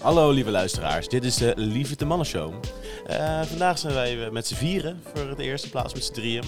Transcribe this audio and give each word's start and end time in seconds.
Hallo 0.00 0.30
lieve 0.30 0.50
luisteraars, 0.50 1.08
dit 1.08 1.24
is 1.24 1.36
de 1.36 1.52
Lieve 1.56 1.96
de 1.96 2.04
Mannen 2.04 2.26
Show. 2.26 2.54
Eh, 3.06 3.42
vandaag 3.42 3.78
zijn 3.78 3.94
wij 3.94 4.30
met 4.30 4.46
z'n 4.46 4.54
vieren 4.54 5.00
voor 5.14 5.36
de 5.36 5.42
eerste 5.42 5.70
plaats 5.70 5.94
met 5.94 6.04
z'n 6.04 6.12
drieën. 6.12 6.44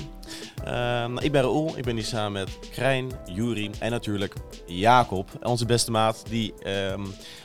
Uh, 0.66 1.16
ik 1.20 1.32
ben 1.32 1.42
Raoul, 1.42 1.78
ik 1.78 1.84
ben 1.84 1.94
hier 1.94 2.04
samen 2.04 2.32
met 2.32 2.70
Krijn, 2.70 3.10
Juri 3.24 3.70
en 3.78 3.90
natuurlijk 3.90 4.34
Jacob, 4.66 5.30
onze 5.42 5.66
beste 5.66 5.90
maat 5.90 6.24
die 6.28 6.54
ehm, 6.54 7.04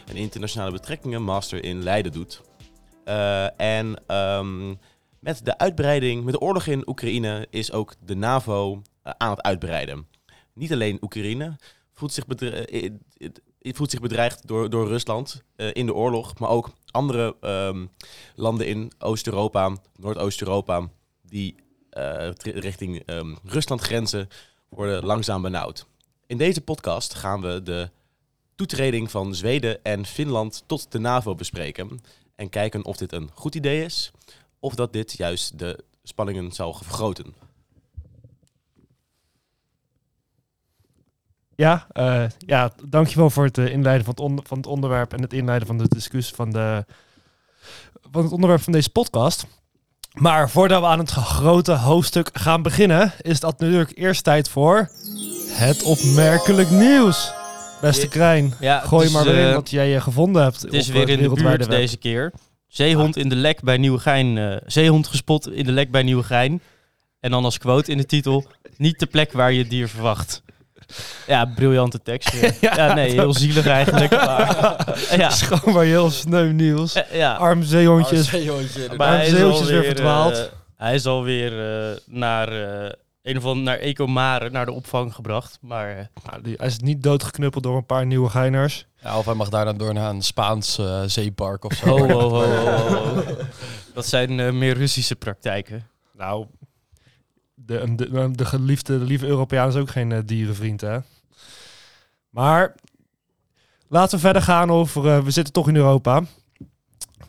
een 0.09 0.15
internationale 0.15 0.71
betrekkingen 0.71 1.23
master 1.23 1.63
in 1.63 1.83
Leiden 1.83 2.11
doet. 2.11 2.41
Uh, 3.05 3.61
en 3.61 4.03
ehm, 4.07 4.69
met 5.19 5.45
de 5.45 5.57
uitbreiding, 5.57 6.23
met 6.23 6.33
de 6.33 6.41
oorlog 6.41 6.65
in 6.65 6.89
Oekraïne 6.89 7.47
is 7.49 7.71
ook 7.71 7.93
de 8.05 8.15
NAVO 8.15 8.81
aan 9.03 9.29
het 9.29 9.41
uitbreiden. 9.41 10.07
Niet 10.53 10.71
alleen 10.71 10.97
Oekraïne 11.01 11.55
voelt 11.93 12.13
zich, 12.13 12.25
voelt 13.75 13.91
zich 13.91 13.99
bedreigd 13.99 14.47
door, 14.47 14.69
door 14.69 14.87
Rusland 14.87 15.43
uh, 15.55 15.69
in 15.73 15.85
de 15.85 15.93
oorlog, 15.93 16.39
maar 16.39 16.49
ook 16.49 16.69
andere 16.91 17.35
um, 17.41 17.89
landen 18.35 18.67
in 18.67 18.91
Oost-Europa, 18.99 19.75
Noordoost-Europa, 19.95 20.89
die 21.21 21.55
uh, 21.97 22.29
richting 22.39 23.03
um, 23.05 23.37
Rusland 23.43 23.81
grenzen, 23.81 24.29
worden 24.69 25.05
langzaam 25.05 25.41
benauwd. 25.41 25.85
In 26.27 26.37
deze 26.37 26.61
podcast 26.61 27.13
gaan 27.13 27.41
we 27.41 27.63
de 27.63 27.89
toetreding 28.55 29.11
van 29.11 29.35
Zweden 29.35 29.83
en 29.83 30.05
Finland 30.05 30.63
tot 30.65 30.91
de 30.91 30.99
NAVO 30.99 31.35
bespreken 31.35 32.01
en 32.35 32.49
kijken 32.49 32.85
of 32.85 32.97
dit 32.97 33.11
een 33.11 33.29
goed 33.33 33.55
idee 33.55 33.83
is 33.83 34.11
of 34.59 34.75
dat 34.75 34.93
dit 34.93 35.17
juist 35.17 35.59
de 35.59 35.83
spanningen 36.03 36.51
zal 36.51 36.73
vergroten. 36.73 37.46
Ja, 41.57 41.87
uh, 41.93 42.23
ja, 42.37 42.71
dankjewel 42.89 43.29
voor 43.29 43.45
het 43.45 43.57
inleiden 43.57 44.05
van 44.05 44.33
het, 44.35 44.47
van 44.47 44.57
het 44.57 44.67
onderwerp 44.67 45.13
en 45.13 45.21
het 45.21 45.33
inleiden 45.33 45.67
van 45.67 45.77
de 45.77 45.87
discussie 45.87 46.35
van, 46.35 46.51
de, 46.51 46.85
van 48.11 48.23
het 48.23 48.31
onderwerp 48.31 48.61
van 48.61 48.73
deze 48.73 48.89
podcast. 48.89 49.45
Maar 50.13 50.49
voordat 50.49 50.81
we 50.81 50.87
aan 50.87 50.99
het 50.99 51.11
grote 51.11 51.71
hoofdstuk 51.71 52.29
gaan 52.33 52.61
beginnen, 52.61 53.13
is 53.21 53.33
het 53.33 53.41
natuurlijk 53.41 53.91
eerst 53.95 54.23
tijd 54.23 54.49
voor 54.49 54.89
het 55.49 55.83
opmerkelijk 55.83 56.69
nieuws. 56.69 57.33
Beste 57.81 58.07
Krijn, 58.07 58.53
ja, 58.59 58.79
gooi 58.79 59.09
maar 59.09 59.23
weer 59.23 59.47
in 59.47 59.53
wat 59.53 59.69
jij 59.69 59.99
gevonden 59.99 60.43
hebt. 60.43 60.61
Het 60.61 60.73
is 60.73 60.87
weer 60.87 61.09
in 61.09 61.21
de 61.21 61.29
buurt 61.29 61.69
deze 61.69 61.97
keer. 61.97 62.33
Zeehond 62.67 63.17
in 63.17 63.29
de 63.29 63.35
lek 63.35 63.61
bij 63.61 63.77
Nieuwegein. 63.77 64.35
Uh, 64.35 64.55
zeehond 64.65 65.07
gespot 65.07 65.51
in 65.51 65.65
de 65.65 65.71
lek 65.71 65.91
bij 65.91 66.03
Nieuwegein. 66.03 66.61
En 67.19 67.31
dan 67.31 67.43
als 67.43 67.57
quote 67.57 67.91
in 67.91 67.97
de 67.97 68.05
titel: 68.05 68.45
Niet 68.77 68.99
de 68.99 69.05
plek 69.05 69.31
waar 69.31 69.51
je 69.51 69.59
het 69.59 69.69
dier 69.69 69.87
verwacht. 69.87 70.43
Ja, 71.27 71.45
briljante 71.45 72.01
tekst. 72.01 72.33
ja, 72.61 72.93
nee, 72.93 73.11
heel 73.11 73.33
zielig 73.33 73.67
eigenlijk. 73.67 74.11
Maar, 74.27 74.95
ja. 75.17 75.29
Schoon 75.29 75.73
maar 75.73 75.83
heel 75.83 76.09
sneu 76.09 76.51
nieuws. 76.51 76.95
Ja. 77.11 77.33
Arm 77.33 77.63
zeehondjes. 77.63 78.33
Arm 78.33 78.41
zeehondje, 78.41 78.89
maar 78.97 79.25
zeehondjes 79.25 79.69
weer, 79.69 79.83
verdwaald. 79.83 80.33
Uh, 80.35 80.43
hij 80.75 80.95
is 80.95 81.05
alweer 81.05 81.51
uh, 81.89 81.97
naar... 82.05 82.53
Uh, 82.83 82.89
een 83.21 83.37
of 83.37 83.45
andere 83.45 83.63
naar 83.65 83.77
Ecomare, 83.77 84.49
naar 84.49 84.65
de 84.65 84.71
opvang 84.71 85.15
gebracht. 85.15 85.57
Maar 85.61 86.09
nou, 86.29 86.41
die, 86.41 86.53
hij 86.57 86.67
is 86.67 86.79
niet 86.79 87.03
doodgeknuppeld 87.03 87.63
door 87.63 87.77
een 87.77 87.85
paar 87.85 88.05
nieuwe 88.05 88.29
geiners. 88.29 88.85
Ja, 89.01 89.17
of 89.17 89.25
hij 89.25 89.33
mag 89.33 89.49
daar 89.49 89.65
dan 89.65 89.77
door 89.77 89.93
naar 89.93 90.09
een 90.09 90.21
Spaans 90.21 90.79
uh, 90.79 91.01
zeepark 91.05 91.63
of 91.63 91.73
zo. 91.73 91.95
Oh, 91.95 92.15
oh, 92.15 92.33
oh, 92.33 93.17
oh 93.17 93.27
Dat 93.93 94.05
zijn 94.05 94.39
uh, 94.39 94.51
meer 94.51 94.77
Russische 94.77 95.15
praktijken. 95.15 95.87
Nou, 96.13 96.45
de, 97.67 97.95
de, 97.95 98.31
de, 98.31 98.45
geliefde, 98.45 98.99
de 98.99 99.05
lieve 99.05 99.25
Europeaan 99.25 99.67
is 99.67 99.75
ook 99.75 99.89
geen 99.89 100.09
uh, 100.09 100.19
dierenvriend, 100.25 100.81
hè? 100.81 100.97
Maar 102.29 102.75
laten 103.87 104.15
we 104.15 104.23
verder 104.23 104.41
gaan 104.41 104.71
over... 104.71 105.05
Uh, 105.05 105.23
we 105.23 105.31
zitten 105.31 105.53
toch 105.53 105.67
in 105.67 105.75
Europa. 105.75 106.23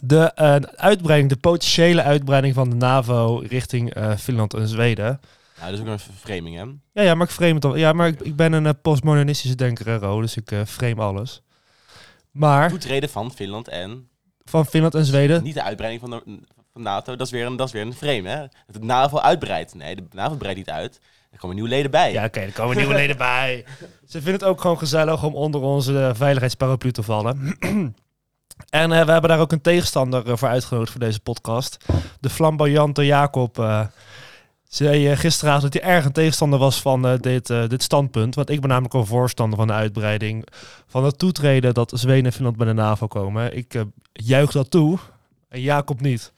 De 0.04 0.32
uh, 0.37 0.56
uitbreiding, 0.77 1.31
de 1.31 1.37
potentiële 1.37 2.03
uitbreiding 2.03 2.54
van 2.54 2.71
de 2.71 2.77
NAVO 2.77 3.37
richting 3.38 3.94
Finland 4.19 4.54
en 4.54 4.69
Zweden. 4.69 5.21
Ja, 5.56 5.65
dat 5.65 5.72
is 5.72 5.81
ook 5.81 5.87
een 5.87 5.98
framing, 5.98 6.56
hè? 6.56 6.62
Ja, 6.93 7.09
ja 7.09 7.15
maar 7.15 7.27
ik 7.27 7.32
frame 7.32 7.54
het 7.54 7.65
al. 7.65 7.77
Ja, 7.77 7.93
maar 7.93 8.09
ik, 8.09 8.21
ik 8.21 8.37
ben 8.37 8.53
een 8.53 8.81
postmodernistische 8.81 9.56
denker, 9.56 9.98
Ro, 9.98 10.21
dus 10.21 10.37
ik 10.37 10.53
frame 10.66 11.03
alles. 11.03 11.43
Maar... 12.31 12.69
Toetreden 12.69 13.09
van 13.09 13.32
Finland 13.32 13.69
en... 13.69 14.09
Van 14.44 14.66
Finland 14.66 14.94
en 14.94 15.04
Zweden. 15.04 15.43
Niet 15.43 15.54
de 15.54 15.62
uitbreiding 15.62 16.00
van 16.00 16.10
de, 16.10 16.41
NATO, 16.78 17.16
dat 17.16 17.27
is 17.27 17.33
weer 17.33 17.47
een, 17.47 17.56
dat 17.56 17.66
is 17.66 17.72
weer 17.72 17.83
een 17.83 17.94
frame. 17.94 18.28
Hè? 18.28 18.39
Dat 18.39 18.81
de 18.81 18.84
NAVO 18.84 19.19
uitbreidt. 19.19 19.75
Nee, 19.75 19.94
de 19.94 20.05
NAVO 20.11 20.34
breidt 20.34 20.59
niet 20.59 20.71
uit. 20.71 21.00
Er 21.31 21.39
komen 21.39 21.55
nieuwe 21.55 21.71
leden 21.71 21.91
bij. 21.91 22.12
Ja, 22.12 22.25
oké, 22.25 22.41
er 22.41 22.53
komen 22.53 22.77
nieuwe 22.77 22.94
leden 22.94 23.16
bij. 23.16 23.65
Ze 24.06 24.22
vinden 24.22 24.33
het 24.33 24.44
ook 24.44 24.61
gewoon 24.61 24.78
gezellig 24.78 25.22
om 25.22 25.34
onder 25.34 25.61
onze 25.61 25.99
eh, 25.99 26.11
veiligheidsparaplu 26.15 26.93
te 26.93 27.03
vallen. 27.03 27.56
en 28.71 28.91
uh, 28.91 29.05
we 29.05 29.11
hebben 29.12 29.31
daar 29.31 29.41
ook 29.41 29.53
een 29.53 29.61
tegenstander 29.61 30.27
uh, 30.27 30.37
voor 30.37 30.49
uitgenodigd 30.49 30.91
voor 30.91 31.00
deze 31.00 31.21
podcast. 31.21 31.84
De 32.21 32.31
flamboyante 32.31 33.06
Jacob. 33.06 33.59
Uh, 33.59 33.87
zei 34.69 35.16
gisteravond 35.16 35.62
dat 35.62 35.83
hij 35.83 35.93
erg 35.93 36.05
een 36.05 36.12
tegenstander 36.12 36.59
was 36.59 36.81
van 36.81 37.19
dit, 37.21 37.47
dit 37.47 37.83
standpunt. 37.83 38.34
Want 38.34 38.50
ik 38.50 38.60
ben 38.60 38.69
namelijk 38.69 38.95
een 38.95 39.06
voorstander 39.06 39.59
van 39.59 39.66
de 39.66 39.72
uitbreiding. 39.72 40.47
Van 40.87 41.05
het 41.05 41.19
toetreden 41.19 41.75
dat 41.75 41.93
Zweden 41.95 42.25
en 42.25 42.33
Finland 42.33 42.56
bij 42.56 42.66
de 42.66 42.72
NAVO 42.72 43.06
komen. 43.06 43.56
Ik 43.56 43.84
juich 44.12 44.50
dat 44.50 44.71
toe. 44.71 44.99
En 45.49 45.60
Jacob 45.60 46.00
niet. 46.00 46.33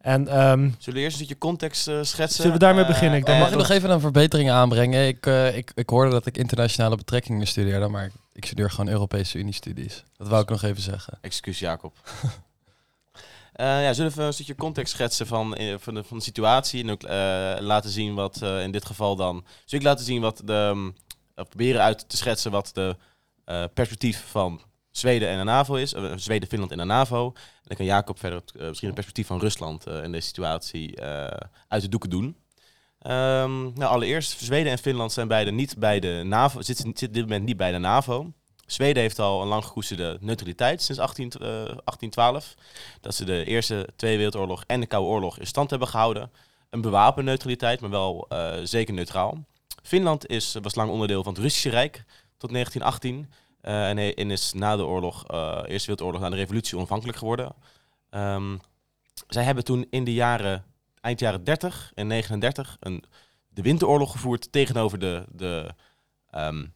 En, 0.00 0.40
um, 0.50 0.74
Zullen 0.78 0.98
we 0.98 1.04
eerst 1.04 1.20
een 1.20 1.28
je 1.28 1.38
context 1.38 1.88
uh, 1.88 1.98
schetsen? 2.02 2.36
Zullen 2.36 2.52
we 2.52 2.58
daarmee 2.58 2.86
beginnen? 2.86 3.18
Ik 3.18 3.26
mag 3.26 3.50
ik 3.50 3.56
nog 3.56 3.68
even 3.68 3.90
een 3.90 4.00
verbetering 4.00 4.50
aanbrengen? 4.50 5.06
Ik, 5.06 5.26
uh, 5.26 5.56
ik, 5.56 5.72
ik 5.74 5.88
hoorde 5.88 6.10
dat 6.10 6.26
ik 6.26 6.36
internationale 6.36 6.96
betrekkingen 6.96 7.46
studeerde, 7.46 7.88
maar 7.88 8.10
ik 8.32 8.44
studeer 8.44 8.70
gewoon 8.70 8.88
Europese 8.88 9.38
Unie-studies. 9.38 10.04
Dat 10.16 10.28
wou 10.28 10.42
ik 10.42 10.48
nog 10.48 10.62
even 10.62 10.82
zeggen. 10.82 11.18
Excuus 11.20 11.58
Jacob. 11.58 11.96
uh, 12.22 12.30
ja, 13.84 13.92
zullen 13.92 14.12
we 14.12 14.22
een 14.22 14.32
stukje 14.32 14.54
context 14.54 14.92
schetsen 14.92 15.26
van, 15.26 15.58
van, 15.78 15.94
de, 15.94 16.04
van 16.04 16.16
de 16.16 16.22
situatie 16.22 16.82
en 16.82 16.90
ook 16.90 17.02
laten 17.62 17.90
zien 17.90 18.14
wat 18.14 18.42
in 18.42 18.70
dit 18.70 18.86
geval 18.86 19.16
dan... 19.16 19.44
Zul 19.64 19.78
ik 19.78 19.84
laten 19.84 20.04
zien 20.04 20.20
wat 20.20 20.42
de... 20.44 20.52
Um, 20.52 20.94
proberen 21.34 21.82
uit 21.82 22.08
te 22.08 22.16
schetsen 22.16 22.50
wat 22.50 22.70
de 22.74 22.96
perspectief 23.74 24.24
van 24.30 24.60
Zweden 24.90 25.28
en 25.28 25.38
de 25.38 25.44
NAVO 25.44 25.74
is. 25.74 25.94
Uh, 25.94 26.12
Zweden, 26.16 26.48
Finland 26.48 26.70
en 26.70 26.78
de 26.78 26.84
NAVO. 26.84 27.26
En 27.26 27.62
dan 27.62 27.76
kan 27.76 27.86
Jacob 27.86 28.18
verder 28.18 28.42
uh, 28.56 28.66
misschien 28.66 28.88
een 28.88 28.94
perspectief 28.94 29.26
van 29.26 29.40
Rusland 29.40 29.88
uh, 29.88 30.02
in 30.02 30.12
deze 30.12 30.26
situatie 30.26 31.00
uit 31.68 31.82
de 31.82 31.88
doeken 31.88 32.10
doen. 32.10 32.24
Um, 33.06 33.72
nou, 33.72 33.84
allereerst, 33.84 34.40
Zweden 34.40 34.72
en 34.72 34.78
Finland 34.78 35.12
zijn 35.12 35.28
beide 35.28 35.50
niet 35.50 35.78
bij 35.78 36.00
de 36.00 36.22
NAVO, 36.24 36.62
zitten, 36.62 36.84
zitten 36.84 37.08
op 37.08 37.14
dit 37.14 37.22
moment 37.22 37.44
niet 37.44 37.56
bij 37.56 37.72
de 37.72 37.78
NAVO. 37.78 38.32
Zweden 38.66 39.02
heeft 39.02 39.18
al 39.18 39.42
een 39.42 39.48
lang 39.48 39.64
gekoesterde 39.64 40.18
neutraliteit 40.20 40.82
sinds 40.82 41.00
18, 41.00 41.28
1812. 41.38 42.54
Dat 43.00 43.14
ze 43.14 43.24
de 43.24 43.44
Eerste, 43.44 43.88
Tweede 43.96 44.16
Wereldoorlog 44.16 44.64
en 44.66 44.80
de 44.80 44.86
Koude 44.86 45.08
Oorlog 45.08 45.38
in 45.38 45.46
stand 45.46 45.70
hebben 45.70 45.88
gehouden. 45.88 46.30
Een 46.70 46.80
bewapende 46.80 47.30
neutraliteit, 47.30 47.80
maar 47.80 47.90
wel 47.90 48.28
zeker 48.62 48.94
neutraal. 48.94 49.44
Finland 49.82 50.26
is, 50.26 50.56
was 50.62 50.74
lang 50.74 50.90
onderdeel 50.90 51.22
van 51.22 51.32
het 51.32 51.42
Russische 51.42 51.70
Rijk 51.70 52.04
tot 52.36 52.50
1918. 52.50 53.28
Uh, 53.62 53.88
en, 53.88 53.96
hij, 53.96 54.10
is 54.12 54.52
na 54.52 54.76
de 54.76 54.84
oorlog, 54.84 55.24
uh, 55.32 55.62
Eerste 55.66 55.90
Wereldoorlog, 55.90 56.20
na 56.20 56.30
de 56.30 56.36
revolutie 56.36 56.76
onafhankelijk 56.76 57.18
geworden. 57.18 57.54
Um, 58.10 58.60
zij 59.28 59.42
hebben 59.44 59.64
toen 59.64 59.86
in 59.90 60.04
de 60.04 60.12
jaren, 60.12 60.64
eind 61.00 61.20
jaren 61.20 61.44
30 61.44 61.92
en 61.94 62.06
39 62.06 62.76
een, 62.80 63.04
de 63.48 63.62
winteroorlog 63.62 64.10
gevoerd 64.10 64.52
tegenover 64.52 64.98
de, 64.98 65.24
de, 65.32 65.70
um, 66.34 66.74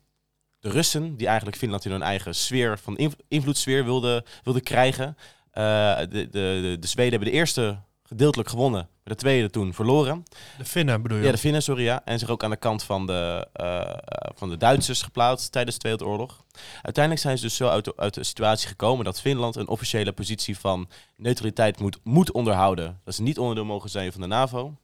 de 0.60 0.70
Russen, 0.70 1.16
die 1.16 1.26
eigenlijk 1.26 1.56
Finland 1.56 1.84
in 1.84 1.90
hun 1.90 2.02
eigen 2.02 2.34
sfeer 2.34 2.78
van 2.78 2.96
inv 2.96 3.12
invloedssfeer 3.28 3.84
wilden 3.84 4.24
wilde 4.42 4.60
krijgen. 4.60 5.16
De, 5.52 6.06
de, 6.10 6.28
de, 6.30 6.76
de 6.80 6.86
Zweden 6.86 7.12
hebben 7.12 7.30
de 7.30 7.38
eerste 7.38 7.78
gedeeltelijk 8.08 8.48
gewonnen. 8.48 8.88
De 9.02 9.14
tweede 9.14 9.50
toen 9.50 9.74
verloren. 9.74 10.24
De 10.58 10.64
Finnen 10.64 11.02
bedoel 11.02 11.18
je? 11.18 11.24
Ja, 11.24 11.30
de 11.30 11.38
Finnen, 11.38 11.62
sorry. 11.62 11.82
Ja. 11.82 12.04
En 12.04 12.18
zich 12.18 12.28
ook 12.28 12.44
aan 12.44 12.50
de 12.50 12.56
kant 12.56 12.82
van 12.82 13.06
de, 13.06 13.48
uh, 13.60 14.34
van 14.34 14.48
de 14.48 14.56
Duitsers 14.56 15.02
geplaatst 15.02 15.52
tijdens 15.52 15.74
de 15.74 15.80
Tweede 15.80 16.04
Wereldoorlog. 16.04 16.44
Uiteindelijk 16.82 17.24
zijn 17.24 17.38
ze 17.38 17.44
dus 17.44 17.56
zo 17.56 17.68
uit 17.68 17.84
de, 17.84 17.92
uit 17.96 18.14
de 18.14 18.24
situatie 18.24 18.68
gekomen 18.68 19.04
dat 19.04 19.20
Finland 19.20 19.56
een 19.56 19.68
officiële 19.68 20.12
positie 20.12 20.58
van 20.58 20.88
neutraliteit 21.16 21.80
moet, 21.80 21.98
moet 22.02 22.32
onderhouden. 22.32 23.00
Dat 23.04 23.14
ze 23.14 23.22
niet 23.22 23.38
onderdeel 23.38 23.64
mogen 23.64 23.90
zijn 23.90 24.12
van 24.12 24.20
de 24.20 24.26
NAVO. 24.26 24.74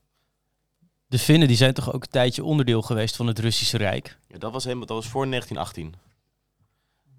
De 1.07 1.19
Finnen 1.19 1.47
die 1.47 1.57
zijn 1.57 1.73
toch 1.73 1.93
ook 1.93 2.03
een 2.03 2.09
tijdje 2.09 2.43
onderdeel 2.43 2.81
geweest 2.81 3.15
van 3.15 3.27
het 3.27 3.39
Russische 3.39 3.77
Rijk? 3.77 4.17
Ja, 4.27 4.37
dat 4.37 4.51
was, 4.51 4.63
helemaal, 4.63 4.85
dat 4.85 4.97
was 4.97 5.07
voor 5.07 5.27
1918. 5.27 6.10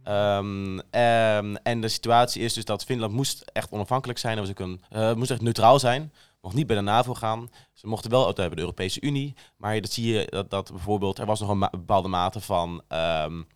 Um, 0.09 0.79
um, 0.79 1.57
en 1.57 1.81
de 1.81 1.89
situatie 1.89 2.43
is 2.43 2.53
dus 2.53 2.65
dat 2.65 2.85
Finland 2.85 3.13
moest 3.13 3.51
echt 3.53 3.71
onafhankelijk 3.71 4.19
zijn. 4.19 4.39
Ook 4.39 4.59
een, 4.59 4.83
uh, 4.93 5.15
moest 5.15 5.31
echt 5.31 5.41
neutraal 5.41 5.79
zijn. 5.79 6.13
Mocht 6.41 6.55
niet 6.55 6.67
bij 6.67 6.77
de 6.77 6.83
NAVO 6.83 7.15
gaan. 7.15 7.51
Ze 7.73 7.87
mochten 7.87 8.11
wel 8.11 8.27
uit 8.27 8.37
hebben 8.37 8.57
de 8.57 8.63
Europese 8.63 9.01
Unie. 9.01 9.35
Maar 9.57 9.81
dat 9.81 9.91
zie 9.91 10.13
je 10.13 10.27
dat, 10.31 10.51
dat 10.51 10.71
bijvoorbeeld... 10.71 11.19
Er 11.19 11.27
was 11.27 11.41
nog 11.41 11.49
een 11.49 11.59
bepaalde 11.59 12.09
mate 12.09 12.41
van... 12.41 12.83
Um, 12.89 13.47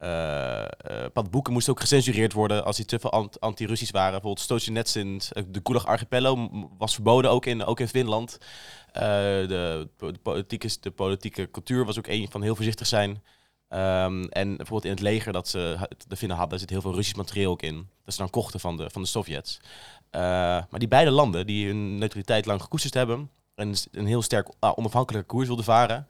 uh, 0.00 0.64
boeken 1.30 1.52
moesten 1.52 1.72
ook 1.72 1.80
gecensureerd 1.80 2.32
worden 2.32 2.64
als 2.64 2.76
die 2.76 2.84
te 2.84 2.98
veel 2.98 3.30
anti-Russisch 3.38 3.92
waren. 3.92 4.12
Bijvoorbeeld 4.12 4.44
Stojanetsin, 4.44 5.20
de 5.48 5.60
Gulag 5.62 5.86
Archipelo, 5.86 6.48
was 6.78 6.94
verboden 6.94 7.30
ook 7.30 7.46
in, 7.46 7.64
ook 7.64 7.80
in 7.80 7.88
Finland. 7.88 8.38
De, 8.92 9.44
de, 9.48 10.18
politieke, 10.22 10.68
de 10.80 10.90
politieke 10.90 11.50
cultuur 11.50 11.84
was 11.84 11.98
ook 11.98 12.06
een 12.06 12.30
van 12.30 12.42
heel 12.42 12.54
voorzichtig 12.54 12.86
zijn. 12.86 13.22
Ehm, 13.72 14.22
en 14.24 14.56
bijvoorbeeld 14.56 14.84
in 14.84 14.90
het 14.90 15.00
leger 15.00 15.32
dat 15.32 15.48
ze 15.48 15.88
te 16.08 16.16
vinden 16.16 16.36
hadden, 16.36 16.58
zit 16.58 16.70
heel 16.70 16.80
veel 16.80 16.94
Russisch 16.94 17.16
materieel 17.16 17.50
ook 17.50 17.62
in. 17.62 17.88
Dat 18.04 18.14
ze 18.14 18.20
dan 18.20 18.30
kochten 18.30 18.60
van 18.60 18.76
de, 18.76 18.90
van 18.90 19.02
de 19.02 19.08
Sovjets. 19.08 19.60
Eh, 20.10 20.20
maar 20.20 20.78
die 20.78 20.88
beide 20.88 21.10
landen, 21.10 21.46
die 21.46 21.66
hun 21.66 21.98
neutraliteit 21.98 22.46
lang 22.46 22.62
gekoesterd 22.62 22.94
hebben... 22.94 23.30
en 23.54 23.74
een 23.92 24.06
heel 24.06 24.22
sterk 24.22 24.48
ah, 24.58 24.78
onafhankelijke 24.78 25.26
koers 25.26 25.46
wilden 25.46 25.64
varen... 25.64 26.08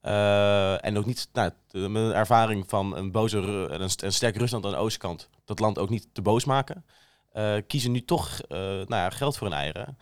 eh, 0.00 0.84
en 0.84 0.98
ook 0.98 1.06
niet 1.06 1.28
nou, 1.32 1.50
met 1.70 1.84
een 2.02 2.12
ervaring 2.12 2.64
van 2.68 2.96
een 2.96 3.10
boze 3.10 3.38
een, 3.38 3.90
st- 3.90 4.02
een 4.02 4.12
sterk 4.12 4.36
Rusland 4.36 4.64
aan 4.64 4.70
de 4.70 4.76
oostkant... 4.76 5.28
dat 5.44 5.58
land 5.58 5.78
ook 5.78 5.90
niet 5.90 6.08
te 6.12 6.22
boos 6.22 6.44
maken... 6.44 6.84
eh, 7.32 7.56
kiezen 7.66 7.92
nu 7.92 8.04
toch 8.04 8.40
nou 8.48 8.86
ja, 8.88 9.10
geld 9.10 9.36
voor 9.36 9.46
hun 9.46 9.56
eieren. 9.56 9.98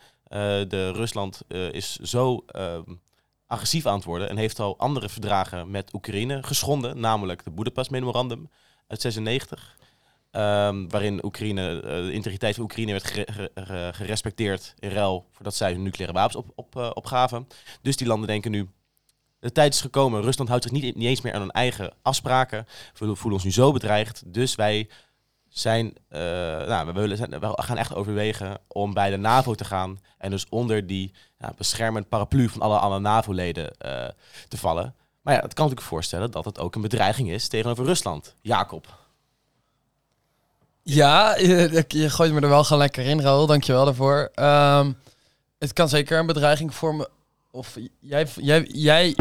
De 0.69 0.91
Rusland 0.91 1.41
is 1.71 1.95
zo 1.95 2.43
ehm, 2.47 2.83
agressief 3.49 3.85
aan 3.85 3.95
het 3.95 4.03
worden 4.03 4.29
en 4.29 4.37
heeft 4.37 4.59
al 4.59 4.77
andere 4.77 5.09
verdragen 5.09 5.71
met 5.71 5.93
Oekraïne 5.93 6.43
geschonden, 6.43 6.99
namelijk 6.99 7.43
de 7.43 7.51
Budapest 7.51 7.89
Memorandum 7.89 8.49
uit 8.87 9.01
96. 9.01 9.77
ehm, 10.31 10.87
waarin 10.87 11.25
Oekraïne, 11.25 11.81
eh, 11.81 11.89
de 11.89 12.11
integriteit 12.11 12.55
van 12.55 12.63
Oekraïne 12.63 12.91
werd 12.91 13.03
gere- 13.03 13.31
ge- 13.31 13.51
ge- 13.55 13.89
gerespecteerd 13.93 14.73
in 14.79 14.89
ruil 14.89 15.25
voordat 15.31 15.55
zij 15.55 15.71
hun 15.71 15.83
nucleaire 15.83 16.17
wapens 16.17 16.43
op, 16.55 16.75
eh, 16.75 16.89
opgaven. 16.93 17.47
Dus 17.81 17.97
die 17.97 18.07
landen 18.07 18.27
denken 18.27 18.51
nu, 18.51 18.69
de 19.39 19.51
tijd 19.51 19.73
is 19.73 19.81
gekomen, 19.81 20.21
Rusland 20.21 20.49
houdt 20.49 20.63
zich 20.63 20.73
niet, 20.73 20.95
niet 20.95 21.07
eens 21.07 21.21
meer 21.21 21.33
aan 21.33 21.41
hun 21.41 21.51
eigen 21.51 21.93
afspraken. 22.01 22.65
We 22.93 23.15
voelen 23.15 23.33
ons 23.33 23.43
nu 23.43 23.51
zo 23.51 23.71
bedreigd, 23.71 24.23
dus 24.33 24.55
wij 24.55 24.89
zijn, 25.49 25.93
eh, 26.09 26.19
nou, 26.67 26.85
we, 26.85 26.91
willen, 26.91 27.17
zijn- 27.17 27.39
we 27.39 27.53
gaan 27.55 27.77
echt 27.77 27.95
overwegen 27.95 28.57
om 28.67 28.93
bij 28.93 29.09
de 29.09 29.17
NAVO 29.17 29.55
te 29.55 29.65
gaan 29.65 29.99
en 30.17 30.29
dus 30.29 30.45
onder 30.49 30.87
die 30.87 31.13
beschermend 31.57 32.09
paraplu 32.09 32.49
van 32.49 32.61
alle, 32.61 32.77
alle 32.77 32.99
NAVO-leden 32.99 33.77
eh, 33.77 34.07
te 34.47 34.57
vallen. 34.57 34.95
Maar 35.21 35.33
ja, 35.33 35.41
het 35.41 35.53
kan 35.53 35.63
natuurlijk 35.65 35.91
voorstellen 35.93 36.31
dat 36.31 36.45
het 36.45 36.59
ook 36.59 36.75
een 36.75 36.81
bedreiging 36.81 37.29
is 37.29 37.47
tegenover 37.47 37.85
Rusland. 37.85 38.35
Jacob. 38.41 38.97
Ja, 40.83 41.37
je, 41.37 42.09
gooit 42.09 42.33
me 42.33 42.41
er 42.41 42.49
wel 42.49 42.63
gewoon 42.63 42.81
lekker 42.81 43.05
in, 43.05 43.21
Raoul. 43.21 43.45
Dankjewel 43.45 43.85
daarvoor. 43.85 44.31
Ehm, 44.33 44.91
het 45.59 45.73
kan 45.73 45.89
zeker 45.89 46.19
een 46.19 46.25
bedreiging 46.25 46.73
vormen. 46.75 47.07
Of 47.51 47.77
jij, 47.99 48.27
jij, 48.35 48.61
jij, 48.63 49.15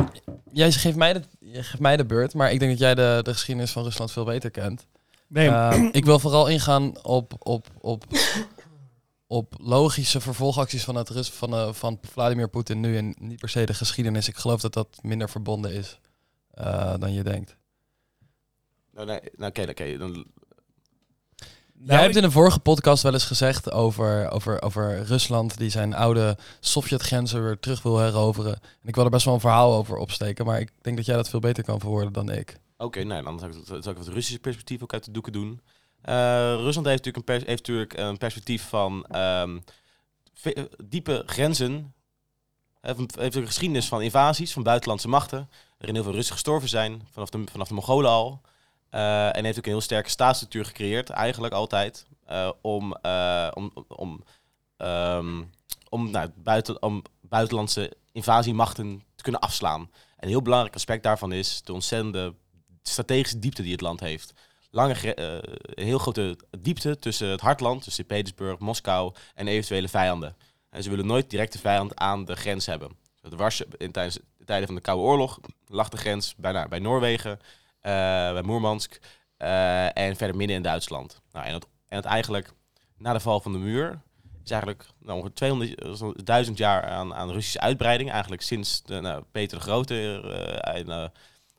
jij 0.53 0.73
geeft, 0.73 0.97
mij 0.97 1.13
de, 1.13 1.23
geeft 1.41 1.79
mij 1.79 1.97
de 1.97 2.05
beurt, 2.05 2.35
maar 2.35 2.53
ik 2.53 2.59
denk 2.59 2.71
dat 2.71 2.81
jij 2.81 2.95
de, 2.95 3.21
de 3.23 3.33
geschiedenis 3.33 3.73
van 3.73 3.83
Rusland 3.83 4.13
veel 4.13 4.25
beter 4.25 4.51
kent. 4.51 4.87
Nee, 5.29 5.49
Ehm, 5.49 5.89
ik 5.93 6.05
wil 6.05 6.19
vooral 6.19 6.49
ingaan 6.49 7.05
op, 7.05 7.35
op, 7.39 7.67
op, 7.81 8.05
op 9.27 9.55
logische 9.61 10.21
vervolgacties 10.21 10.85
van, 10.85 10.95
het 10.95 11.09
Rus, 11.09 11.31
van, 11.31 11.55
eh, 11.55 11.73
van 11.73 11.99
Vladimir 12.03 12.49
Poetin 12.49 12.81
nu 12.81 12.97
en 12.97 13.15
niet 13.19 13.41
per 13.41 13.49
se 13.49 13.67
de 13.67 13.75
geschiedenis. 13.75 14.29
Ik 14.29 14.37
geloof 14.37 14.61
dat 14.61 14.73
dat 14.73 14.99
minder 15.03 15.31
verbonden 15.31 15.73
is 15.73 16.01
eh, 16.51 16.95
dan 16.99 17.13
je 17.13 17.23
denkt. 17.23 17.57
Nou, 18.93 19.07
nee, 19.07 19.21
nou, 19.37 19.51
oké, 19.51 19.71
oké, 19.71 19.97
dan 19.97 20.27
Jij 21.85 22.03
hebt 22.03 22.17
in 22.17 22.25
een 22.25 22.33
vorige 22.33 22.59
podcast 22.59 23.03
wel 23.03 23.13
eens 23.13 23.25
gezegd 23.25 23.73
over, 23.73 24.31
over, 24.31 24.63
over 24.63 25.03
Rusland 25.03 25.59
die 25.59 25.71
zijn 25.71 25.95
oude 25.95 26.37
Sovjet-grenzen 26.61 27.43
weer 27.43 27.59
terug 27.59 27.83
wil 27.83 27.99
heroveren. 27.99 28.53
En 28.53 28.89
ik 28.89 28.95
wil 28.95 29.05
er 29.05 29.11
best 29.11 29.25
wel 29.25 29.35
een 29.35 29.41
verhaal 29.41 29.75
over 29.75 29.97
opsteken, 29.97 30.47
maar 30.47 30.61
ik 30.61 30.73
denk 30.81 30.97
dat 30.97 31.07
jij 31.07 31.17
dat 31.17 31.29
veel 31.29 31.41
beter 31.41 31.65
kan 31.65 31.81
verwoorden 31.81 32.13
dan 32.13 32.31
ik. 32.31 32.59
Oké, 32.81 33.05
nou, 33.05 33.23
dan 33.23 33.39
zal 33.39 33.49
ik, 33.77 33.85
ik 33.85 33.97
het 33.97 34.09
Russische 34.09 34.41
perspectief 34.41 34.83
ook 34.83 34.93
uit 34.93 35.05
de 35.05 35.11
doeken 35.11 35.33
doen. 35.33 35.61
Eh, 36.01 36.15
Rusland 36.55 36.87
heeft 36.87 37.05
natuurlijk 37.05 37.29
een, 37.29 37.35
heeft 37.35 37.67
natuurlijk 37.67 37.97
een 37.97 38.19
perspectief 38.19 38.69
van 38.69 39.07
ehm, 39.07 39.59
eh, 40.43 40.65
diepe 40.85 41.23
grenzen. 41.27 41.95
Heeft 42.81 43.17
een, 43.37 43.47
geschiedenis 43.47 43.89
van 43.89 44.03
invasies 44.03 44.53
van 44.53 44.63
buitenlandse 44.63 45.09
machten. 45.09 45.51
Waarin 45.79 45.95
heel 45.95 46.05
veel 46.05 46.13
Russen 46.13 46.35
gestorven 46.35 46.69
zijn, 46.69 47.09
vanaf 47.11 47.29
de, 47.29 47.45
vanaf 47.51 47.69
de 47.69 47.75
Mongolen 47.75 48.11
al. 48.11 48.41
Eh, 48.91 49.37
en 49.37 49.45
heeft 49.45 49.59
ook 49.59 49.65
een 49.65 49.71
heel 49.71 49.81
sterke 49.81 50.11
staatsstructuur 50.11 50.65
gecreëerd, 50.65 51.11
eigenlijk 51.11 51.55
altijd. 51.55 52.07
om, 52.63 52.97
om, 53.55 53.73
om, 53.89 54.25
ehm, 54.77 55.43
om, 55.89 56.11
nou, 56.11 56.31
buiten, 56.35 56.83
om 56.83 57.03
buitenlandse 57.21 57.97
invasiemachten 58.13 59.03
te 59.15 59.23
kunnen 59.23 59.41
afslaan. 59.41 59.81
En 59.81 60.25
een 60.25 60.29
heel 60.29 60.43
belangrijk 60.43 60.75
aspect 60.75 61.03
daarvan 61.03 61.33
is 61.33 61.63
de 61.63 61.73
ontzettende 61.73 62.35
strategische 62.91 63.39
diepte 63.39 63.63
die 63.63 63.73
het 63.73 63.81
land 63.81 64.01
heeft. 64.01 64.33
Lange, 64.71 65.15
eh, 65.15 65.55
heel 65.85 65.99
grote 65.99 66.39
diepte 66.59 66.99
tussen 66.99 67.29
het 67.29 67.41
hartland, 67.41 67.83
tussen 67.83 68.07
Petersburg, 68.07 68.59
Moskou 68.59 69.15
en 69.35 69.49
eventuele 69.49 69.89
vijanden. 69.89 70.37
En 70.71 70.83
ze 70.83 70.91
willen 70.91 71.07
nooit 71.07 71.31
directe 71.31 71.59
vijand 71.59 71.97
aan 71.97 72.25
de 72.25 72.37
grens 72.37 72.67
hebben. 72.67 72.97
Dat 73.21 73.35
was 73.35 73.63
in 73.77 73.93
tijdens 73.93 74.19
de 74.37 74.45
tijden 74.45 74.67
van 74.67 74.75
de 74.75 74.81
Koude 74.81 75.03
Oorlog 75.03 75.41
lag 75.67 75.89
de 75.89 75.97
grens 75.97 76.35
bijna 76.37 76.69
bij 76.69 76.79
Noorwegen, 76.79 77.41
eh, 77.81 77.93
bij 78.33 78.43
Moermansk 78.43 79.01
eh, 79.37 79.97
en 79.97 80.17
verder 80.17 80.37
midden 80.37 80.57
in 80.57 80.63
Duitsland. 80.63 81.21
Nou, 81.33 81.47
en, 81.47 81.55
het, 81.55 81.67
en 81.89 82.03
eigenlijk 82.03 82.53
na 82.97 83.13
de 83.13 83.21
val 83.21 83.41
van 83.41 83.53
de 83.53 83.59
muur 83.59 84.01
is 84.45 84.51
eigenlijk 84.51 84.87
nou, 84.99 85.17
ongeveer 85.17 85.35
200, 85.35 85.75
eh, 85.75 85.93
zo'n 85.93 86.15
1000 86.25 86.59
jaar 86.59 86.83
aan, 86.83 87.15
aan 87.15 87.31
Russische 87.31 87.61
uitbreiding. 87.61 88.11
Eigenlijk 88.11 88.43
sinds 88.43 88.83
de, 88.83 89.01
nou, 89.01 89.23
Peter 89.31 89.59
de 89.59 89.65
Grote 89.65 90.23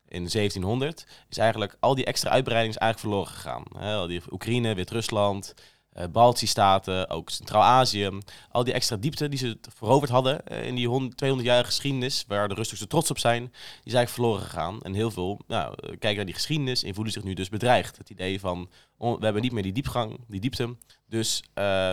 in 0.09 0.29
1700 0.29 1.05
is 1.29 1.37
eigenlijk 1.37 1.77
al 1.79 1.95
die 1.95 2.05
extra 2.05 2.29
uitbreiding 2.29 2.73
is 2.73 2.79
eigenlijk 2.79 3.13
verloren 3.13 3.33
gegaan. 3.33 3.63
Al 3.99 4.07
die 4.07 4.21
Oekraïne, 4.31 4.75
Wit-Rusland, 4.75 5.53
eh 5.89 6.05
Baltische 6.11 6.47
staten, 6.47 7.09
ook 7.09 7.29
Centraal-Azië. 7.29 8.09
Al 8.49 8.63
die 8.63 8.73
extra 8.73 8.95
diepte 8.95 9.29
die 9.29 9.39
ze 9.39 9.57
veroverd 9.75 10.11
hadden 10.11 10.45
eh, 10.45 10.65
in 10.65 10.75
die 10.75 10.87
100, 10.87 11.25
200-jarige 11.25 11.65
geschiedenis, 11.65 12.25
waar 12.27 12.47
de 12.47 12.53
Russen 12.53 12.77
zo 12.77 12.85
trots 12.85 13.09
op 13.09 13.19
zijn, 13.19 13.43
die 13.43 13.51
is 13.83 13.93
eigenlijk 13.93 14.09
verloren 14.09 14.41
gegaan. 14.41 14.81
En 14.81 14.93
heel 14.93 15.11
veel 15.11 15.39
nou, 15.47 15.73
eh, 15.75 15.89
kijken 15.89 16.15
naar 16.15 16.25
die 16.25 16.33
geschiedenis 16.33 16.83
en 16.83 16.93
voelen 16.93 17.13
zich 17.13 17.23
nu 17.23 17.33
dus 17.33 17.49
bedreigd. 17.49 17.97
Het 17.97 18.09
idee 18.09 18.39
van, 18.39 18.69
oh, 18.97 19.17
we 19.19 19.23
hebben 19.23 19.41
niet 19.41 19.51
meer 19.51 19.63
die 19.63 19.71
diepgang, 19.71 20.19
die 20.27 20.39
diepte, 20.39 20.75
dus 21.07 21.43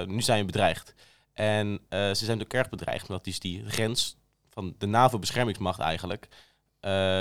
nu 0.07 0.23
zijn 0.23 0.41
we 0.41 0.45
bedreigd. 0.45 0.95
En 1.35 1.81
ze 1.91 2.15
zijn 2.15 2.41
ook 2.43 2.53
erg 2.53 2.69
bedreigd, 2.69 3.09
omdat 3.09 3.25
dus 3.25 3.41
die 3.41 3.65
grens 3.67 4.17
van 4.51 4.75
de 4.79 4.87
NAVO-beschermingsmacht 4.87 5.79
eigenlijk 5.79 6.29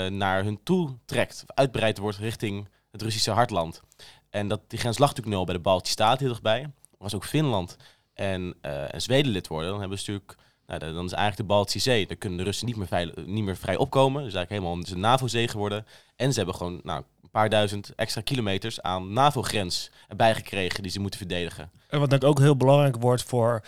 naar 0.08 0.44
hun 0.44 0.60
toe 0.62 0.96
trekt, 1.04 1.44
uitbreid 1.46 1.98
wordt 1.98 2.18
richting 2.18 2.68
het 2.90 3.02
Russische 3.02 3.30
hartland. 3.30 3.82
En 4.30 4.48
dat, 4.48 4.60
die 4.66 4.78
grens 4.78 4.98
lag 4.98 5.08
natuurlijk 5.08 5.34
nu 5.34 5.40
al 5.40 5.46
bij 5.46 5.54
de 5.54 5.60
Baltische 5.60 5.92
Staten 5.92 6.18
heel 6.18 6.28
dichtbij. 6.28 6.70
Als 6.98 7.14
ook 7.14 7.24
Finland 7.24 7.76
en, 8.14 8.54
eh, 8.60 8.94
en 8.94 9.02
Zweden 9.02 9.32
lid 9.32 9.46
worden, 9.46 9.70
dan 9.70 9.80
hebben 9.80 9.98
ze 9.98 10.10
natuurlijk, 10.10 10.38
nou, 10.66 10.80
dan 10.80 11.04
is 11.04 11.12
eigenlijk 11.12 11.36
de 11.36 11.54
Baltische 11.54 11.90
Zee. 11.90 12.06
Daar 12.06 12.16
kunnen 12.16 12.38
de 12.38 12.44
Russen 12.44 12.66
niet 12.66 12.76
meer, 12.76 12.86
veil- 12.86 13.12
niet 13.26 13.44
meer 13.44 13.56
vrij 13.56 13.76
opkomen. 13.76 14.24
Dus 14.24 14.34
eigenlijk 14.34 14.62
helemaal 14.62 14.84
is 14.84 14.90
een 14.90 15.00
NAVO-zee 15.00 15.48
geworden. 15.48 15.86
En 16.16 16.30
ze 16.30 16.36
hebben 16.36 16.54
gewoon 16.54 16.80
nou, 16.82 17.02
een 17.22 17.30
paar 17.30 17.48
duizend 17.48 17.94
extra 17.94 18.20
kilometers 18.20 18.82
aan 18.82 19.12
NAVO-grens 19.12 19.90
erbij 20.08 20.34
gekregen 20.34 20.82
die 20.82 20.92
ze 20.92 21.00
moeten 21.00 21.18
verdedigen. 21.18 21.70
En 21.88 22.00
wat 22.00 22.10
denk 22.10 22.22
ik 22.22 22.28
ook 22.28 22.38
heel 22.38 22.56
belangrijk 22.56 22.96
wordt 22.96 23.22
voor 23.22 23.60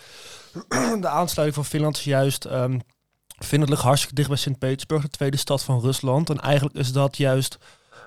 de 1.01 1.07
aansluiting 1.07 1.53
van 1.53 1.65
Finland 1.65 1.97
is 1.97 2.03
juist... 2.03 2.45
ehm, 2.45 2.79
Finland 3.39 3.69
ligt 3.69 3.81
hartstikke 3.81 4.15
dicht 4.15 4.27
bij 4.27 4.37
Sint-Petersburg, 4.37 5.01
de 5.01 5.09
tweede 5.09 5.37
stad 5.37 5.63
van 5.63 5.79
Rusland. 5.79 6.29
En 6.29 6.39
eigenlijk 6.39 6.75
is 6.75 6.91
dat 6.91 7.17
juist... 7.17 7.57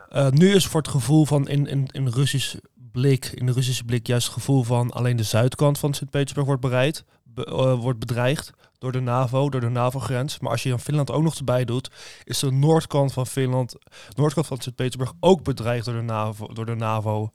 eh, 0.09 0.31
nu 0.31 0.55
is 0.55 0.67
voor 0.67 0.81
het 0.81 0.91
gevoel 0.91 1.25
van 1.27 1.49
in, 1.49 1.67
in, 1.67 1.87
in 1.91 2.09
Russisch 2.09 2.55
blik, 2.93 3.27
in 3.27 3.47
de 3.47 3.53
Russische 3.53 3.85
blik 3.85 4.07
juist 4.07 4.27
het 4.27 4.35
gevoel 4.35 4.63
van 4.63 4.91
alleen 4.91 5.17
de 5.17 5.23
zuidkant 5.23 5.79
van 5.79 5.95
Sint-Petersburg 5.95 6.47
wordt 6.47 6.61
bereid, 6.63 7.05
be- 7.25 7.45
eh, 7.45 7.75
wordt 7.75 7.99
bedreigd 7.99 8.51
door 8.79 8.93
de 8.93 9.01
NAVO, 9.01 9.49
door 9.51 9.61
de 9.61 9.69
NAVO-grens. 9.69 10.39
Maar 10.39 10.51
als 10.51 10.63
je 10.63 10.69
dan 10.69 10.81
Finland 10.81 11.11
ook 11.11 11.23
nog 11.23 11.35
erbij 11.35 11.65
doet, 11.65 11.91
is 12.25 12.39
de 12.39 12.51
noordkant 12.51 13.13
van 13.13 13.27
Finland, 13.27 13.75
noordkant 14.15 14.47
van 14.47 14.61
Sint-Petersburg 14.61 15.13
ook 15.21 15.43
bedreigd 15.43 15.85
door 15.85 15.95
de 15.95 16.03
NAVO. 16.03 16.47
Door 16.53 16.67
de 16.67 16.75
NAVO. 16.75 17.31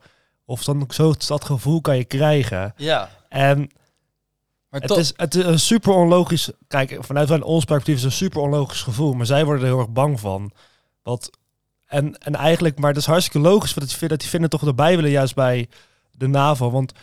Of 0.45 0.63
dan 0.63 0.85
zo 0.89 1.13
dat 1.27 1.45
gevoel 1.45 1.81
kan 1.81 1.97
je 1.97 2.05
krijgen. 2.05 2.73
Ja. 2.77 3.09
En 3.29 3.69
Maar 4.69 4.81
het 4.81 4.91
is, 4.91 5.13
het 5.15 5.35
is 5.35 5.45
een 5.45 5.59
super 5.59 5.93
onlogisch. 5.93 6.51
Kijk, 6.67 6.97
vanuit 6.99 7.27
van 7.27 7.43
ons 7.43 7.65
perspectief 7.65 7.95
is 7.95 8.03
het 8.03 8.11
een 8.11 8.17
super 8.17 8.41
onlogisch 8.41 8.81
gevoel. 8.81 9.13
Maar 9.13 9.25
zij 9.25 9.45
worden 9.45 9.63
er 9.63 9.69
heel 9.69 9.79
erg 9.79 9.89
bang 9.89 10.19
van. 10.19 10.51
Wat, 11.03 11.29
en, 11.85 12.17
en 12.17 12.35
eigenlijk, 12.35 12.79
maar 12.79 12.93
dat 12.93 13.01
is 13.01 13.07
hartstikke 13.07 13.47
logisch. 13.47 13.73
Want 13.73 13.99
die, 13.99 14.07
dat 14.07 14.19
die 14.19 14.29
vinden 14.29 14.49
toch 14.49 14.65
erbij 14.65 14.95
willen, 14.95 15.11
juist 15.11 15.35
bij 15.35 15.69
de 16.11 16.27
NAVO. 16.27 16.71
Want 16.71 16.93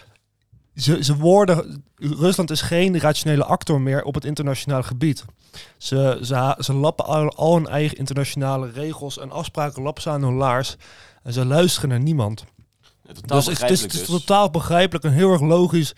ze, 0.75 1.05
ze 1.05 1.17
worden. 1.17 1.85
Rusland 1.97 2.51
is 2.51 2.61
geen 2.61 3.01
rationele 3.01 3.45
actor 3.45 3.81
meer 3.81 4.03
op 4.03 4.15
het 4.15 4.25
internationale 4.25 4.83
gebied. 4.83 5.25
Ze, 5.77 6.19
ze, 6.23 6.57
ze 6.59 6.73
lappen 6.73 7.05
al, 7.05 7.29
al 7.29 7.55
hun 7.55 7.67
eigen 7.67 7.99
internationale 7.99 8.71
regels 8.71 9.19
en 9.19 9.31
afspraken 9.31 9.83
lappen 9.83 10.03
ze 10.03 10.11
aan 10.11 10.23
hun 10.23 10.35
laars. 10.35 10.77
En 11.23 11.33
ze 11.33 11.45
luisteren 11.45 11.89
naar 11.89 12.01
niemand. 12.01 12.45
Totaal 13.13 13.39
Dus 13.39 13.47
het, 13.47 13.61
het 13.61 13.71
is, 13.71 13.83
het 13.83 13.93
is 13.93 14.05
totaal 14.05 14.51
begrijpelijk 14.51 15.05
en 15.05 15.13
heel 15.13 15.33
erg 15.33 15.41
logisch 15.41 15.95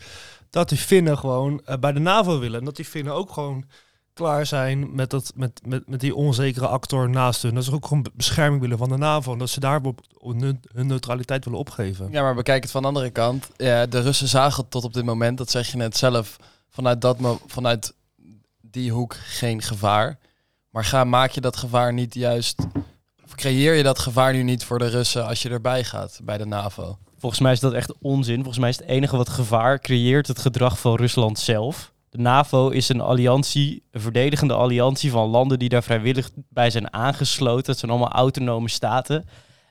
dat 0.49 0.69
die 0.69 0.77
Finnen 0.77 1.17
gewoon 1.17 1.61
eh, 1.65 1.77
bij 1.77 1.91
de 1.91 1.99
NAVO 1.99 2.39
willen. 2.39 2.59
En 2.59 2.65
dat 2.65 2.75
die 2.75 2.85
Finnen 2.85 3.13
ook 3.13 3.31
gewoon 3.31 3.65
klaar 4.13 4.45
zijn 4.45 4.95
met, 4.95 5.09
dat, 5.09 5.31
met, 5.35 5.61
met, 5.65 5.89
met 5.89 5.99
die 5.99 6.15
onzekere 6.15 6.67
actor 6.67 7.09
naast 7.09 7.41
hun. 7.41 7.55
Dat 7.55 7.63
ze 7.63 7.73
ook 7.73 7.87
gewoon 7.87 8.03
be- 8.03 8.11
bescherming 8.13 8.61
willen 8.61 8.77
van 8.77 8.89
de 8.89 8.97
NAVO. 8.97 9.31
En 9.31 9.37
dat 9.37 9.49
ze 9.49 9.59
daar 9.59 9.81
hun, 10.21 10.61
neutraliteit 10.73 11.45
willen 11.45 11.59
opgeven. 11.59 12.11
ja, 12.11 12.21
maar 12.21 12.35
bekijk 12.35 12.63
het 12.63 12.71
van 12.71 12.81
de 12.81 12.87
andere 12.87 13.09
kant. 13.09 13.49
Ja, 13.57 13.85
de 13.85 13.99
Russen 13.99 14.27
zagen 14.27 14.67
tot 14.67 14.83
op 14.83 14.93
dit 14.93 15.05
moment, 15.05 15.37
dat 15.37 15.51
zeg 15.51 15.71
je 15.71 15.77
net 15.77 15.97
zelf, 15.97 16.37
vanuit, 16.69 17.01
dat 17.01 17.17
vanuit 17.47 17.93
die 18.61 18.91
hoek 18.91 19.15
geen 19.15 19.61
gevaar. 19.61 20.17
Maar 20.69 20.85
ga, 20.85 21.03
maak 21.03 21.31
je 21.31 21.41
dat 21.41 21.57
gevaar 21.57 21.93
niet 21.93 22.13
juist 22.13 22.65
creëer 23.37 23.73
je 23.73 23.83
dat 23.83 23.99
gevaar 23.99 24.33
nu 24.33 24.43
niet 24.43 24.63
voor 24.63 24.79
de 24.79 24.87
Russen 24.87 25.27
als 25.27 25.41
je 25.41 25.49
erbij 25.49 25.83
gaat 25.83 26.19
bij 26.23 26.37
de 26.37 26.45
NAVO? 26.45 26.97
Volgens 27.17 27.41
mij 27.41 27.51
is 27.51 27.59
dat 27.59 27.73
echt 27.73 27.93
onzin. 28.01 28.35
Volgens 28.35 28.57
mij 28.57 28.69
is 28.69 28.77
het 28.77 28.87
enige 28.87 29.17
wat 29.17 29.29
gevaar 29.29 29.79
creëert 29.79 30.27
het 30.27 30.39
gedrag 30.39 30.79
van 30.79 30.95
Rusland 30.95 31.39
zelf. 31.39 31.93
De 32.09 32.17
NAVO 32.17 32.69
is 32.69 32.89
een 32.89 33.01
alliantie, 33.01 33.83
een 33.91 34.01
verdedigende 34.01 34.53
alliantie 34.53 35.11
van 35.11 35.29
landen 35.29 35.59
die 35.59 35.69
daar 35.69 35.83
vrijwillig 35.83 36.29
bij 36.49 36.69
zijn 36.69 36.93
aangesloten. 36.93 37.71
Het 37.71 37.79
zijn 37.79 37.91
allemaal 37.91 38.11
autonome 38.11 38.69
staten. 38.69 39.25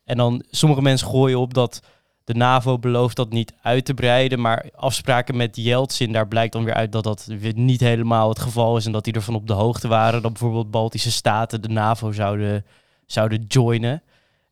En 0.05 0.17
dan 0.17 0.45
sommige 0.51 0.83
mensen 0.83 1.09
gooien 1.09 1.39
op 1.39 1.55
dat 1.55 1.83
de 2.25 2.35
NAVO 2.35 2.79
belooft 2.79 3.17
dat 3.17 3.31
niet 3.31 3.55
uit 3.63 3.85
te 3.85 3.95
breiden. 3.95 4.41
Maar 4.41 4.69
afspraken 4.75 5.37
met 5.37 5.57
Yeltsin, 5.57 6.13
daar 6.13 6.29
blijkt 6.29 6.53
dan 6.53 6.65
weer 6.65 6.75
uit 6.75 6.93
dat 6.93 7.05
dat 7.05 7.29
niet 7.55 7.81
helemaal 7.81 8.29
het 8.29 8.39
geval 8.39 8.77
is. 8.77 8.87
En 8.87 8.93
dat 8.93 9.05
die 9.05 9.13
ervan 9.13 9.35
op 9.35 9.47
de 9.47 9.53
hoogte 9.53 9.89
waren 9.89 10.23
dat 10.23 10.33
bijvoorbeeld 10.33 10.71
Baltische 10.71 11.13
staten 11.13 11.63
de 11.63 11.69
NAVO 11.69 12.13
zouden, 12.13 12.65
zouden 13.07 13.45
joinen. 13.49 14.03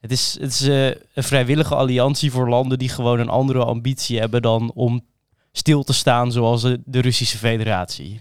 Het 0.04 0.12
is, 0.12 0.36
het 0.40 0.50
is 0.50 0.60
eh, 0.60 0.86
een 0.86 1.22
vrijwillige 1.22 1.74
alliantie 1.74 2.30
voor 2.30 2.48
landen 2.48 2.78
die 2.78 2.88
gewoon 2.88 3.18
een 3.18 3.28
andere 3.28 3.64
ambitie 3.64 4.18
hebben 4.18 4.42
dan 4.42 4.72
om 4.74 5.04
stil 5.52 5.82
te 5.82 5.92
staan 5.92 6.32
zoals 6.32 6.62
de, 6.62 6.80
de 6.84 7.00
Russische 7.00 7.38
federatie. 7.38 8.20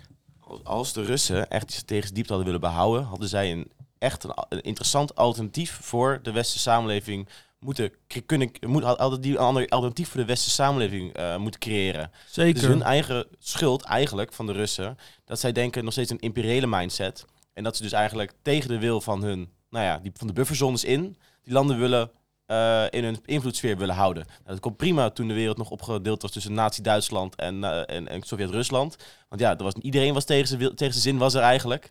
Als 0.64 0.94
de 0.94 1.04
Russen 1.04 1.50
echt 1.50 1.68
die 1.68 1.76
strategische 1.76 2.14
diepte 2.14 2.34
hadden 2.34 2.52
willen 2.52 2.70
behouden, 2.70 3.04
hadden 3.04 3.30
zij 3.30 3.52
een 3.52 3.72
echt 3.98 4.24
een, 4.24 4.34
een 4.50 4.62
interessant 4.62 5.16
alternatief 5.16 5.80
voor 5.82 6.20
de 6.22 6.32
westerse 6.32 6.70
samenleving 6.70 7.28
moeten 7.60 7.92
kunnen 8.26 8.52
moet 8.68 8.84
altijd 8.84 9.24
die 9.24 9.32
een 9.32 9.38
ander 9.38 9.68
alternatief 9.68 10.10
voor 10.10 10.22
de 10.22 10.28
westerse 10.28 10.56
samenleving 10.56 11.20
uh, 11.20 11.38
moeten 11.38 11.60
creëren. 11.60 12.12
Zeker. 12.30 12.54
Dus 12.54 12.70
hun 12.70 12.84
eigen 12.84 13.26
schuld 13.40 13.84
eigenlijk 13.84 14.34
van 14.34 14.46
de 14.46 14.54
Russen 14.54 14.98
dat 15.26 15.40
zij 15.40 15.52
denken 15.52 15.84
nog 15.84 15.94
steeds 15.94 16.12
een 16.12 16.20
imperiële 16.20 16.68
mindset 16.68 17.26
en 17.54 17.64
dat 17.64 17.76
ze 17.76 17.84
dus 17.84 17.92
eigenlijk 17.92 18.34
tegen 18.42 18.70
de 18.70 18.80
wil 18.80 19.02
van 19.02 19.24
hun, 19.24 19.50
nou 19.70 19.86
ja, 19.86 19.98
die 19.98 20.12
van 20.16 20.28
de 20.28 20.34
bufferzones 20.34 20.84
in, 20.84 21.18
die 21.44 21.54
landen 21.54 21.80
willen 21.80 22.12
uh, 22.48 22.84
in 22.90 23.04
hun 23.04 23.20
invloedssfeer 23.26 23.78
willen 23.78 23.96
houden. 23.96 24.26
Nou, 24.26 24.44
dat 24.46 24.60
komt 24.60 24.78
prima 24.78 25.10
toen 25.10 25.28
de 25.28 25.34
wereld 25.34 25.58
nog 25.58 25.70
opgedeeld 25.70 26.22
was 26.22 26.32
tussen 26.32 26.54
Nazi-Duitsland 26.54 27.36
en, 27.36 27.56
uh, 27.56 27.90
en, 27.90 28.22
Sovjet-Rusland. 28.24 28.98
Want 29.30 29.42
ja, 29.42 29.56
was, 29.56 29.74
iedereen 29.74 30.14
was 30.14 30.26
tegen 30.26 30.48
zijn, 30.48 30.60
tegen 30.60 30.94
zijn 30.94 30.94
zin 30.94 31.18
was 31.18 31.34
er 31.34 31.42
eigenlijk. 31.42 31.90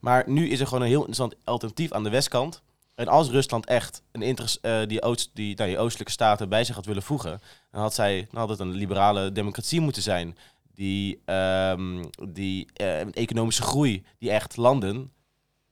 Maar 0.00 0.24
nu 0.26 0.48
is 0.48 0.60
er 0.60 0.66
gewoon 0.66 0.82
een 0.82 0.88
heel 0.88 1.06
interessant 1.06 1.34
alternatief 1.44 1.92
aan 1.92 2.04
de 2.04 2.10
westkant. 2.10 2.62
En 2.94 3.08
als 3.08 3.28
Rusland 3.28 3.66
echt 3.66 4.02
een 4.12 4.22
uh, 4.62 4.86
die, 4.86 5.02
oost, 5.02 5.30
die, 5.34 5.56
nou, 5.56 5.68
die 5.68 5.78
oostelijke 5.78 6.12
staten 6.12 6.48
bij 6.48 6.64
zich 6.64 6.74
had 6.74 6.86
willen 6.86 7.02
voegen, 7.02 7.40
dan 7.70 7.80
had, 7.80 7.94
zij, 7.94 8.26
dan 8.30 8.40
had 8.40 8.48
het 8.48 8.58
een 8.58 8.72
liberale 8.72 9.32
democratie 9.32 9.80
moeten 9.80 10.02
zijn. 10.02 10.36
Die, 10.74 11.22
um, 11.24 12.10
die 12.28 12.68
economische 13.12 13.62
groei, 13.62 14.04
die 14.18 14.30
echt 14.30 14.56
landen 14.56 15.12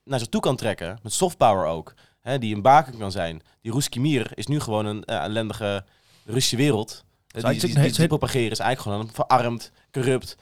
naar 0.05 0.19
zich 0.19 0.29
toe 0.29 0.41
kan 0.41 0.57
trekken. 0.57 0.99
Met 1.03 1.13
soft 1.13 1.37
power 1.37 1.67
ook. 1.67 1.95
Hè, 2.29 2.39
die 2.39 2.55
een 2.55 2.63
baken 2.63 2.99
kan 2.99 3.11
zijn. 3.11 3.43
Die 3.61 3.73
Ruski 3.73 4.01
Mir 4.01 4.31
is 4.35 4.47
nu 4.47 4.61
gewoon 4.61 4.87
een 4.87 5.03
uh, 5.07 5.25
ellendige 5.25 5.85
Russische 6.25 6.57
wereld. 6.57 7.05
Die, 7.27 7.43
die, 7.43 7.61
die, 7.61 7.81
die, 7.81 7.93
die 7.93 8.07
propageren 8.07 8.51
is 8.51 8.59
eigenlijk 8.59 8.81
gewoon 8.81 9.01
een 9.01 9.15
verarmd, 9.15 9.73
corrupt, 9.93 10.37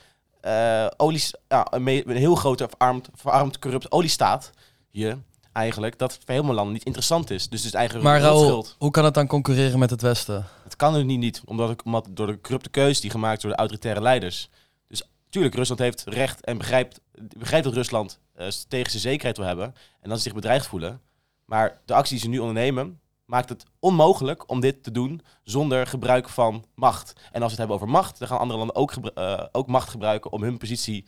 uh, 0.47 0.87
olie, 0.97 1.23
ja, 1.49 1.67
een, 1.71 1.87
een, 1.87 2.17
heel 2.17 2.35
grote 2.35 2.69
verarmd, 2.69 3.09
verarmd 3.15 3.59
corrupt 3.59 3.93
oliestaat 3.93 4.51
hier 4.91 5.19
eigenlijk 5.53 5.99
dat 5.99 6.13
voor 6.13 6.35
helemaal 6.35 6.55
landen 6.55 6.73
niet 6.73 6.85
interessant 6.85 7.31
is. 7.31 7.49
Dus 7.49 7.59
het 7.59 7.69
is 7.69 7.75
eigenlijk 7.75 8.09
maar 8.09 8.21
Raoul, 8.21 8.67
hoe 8.79 8.91
kan 8.91 9.05
het 9.05 9.15
dan 9.15 9.27
concurreren 9.27 9.79
met 9.79 9.91
het 9.91 10.03
Westen? 10.03 10.47
Het 10.65 10.77
kan 10.77 10.95
er 10.95 11.05
niet, 11.05 11.19
niet 11.19 11.43
omdat, 11.45 11.69
het, 11.69 11.83
omdat 11.83 12.07
door 12.11 12.27
de 12.27 12.41
corrupte 12.41 12.69
keuze 12.69 13.01
die 13.01 13.11
gemaakt 13.11 13.43
door 13.43 13.51
de 13.51 13.57
autoritaire 13.57 14.01
leiders. 14.01 14.49
Dus 14.89 15.03
tuurlijk, 15.29 15.55
Rusland 15.55 15.81
heeft 15.81 16.05
recht 16.07 16.45
en 16.45 16.59
begrijpt, 16.59 17.01
begrijpt 17.39 17.65
dat 17.65 17.75
Rusland 17.75 18.19
uh, 18.37 18.47
tegen 18.69 18.91
zijn 18.91 19.03
zekerheid 19.03 19.37
wil 19.37 19.47
hebben 19.47 19.75
en 20.01 20.09
dat 20.09 20.17
ze 20.19 20.23
zich 20.23 20.35
bedreigd 20.35 20.67
voelen. 20.67 21.01
Maar 21.47 21.81
de 21.85 21.95
acties 21.95 22.11
die 22.11 22.21
ze 22.21 22.29
nu 22.29 22.39
ondernemen, 22.39 23.01
maakt 23.25 23.49
het 23.49 23.65
onmogelijk 23.79 24.51
om 24.51 24.61
dit 24.61 24.83
te 24.83 24.91
doen 24.91 25.21
zonder 25.43 25.87
gebruik 25.87 26.29
van 26.29 26.65
macht. 26.75 27.13
En 27.13 27.43
als 27.43 27.43
we 27.43 27.49
het 27.49 27.59
hebben 27.59 27.77
over 27.77 27.89
macht, 27.89 28.19
dan 28.19 28.29
gaan 28.29 28.39
andere 28.39 28.59
landen 28.59 28.77
ook, 28.77 28.93
uh, 29.15 29.45
ook 29.53 29.67
macht 29.67 29.89
gebruiken 29.89 30.33
om 30.33 30.43
hun 30.43 30.59
positie 30.59 31.07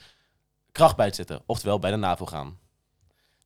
kracht 0.73 0.97
bij 0.97 1.09
te 1.09 1.15
zetten. 1.15 1.43
Oftewel 1.47 1.79
bij 1.79 1.91
de 1.91 1.97
NAVO 1.97 2.27
gaan. 2.27 2.59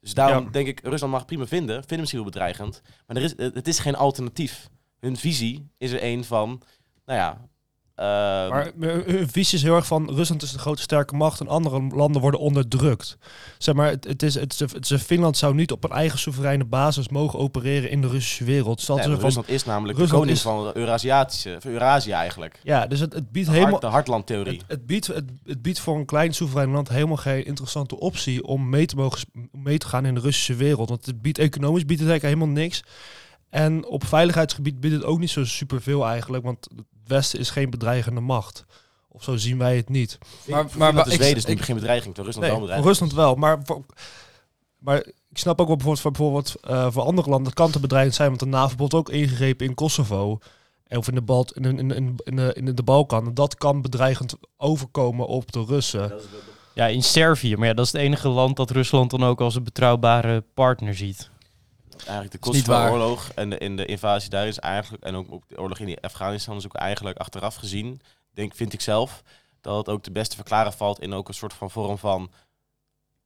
Dus 0.00 0.14
daarom 0.14 0.50
denk 0.50 0.66
ik, 0.66 0.80
Rusland 0.80 1.12
mag 1.12 1.24
prima 1.24 1.46
vinden, 1.46 1.78
vinden 1.78 1.98
misschien 1.98 2.20
wel 2.20 2.30
bedreigend. 2.30 2.82
Maar 3.06 3.16
er 3.16 3.22
is, 3.22 3.34
het 3.36 3.68
is 3.68 3.78
geen 3.78 3.96
alternatief. 3.96 4.68
Hun 4.98 5.16
visie 5.16 5.70
is 5.78 5.92
er 5.92 6.02
een 6.02 6.24
van, 6.24 6.62
nou 7.04 7.18
ja, 7.18 7.48
maar 8.48 8.72
hun 8.76 9.28
visie 9.30 9.58
is 9.58 9.64
heel 9.64 9.74
erg 9.74 9.86
van 9.86 10.14
Rusland 10.14 10.42
is 10.42 10.52
de 10.52 10.58
grote 10.58 10.82
sterke 10.82 11.14
macht 11.14 11.40
en 11.40 11.48
andere 11.48 11.80
landen 11.94 12.20
worden 12.20 12.40
onderdrukt. 12.40 13.18
Zeg 13.58 13.74
maar, 13.74 13.88
het, 13.88 14.04
het 14.04 14.22
is, 14.22 14.34
het, 14.34 14.58
het, 14.58 15.02
Finland 15.02 15.36
zou 15.36 15.54
niet 15.54 15.72
op 15.72 15.84
een 15.84 15.90
eigen 15.90 16.18
soevereine 16.18 16.64
basis 16.64 17.08
mogen 17.08 17.38
opereren 17.38 17.90
in 17.90 18.00
de 18.00 18.08
Russische 18.08 18.44
wereld. 18.44 18.88
Nee, 18.88 18.98
van, 18.98 19.14
Rusland 19.14 19.48
is 19.48 19.64
namelijk 19.64 19.98
Rusland 19.98 20.10
de 20.10 20.18
koning 20.18 20.36
is, 20.36 20.42
van 20.42 20.82
Eurasiatische, 20.82 21.56
van 21.60 22.12
eigenlijk. 22.12 22.60
Ja, 22.62 22.86
dus 22.86 23.00
het, 23.00 23.12
het 23.12 23.32
biedt 23.32 23.48
de 23.48 23.52
helemaal... 23.52 23.80
De 23.80 23.86
hartlandtheorie. 23.86 24.58
Het, 24.58 24.64
het, 24.68 24.86
biedt, 24.86 25.06
het, 25.06 25.30
het 25.44 25.62
biedt 25.62 25.80
voor 25.80 25.96
een 25.96 26.04
klein 26.04 26.34
soeverein 26.34 26.70
land 26.70 26.88
helemaal 26.88 27.16
geen 27.16 27.44
interessante 27.44 28.00
optie 28.00 28.44
om 28.44 28.68
mee 28.68 28.86
te, 28.86 28.96
mogen, 28.96 29.28
mee 29.52 29.78
te 29.78 29.86
gaan 29.86 30.06
in 30.06 30.14
de 30.14 30.20
Russische 30.20 30.54
wereld. 30.54 30.88
Want 30.88 31.06
het 31.06 31.22
biedt 31.22 31.38
economisch 31.38 31.84
biedt 31.84 32.00
het 32.00 32.10
eigenlijk 32.10 32.40
helemaal 32.40 32.62
niks. 32.62 32.82
En 33.50 33.86
op 33.86 34.06
veiligheidsgebied 34.06 34.80
biedt 34.80 34.94
het 34.94 35.04
ook 35.04 35.18
niet 35.18 35.30
zo 35.30 35.44
superveel 35.44 36.06
eigenlijk, 36.06 36.44
want 36.44 36.68
Westen 37.06 37.38
is 37.38 37.50
geen 37.50 37.70
bedreigende 37.70 38.20
macht. 38.20 38.64
Of 39.08 39.22
zo 39.22 39.36
zien 39.36 39.58
wij 39.58 39.76
het 39.76 39.88
niet. 39.88 40.18
Maar, 40.46 40.66
maar, 40.76 40.94
maar 40.94 41.10
Zweden 41.10 41.36
is 41.36 41.64
geen 41.64 41.76
bedreiging, 41.76 42.14
voor 42.14 42.24
Rusland 42.24 42.46
nee, 42.46 42.56
wel 42.56 42.60
bedreiging. 42.60 42.88
Rusland 42.88 43.12
wel, 43.12 43.34
maar, 43.34 43.60
voor, 43.64 43.84
maar 44.78 44.98
ik 45.30 45.38
snap 45.38 45.60
ook 45.60 45.66
wel 45.66 45.76
bijvoorbeeld 45.76 46.00
voor, 46.00 46.10
bijvoorbeeld, 46.10 46.54
uh, 46.70 46.92
voor 46.92 47.02
andere 47.02 47.30
landen 47.30 47.52
kan 47.52 47.70
het 47.70 47.80
bedreigend 47.80 48.16
zijn, 48.16 48.28
want 48.28 48.40
de 48.40 48.46
NAVO 48.46 48.74
heeft 48.78 48.94
ook 48.94 49.08
ingegrepen 49.08 49.66
in 49.66 49.74
Kosovo. 49.74 50.38
Of 50.88 51.08
in 51.08 51.14
de, 51.14 51.22
Balt, 51.22 51.56
in, 51.56 51.64
in, 51.64 51.78
in, 51.90 52.16
in, 52.24 52.36
de, 52.36 52.52
in 52.54 52.74
de 52.74 52.82
Balkan. 52.82 53.34
Dat 53.34 53.54
kan 53.54 53.82
bedreigend 53.82 54.34
overkomen 54.56 55.26
op 55.26 55.52
de 55.52 55.64
Russen. 55.64 56.12
Ja, 56.74 56.86
in 56.86 57.02
Servië. 57.02 57.56
Maar 57.56 57.66
ja, 57.66 57.74
dat 57.74 57.86
is 57.86 57.92
het 57.92 58.00
enige 58.00 58.28
land 58.28 58.56
dat 58.56 58.70
Rusland 58.70 59.10
dan 59.10 59.24
ook 59.24 59.40
als 59.40 59.54
een 59.54 59.64
betrouwbare 59.64 60.44
partner 60.54 60.94
ziet 60.94 61.30
eigenlijk 62.06 62.32
de 62.32 62.38
Kosovo-oorlog 62.38 63.30
en 63.34 63.50
de, 63.50 63.58
in 63.58 63.76
de 63.76 63.84
invasie 63.86 64.30
daar 64.30 64.46
is 64.46 64.58
eigenlijk, 64.58 65.04
en 65.04 65.14
ook, 65.14 65.48
de 65.48 65.58
oorlog 65.58 65.78
in 65.78 66.00
Afghanistan 66.00 66.56
is 66.56 66.64
ook 66.64 66.74
eigenlijk 66.74 67.18
achteraf 67.18 67.54
gezien, 67.54 68.00
denk, 68.30 68.54
vind 68.54 68.72
ik 68.72 68.80
zelf, 68.80 69.22
dat 69.60 69.76
het 69.76 69.88
ook 69.88 70.04
de 70.04 70.10
beste 70.10 70.36
verklaren 70.36 70.72
valt 70.72 71.00
in 71.00 71.12
ook 71.12 71.28
een 71.28 71.34
soort 71.34 71.54
van 71.54 71.70
vorm 71.70 71.98
van, 71.98 72.30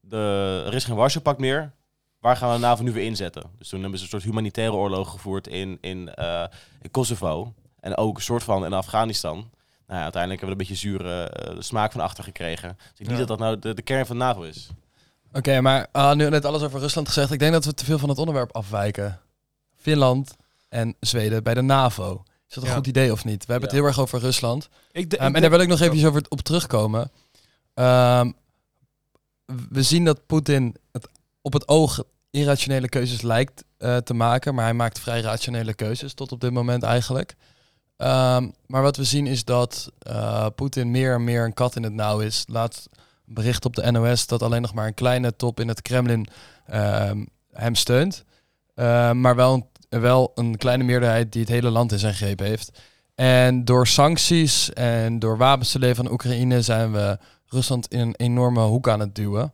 de, 0.01 0.63
er 0.67 0.75
is 0.75 0.85
geen 0.85 0.97
Warschau-pact 0.97 1.39
meer, 1.39 1.73
waar 2.21 2.37
gaan 2.37 2.49
we 2.49 2.55
de 2.55 2.61
NAVO 2.61 2.83
nu 2.83 2.93
weer 2.93 3.05
inzetten? 3.05 3.51
Dus 3.59 3.69
toen 3.69 3.81
hebben 3.81 3.99
ze 3.99 4.05
een 4.05 4.11
soort 4.11 4.23
humanitaire 4.23 4.75
oorlog 4.75 5.11
gevoerd 5.11 5.47
in, 5.47 5.79
in, 5.81 6.11
uh, 6.19 6.45
in 6.83 6.91
Kosovo 6.91 7.55
en 7.81 7.97
ook 7.97 8.17
een 8.17 8.23
soort 8.23 8.43
van 8.43 8.65
in 8.65 8.73
Afghanistan. 8.73 9.37
Nou 9.87 9.99
ja, 9.99 10.03
uiteindelijk 10.03 10.41
hebben 10.43 10.59
we 10.59 10.65
een 10.65 10.77
beetje 10.77 10.89
zure 10.89 11.33
uh, 11.55 11.61
smaak 11.61 11.93
van 11.93 12.01
achter 12.01 12.25
gekregen. 12.25 12.77
Dus 12.79 12.99
ik 12.99 13.05
ja. 13.07 13.11
niet 13.11 13.19
dat 13.19 13.29
dat 13.29 13.39
nou 13.39 13.59
de, 13.59 13.75
de 13.75 13.83
kern 13.83 14.07
van 14.07 14.17
NAVO 14.17 14.43
is. 14.43 14.69
Oké, 15.37 15.49
okay, 15.49 15.61
maar 15.61 15.87
uh, 15.93 16.13
nu 16.13 16.29
net 16.29 16.45
alles 16.45 16.63
over 16.63 16.81
Rusland 16.81 17.09
gezegd. 17.09 17.33
Ik 17.33 17.39
denk 17.39 17.53
dat 17.53 17.65
we 17.65 17.75
te 17.75 17.85
veel 17.85 17.99
van 17.99 18.09
het 18.09 18.19
onderwerp 18.19 18.57
afwijken. 18.57 19.21
Finland 19.77 20.37
en 20.69 20.95
Zweden 21.01 21.43
bij 21.43 21.55
de 21.55 21.63
NAVO. 21.63 22.23
Is 22.49 22.55
dat 22.55 22.65
een 22.65 22.71
ja. 22.71 22.77
goed 22.77 22.87
idee 22.87 23.13
of 23.13 23.25
niet? 23.25 23.47
We 23.47 23.53
hebben 23.53 23.69
ja. 23.69 23.75
het 23.75 23.85
heel 23.85 23.85
erg 23.85 24.01
over 24.01 24.21
Rusland. 24.21 24.69
Ik 24.93 25.13
um, 25.13 25.35
en 25.35 25.41
daar 25.41 25.51
wil 25.51 25.61
ik 25.61 25.69
nog 25.69 25.81
even 25.81 26.09
over 26.09 26.25
op 26.29 26.41
terugkomen. 26.41 27.11
Um, 27.75 28.35
we 29.69 29.83
zien 29.83 30.05
dat 30.05 30.27
Poetin 30.27 30.77
het 30.93 31.09
op 31.43 31.53
het 31.53 31.69
oog 31.69 32.03
irrationele 32.31 32.89
keuzes 32.89 33.23
lijkt 33.23 33.65
uh, 33.79 33.97
te 33.97 34.15
maken, 34.15 34.55
maar 34.55 34.65
hij 34.65 34.75
maakt 34.75 34.99
vrij 34.99 35.21
rationele 35.21 35.75
keuzes 35.75 36.15
tot 36.15 36.33
op 36.33 36.41
dit 36.41 36.53
moment 36.53 36.83
eigenlijk. 36.83 37.35
Um, 37.97 38.53
maar 38.67 38.83
wat 38.83 38.97
we 38.97 39.05
zien 39.05 39.27
is 39.27 39.45
dat 39.45 39.93
uh, 40.11 40.47
Poetin 40.55 40.91
meer 40.91 41.15
en 41.15 41.25
meer 41.25 41.45
een 41.45 41.55
kat 41.55 41.77
in 41.77 41.83
het 41.83 41.93
nauw 41.93 42.21
is. 42.21 42.45
Laat 42.49 42.89
bericht 43.27 43.65
op 43.65 43.75
de 43.75 43.91
NOS 43.91 44.27
dat 44.27 44.43
alleen 44.43 44.63
nog 44.63 44.75
maar 44.75 44.87
een 44.87 44.95
kleine 44.95 45.37
top 45.37 45.61
in 45.61 45.69
het 45.69 45.83
Kremlin 45.83 46.27
uh, 46.71 47.11
hem 47.53 47.75
steunt. 47.75 48.25
Uh, 48.75 49.13
maar 49.13 49.37
wel 49.37 49.69
een, 49.89 50.01
wel 50.01 50.33
een 50.35 50.57
kleine 50.57 50.85
meerderheid 50.85 51.33
die 51.33 51.41
het 51.41 51.51
hele 51.51 51.71
land 51.71 51.93
in 51.93 51.99
zijn 51.99 52.15
greep 52.15 52.39
heeft. 52.39 52.81
En 53.15 53.65
door 53.65 53.87
sancties 53.87 54.73
en 54.73 55.19
door 55.19 55.37
wapens 55.37 55.73
te 55.73 55.79
leveren 55.79 56.07
aan 56.07 56.13
Oekraïne 56.13 56.63
zijn 56.63 56.93
we 56.93 57.19
Rusland 57.47 57.89
in 57.89 58.01
een 58.01 58.15
enorme 58.17 58.61
hoek 58.61 58.89
aan 58.89 59.01
het 59.01 59.15
duwen. 59.15 59.53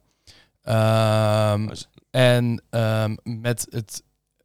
Um, 0.64 1.70
en 2.10 2.62
um, 2.70 3.16
met 3.22 3.66
het 3.70 4.02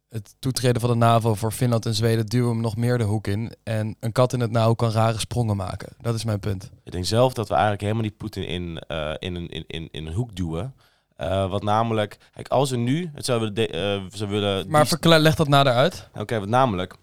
het 0.08 0.34
toetreden 0.38 0.80
van 0.80 0.90
de 0.90 0.96
NAVO 0.96 1.34
voor 1.34 1.52
Finland 1.52 1.86
en 1.86 1.94
Zweden 1.94 2.26
duwen 2.26 2.50
hem 2.50 2.60
nog 2.60 2.76
meer 2.76 2.98
de 2.98 3.04
hoek 3.04 3.26
in. 3.26 3.52
En 3.62 3.96
een 4.00 4.12
kat 4.12 4.32
in 4.32 4.40
het 4.40 4.50
nauw 4.50 4.74
kan 4.74 4.90
rare 4.90 5.18
sprongen 5.18 5.56
maken. 5.56 5.88
Dat 6.00 6.14
is 6.14 6.24
mijn 6.24 6.40
punt. 6.40 6.70
Ik 6.84 6.92
denk 6.92 7.04
zelf 7.04 7.32
dat 7.32 7.48
we 7.48 7.52
eigenlijk 7.52 7.82
helemaal 7.82 8.02
niet 8.02 8.16
Poetin 8.16 8.46
in, 8.46 8.82
uh, 8.88 9.14
in, 9.18 9.34
een, 9.34 9.48
in, 9.48 9.64
in, 9.66 9.88
in 9.90 10.06
een 10.06 10.12
hoek 10.12 10.36
duwen. 10.36 10.74
Uh, 11.20 11.50
wat 11.50 11.62
namelijk, 11.62 12.18
kijk, 12.34 12.48
als 12.48 12.70
we 12.70 12.76
nu 12.76 13.10
het 13.14 13.24
zouden 13.24 13.54
willen, 13.54 14.02
uh, 14.02 14.10
zou 14.12 14.30
willen. 14.30 14.70
Maar 14.70 14.86
verkla- 14.86 15.18
leg 15.18 15.34
dat 15.34 15.48
nader 15.48 15.72
uit. 15.72 16.08
Oké, 16.10 16.20
okay, 16.20 16.38
wat 16.38 16.48
namelijk. 16.48 16.94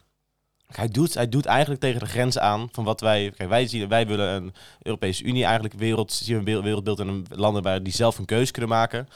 Hij 0.65 0.87
doet, 0.87 1.13
hij 1.13 1.29
doet 1.29 1.45
eigenlijk 1.45 1.81
tegen 1.81 1.99
de 1.99 2.05
grens 2.05 2.37
aan 2.39 2.69
van 2.71 2.83
wat 2.83 3.01
wij. 3.01 3.33
Kijk, 3.37 3.49
wij, 3.49 3.67
zien, 3.67 3.87
wij 3.87 4.07
willen 4.07 4.35
een 4.35 4.53
Europese 4.81 5.23
Unie 5.23 5.43
eigenlijk 5.43 5.73
wereld, 5.73 6.11
zien 6.11 6.37
een 6.37 6.61
wereldbeeld 6.63 6.99
een 6.99 7.25
landen 7.29 7.63
waar 7.63 7.83
die 7.83 7.93
zelf 7.93 8.17
een 8.17 8.25
keuze 8.25 8.51
kunnen 8.51 8.69
maken. 8.69 9.07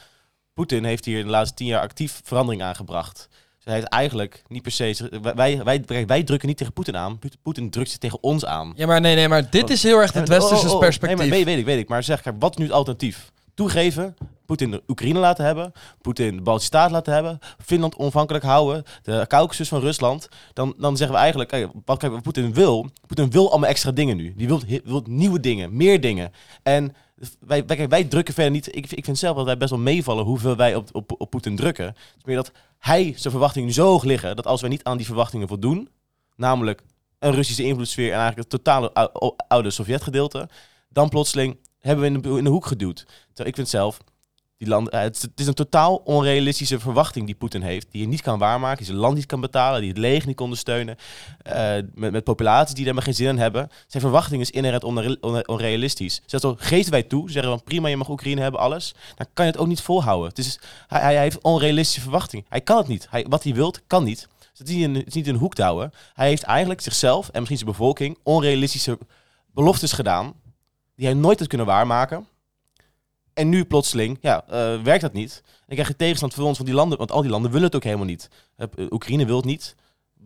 Poetin 0.54 0.84
heeft 0.84 1.06
hier 1.06 1.20
in 1.20 1.26
de 1.26 1.32
laatste 1.32 1.56
tien 1.56 1.68
jaar 1.68 1.82
actief 1.82 2.22
verandering 2.24 2.64
aangebracht. 2.64 3.30
Hij 3.70 3.80
heeft 3.80 3.92
eigenlijk 3.92 4.44
niet 4.48 4.62
per 4.62 4.72
se... 4.72 5.20
Wij, 5.36 5.64
wij, 5.64 5.84
wij, 5.86 6.06
wij 6.06 6.24
drukken 6.24 6.48
niet 6.48 6.58
tegen 6.58 6.74
Poetin 6.74 6.98
aan. 6.98 7.20
Poet- 7.20 7.38
Poetin 7.42 7.70
drukt 7.70 7.90
zich 7.90 8.00
tegen 8.00 8.24
ons 8.24 8.46
aan. 8.46 8.74
Ja, 8.76 8.88
maar 8.88 9.02
nee, 9.02 9.16
nee, 9.16 9.28
maar 9.28 9.50
dit 9.50 9.70
is 9.70 9.84
heel 9.84 10.00
erg 10.00 10.14
het 10.14 10.30
Oh, 10.30 10.36
oh, 10.36 10.42
westerse 10.42 10.74
oh, 10.74 10.80
perspectief. 10.80 11.18
Nee, 11.18 11.28
maar 11.28 11.38
weet, 11.38 11.46
weet 11.46 11.58
ik, 11.58 11.66
weet 11.66 11.80
ik. 11.80 11.88
Maar 11.90 12.04
zeg, 12.04 12.24
wat 12.40 12.52
is 12.52 12.58
nu 12.58 12.64
het 12.64 12.74
alternatief? 12.74 13.32
Toegeven, 13.60 14.16
Poetin 14.46 14.72
de 14.72 14.84
Oekraïne 14.88 15.20
laten 15.20 15.46
hebben, 15.46 15.72
Poetin 16.02 16.36
de 16.36 16.42
Baltische 16.42 16.68
Staat 16.68 16.92
laten 16.92 17.14
hebben, 17.14 17.40
Finland 17.66 17.96
onafhankelijk 17.96 18.44
houden, 18.44 18.84
de 19.04 19.26
Caucasus 19.28 19.68
van 19.68 19.80
Rusland. 19.80 20.30
Dan, 20.54 20.74
dan 20.78 20.98
zeggen 20.98 21.16
we 21.16 21.22
eigenlijk, 21.22 21.50
kijk, 21.50 21.72
wat, 21.86 22.22
Poetin 22.22 22.54
wil, 22.54 22.90
Poetin 23.08 23.30
wil 23.30 23.50
allemaal 23.50 23.70
extra 23.70 23.92
dingen 23.92 24.18
nu. 24.18 24.34
Die 24.36 24.48
wil, 24.48 24.62
wil 24.84 25.04
nieuwe 25.08 25.40
dingen, 25.40 25.78
meer 25.78 26.02
dingen. 26.02 26.32
En 26.64 26.96
wij, 27.40 27.66
wij, 27.66 27.88
wij 27.88 28.04
drukken 28.04 28.34
verder 28.34 28.52
niet. 28.52 28.76
Ik, 28.76 28.92
ik 28.92 29.06
vind 29.06 29.18
zelf 29.18 29.36
dat 29.36 29.46
wij 29.46 29.58
best 29.58 29.70
wel 29.70 29.80
meevallen 29.80 30.26
hoeveel 30.26 30.56
wij 30.56 30.76
op, 30.76 31.12
op, 31.18 31.30
Poetin 31.30 31.56
drukken. 31.56 31.86
Het 31.86 31.96
is 32.18 32.24
meer 32.26 32.36
dat 32.36 32.52
hij 32.78 33.14
zijn 33.16 33.32
verwachtingen 33.34 33.74
zo 33.74 33.86
hoog 33.86 34.04
liggen, 34.04 34.36
dat 34.36 34.48
als 34.48 34.62
wij 34.62 34.70
niet 34.70 34.84
aan 34.84 34.98
die 34.98 35.06
verwachtingen 35.06 35.48
voldoen, 35.48 35.90
namelijk 36.36 36.84
een 37.20 37.34
Russische 37.34 37.64
invloedssfeer 37.64 38.12
en 38.12 38.20
eigenlijk 38.20 38.52
het 38.52 38.64
totale 38.64 38.94
ou- 38.94 39.36
oude 39.48 39.70
Sovjetgedeelte, 39.70 40.50
dan 40.90 41.10
plotseling 41.10 41.58
hebben 41.80 42.06
we 42.12 42.16
in 42.16 42.22
de, 42.22 42.38
in 42.38 42.44
de 42.44 42.50
hoek 42.50 42.66
geduwd. 42.66 43.06
Ik 43.44 43.56
vind 43.56 43.70
zelf, 43.70 43.98
die 44.58 44.68
land, 44.68 44.90
eh, 44.90 45.00
het, 45.02 45.30
is- 45.36 45.48
een 45.48 45.54
totaal 45.54 45.96
onrealistische 45.96 46.80
verwachting 46.80 47.26
die 47.26 47.36
Poetin 47.36 47.62
heeft, 47.62 47.88
die 47.92 48.02
hij 48.02 48.10
niet 48.10 48.22
kan 48.22 48.40
waarmaken, 48.40 48.78
die 48.78 48.86
zijn 48.86 48.98
land 48.98 49.16
niet 49.16 49.26
kan 49.26 49.42
betalen, 49.42 49.80
die 49.82 49.90
het 49.90 49.98
leger 49.98 50.28
niet 50.28 50.36
kon 50.36 50.44
ondersteunen, 50.46 50.96
eh, 51.42 51.76
met, 51.94 52.12
met 52.12 52.24
populaties 52.24 52.76
die 52.76 52.88
er 52.88 52.94
maar 52.94 53.04
geen 53.04 53.14
zin 53.14 53.28
in 53.28 53.38
hebben. 53.38 53.70
Zijn 53.88 54.04
verwachting 54.04 54.42
is 54.42 54.52
inherent 54.52 54.84
onre- 54.84 55.18
onre- 55.22 55.44
onrealistisch. 55.46 56.22
Zelfs 56.26 56.46
al 56.46 56.56
geven 56.60 56.92
wij 56.92 57.04
toe, 57.04 57.32
zeggen 57.32 57.54
we 57.54 57.64
prima, 57.64 57.88
je 57.88 57.98
mag 57.98 58.10
Oekraïne 58.10 58.42
hebben, 58.42 58.60
alles, 58.60 58.94
dan 59.16 59.28
kan 59.34 59.46
je 59.46 59.52
het 59.52 59.60
ook 59.60 59.68
niet 59.68 59.82
volhouden. 59.82 60.30
Het 60.30 60.38
is, 60.38 60.60
hij, 60.88 61.02
hij 61.02 61.20
heeft 61.20 61.42
onrealistische 61.42 62.02
verwachting. 62.02 62.46
Hij 62.50 62.62
kan 62.62 62.78
het 62.78 62.88
niet. 62.88 63.08
Hij, 63.10 63.26
wat 63.30 63.44
hij 63.44 63.54
wilt, 63.54 63.82
kan 63.88 64.04
niet. 64.04 64.28
Dus 64.40 64.60
het 64.60 64.70
is 64.70 64.76
niet 64.76 64.84
in, 65.16 65.22
het 65.22 65.28
een 65.28 65.36
hoek 65.36 65.54
te 65.56 65.62
houden. 65.64 65.92
Hij 66.14 66.28
heeft 66.28 66.44
eigenlijk 66.44 66.82
zichzelf 66.82 67.26
en 67.30 67.40
misschien 67.40 67.58
zijn 67.60 67.72
bevolking 67.72 68.18
onrealistische 68.24 68.98
beloftes 69.54 69.92
gedaan 69.92 70.34
die 71.00 71.08
hij 71.08 71.18
nooit 71.18 71.40
had 71.40 71.48
kunnen 71.48 71.68
waarmaken. 71.68 72.28
En 73.34 73.50
nu 73.50 73.66
plotseling, 73.66 74.18
ja, 74.22 74.44
eh, 74.48 74.82
werkt 74.82 75.02
dat 75.02 75.14
niet. 75.14 75.42
En 75.46 75.52
dan 75.66 75.76
krijg 75.76 75.88
je 75.88 75.96
tegenstand 75.96 76.34
van 76.34 76.44
ons 76.44 76.58
van 76.58 76.66
die 76.66 76.76
landen, 76.76 76.98
want 76.98 77.12
al 77.12 77.22
die 77.22 77.32
landen 77.32 77.52
willen 77.52 77.66
het 77.68 77.76
ook 77.76 77.84
helemaal 77.84 78.06
niet. 78.06 78.30
Eh, 78.56 78.68
Oekraïne 78.90 79.26
wil 79.26 79.36
het 79.36 79.46
niet. 79.46 79.76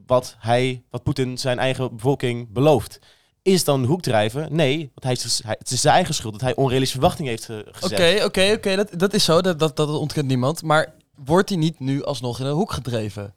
Wat 0.06 0.36
hij, 0.40 0.84
wat 0.90 1.04
Poetin 1.04 1.38
zijn 1.38 1.60
eigen 1.60 1.96
bevolking 1.96 2.52
belooft. 2.54 3.00
Is 3.42 3.64
dan 3.64 3.80
een 3.82 3.86
hoek 3.88 4.02
drijven? 4.02 4.56
Nee, 4.56 4.78
want 4.78 5.04
hij, 5.04 5.12
is- 5.14 5.42
hij- 5.44 5.56
het 5.60 5.72
is 5.72 5.82
zijn 5.82 5.94
eigen 5.96 6.14
schuld 6.14 6.34
dat 6.34 6.42
hij 6.42 6.56
onrealistische 6.56 7.00
verwachtingen 7.00 7.32
heeft 7.32 7.50
eh, 7.50 7.58
gezet. 7.72 8.00
Oké, 8.00 8.24
oké, 8.26 8.52
oké, 8.56 8.76
dat, 8.76 8.90
dat 9.00 9.14
is 9.14 9.24
zo, 9.24 9.42
dat, 9.42 9.60
dat, 9.60 9.76
dat 9.76 9.90
ontkent 9.90 10.28
niemand. 10.28 10.62
Maar 10.64 10.94
wordt 11.16 11.50
hij 11.50 11.58
niet 11.58 11.80
nu 11.80 12.04
alsnog 12.04 12.40
in 12.40 12.46
een 12.46 12.54
hoek 12.54 12.72
gedreven? 12.72 13.34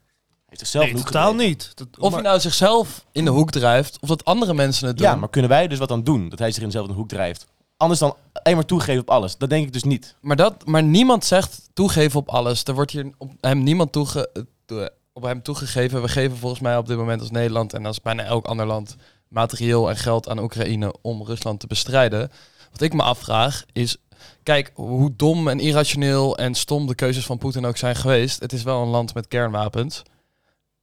Hij 0.48 0.56
heeft 0.58 0.74
Nee, 0.94 1.02
totaal 1.04 1.30
gedreven. 1.30 1.36
niet. 1.50 1.72
Dat, 1.74 1.86
Of 1.98 2.10
maar- 2.10 2.12
hij 2.20 2.28
nou 2.28 2.40
zichzelf 2.40 3.04
in 3.12 3.24
de 3.24 3.30
hoek 3.30 3.50
drijft, 3.50 3.98
of 4.00 4.08
dat 4.08 4.24
andere 4.24 4.54
mensen 4.54 4.86
het 4.86 4.96
doen. 4.98 5.06
Ja, 5.06 5.14
maar 5.14 5.28
kunnen 5.30 5.50
wij 5.50 5.68
dus 5.68 5.78
wat 5.78 5.90
aan 5.90 6.04
doen? 6.04 6.28
Dat 6.28 6.38
hij 6.38 6.50
zich 6.50 6.60
in 6.62 6.68
dezelfde 6.68 6.92
hoek 6.92 7.08
drijft. 7.08 7.46
Anders 7.76 8.00
dan 8.00 8.16
alleen 8.32 8.54
maar 8.56 8.64
toegeven 8.64 9.00
op 9.00 9.10
alles. 9.10 9.36
Dat 9.36 9.50
denk 9.50 9.66
ik 9.66 9.72
dus 9.72 9.82
niet. 9.84 10.14
Maar, 10.20 10.36
dat, 10.36 10.66
maar 10.66 10.82
niemand 10.82 11.24
zegt 11.24 11.60
toegeven 11.72 12.20
op 12.20 12.28
alles. 12.28 12.64
Er 12.64 12.74
wordt 12.74 12.90
hier 12.90 13.10
op 13.18 13.30
hem 13.40 13.62
niemand 13.62 13.92
toege, 13.92 14.28
eh, 14.32 14.42
toe- 14.66 14.90
op 15.12 15.22
hem 15.22 15.42
toegegeven. 15.42 16.02
We 16.02 16.08
geven 16.08 16.36
volgens 16.36 16.60
mij 16.60 16.76
op 16.76 16.86
dit 16.86 16.96
moment 16.96 17.20
als 17.20 17.30
Nederland 17.30 17.72
en 17.72 17.86
als 17.86 18.00
bijna 18.00 18.22
elk 18.22 18.46
ander 18.46 18.66
land 18.66 18.96
materieel 19.28 19.88
en 19.88 19.96
geld 19.96 20.28
aan 20.28 20.38
Oekraïne 20.38 20.94
om 21.02 21.22
Rusland 21.24 21.60
te 21.60 21.66
bestrijden. 21.66 22.30
Wat 22.72 22.80
ik 22.80 22.92
me 22.92 23.02
afvraag 23.02 23.64
is, 23.72 23.96
kijk 24.42 24.70
hoe 24.74 25.12
dom 25.16 25.48
en 25.48 25.60
irrationeel 25.60 26.36
en 26.38 26.54
stom 26.54 26.86
de 26.86 26.94
keuzes 26.94 27.26
van 27.26 27.38
Poetin 27.38 27.66
ook 27.66 27.76
zijn 27.76 27.96
geweest. 27.96 28.40
Het 28.40 28.52
is 28.52 28.62
wel 28.62 28.82
een 28.82 28.88
land 28.88 29.14
met 29.14 29.28
kernwapens. 29.28 30.02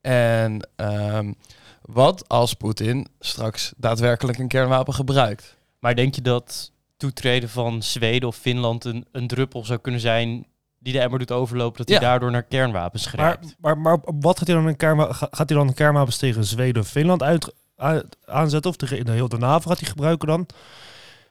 En 0.08 0.70
ehm, 0.76 1.34
wat 1.82 2.30
als 2.30 2.54
Poetin 2.54 3.08
straks 3.20 3.74
daadwerkelijk 3.78 4.38
een 4.38 4.48
kernwapen 4.48 4.94
gebruikt? 4.94 5.58
Maar 5.80 5.96
denk 5.96 6.16
je 6.16 6.22
dat 6.22 6.72
toetreden 6.98 7.50
van 7.50 7.84
Zweden 7.84 8.28
of 8.28 8.36
Finland 8.36 8.86
een, 8.86 9.06
een 9.12 9.28
druppel 9.28 9.66
zou 9.66 9.80
kunnen 9.80 10.02
zijn 10.02 10.46
die 10.80 10.94
de 10.94 11.00
emmer 11.00 11.20
doet 11.20 11.32
overlopen, 11.32 11.78
dat 11.78 11.88
hij 11.88 11.98
Ja. 11.98 12.02
daardoor 12.04 12.32
naar 12.32 12.44
kernwapens 12.44 13.06
grijpt? 13.06 13.56
maar, 13.60 13.78
maar 13.78 13.98
wat 14.04 14.38
gaat 14.38 14.48
hij 14.48 14.56
dan 14.56 14.68
een 14.68 14.76
kernwa- 14.78 15.14
ga- 15.14 15.28
gaat 15.32 15.50
hij 15.50 15.58
dan 15.58 15.74
kernwapens 15.74 16.18
tegen 16.18 16.44
Zweden 16.46 16.82
of 16.82 16.88
Finland 16.88 17.24
uit, 17.24 17.54
uit- 17.76 18.18
aanzetten? 18.26 18.72
Of 18.72 18.78
tegen 18.78 19.06
de 19.06 19.12
heel 19.12 19.30
de 19.30 19.38
NAVO 19.38 19.70
gaat 19.70 19.80
hij 19.80 19.90
gebruiken 19.90 20.28
dan? 20.28 20.48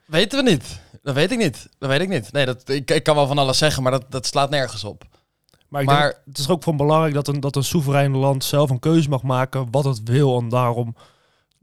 Weten 0.06 0.44
we 0.44 0.50
niet. 0.50 0.80
Dat 1.02 1.14
weet 1.14 1.30
ik 1.32 1.38
niet. 1.38 1.68
Dat 1.78 1.88
weet 1.88 2.00
ik 2.00 2.08
niet. 2.08 2.32
Nee, 2.32 2.46
dat, 2.46 2.68
ik, 2.68 2.90
ik 2.90 3.02
kan 3.02 3.14
wel 3.14 3.26
van 3.26 3.38
alles 3.38 3.58
zeggen, 3.58 3.82
maar 3.82 3.92
dat, 3.92 4.04
dat 4.08 4.26
slaat 4.26 4.50
nergens 4.50 4.84
op. 4.84 5.04
Maar, 5.72 5.82
ik 5.82 5.86
Maar- 5.86 6.02
denk, 6.02 6.22
het 6.24 6.38
is 6.38 6.48
ook 6.48 6.62
van 6.62 6.76
belangrijk 6.76 7.14
dat 7.14 7.28
een, 7.28 7.40
dat 7.40 7.56
een 7.56 7.64
soeverein 7.64 8.16
land 8.16 8.44
zelf 8.44 8.70
een 8.70 8.78
keuze 8.78 9.08
mag 9.08 9.22
maken 9.22 9.68
wat 9.70 9.84
het 9.84 10.02
wil. 10.04 10.38
En 10.38 10.48
daarom 10.48 10.96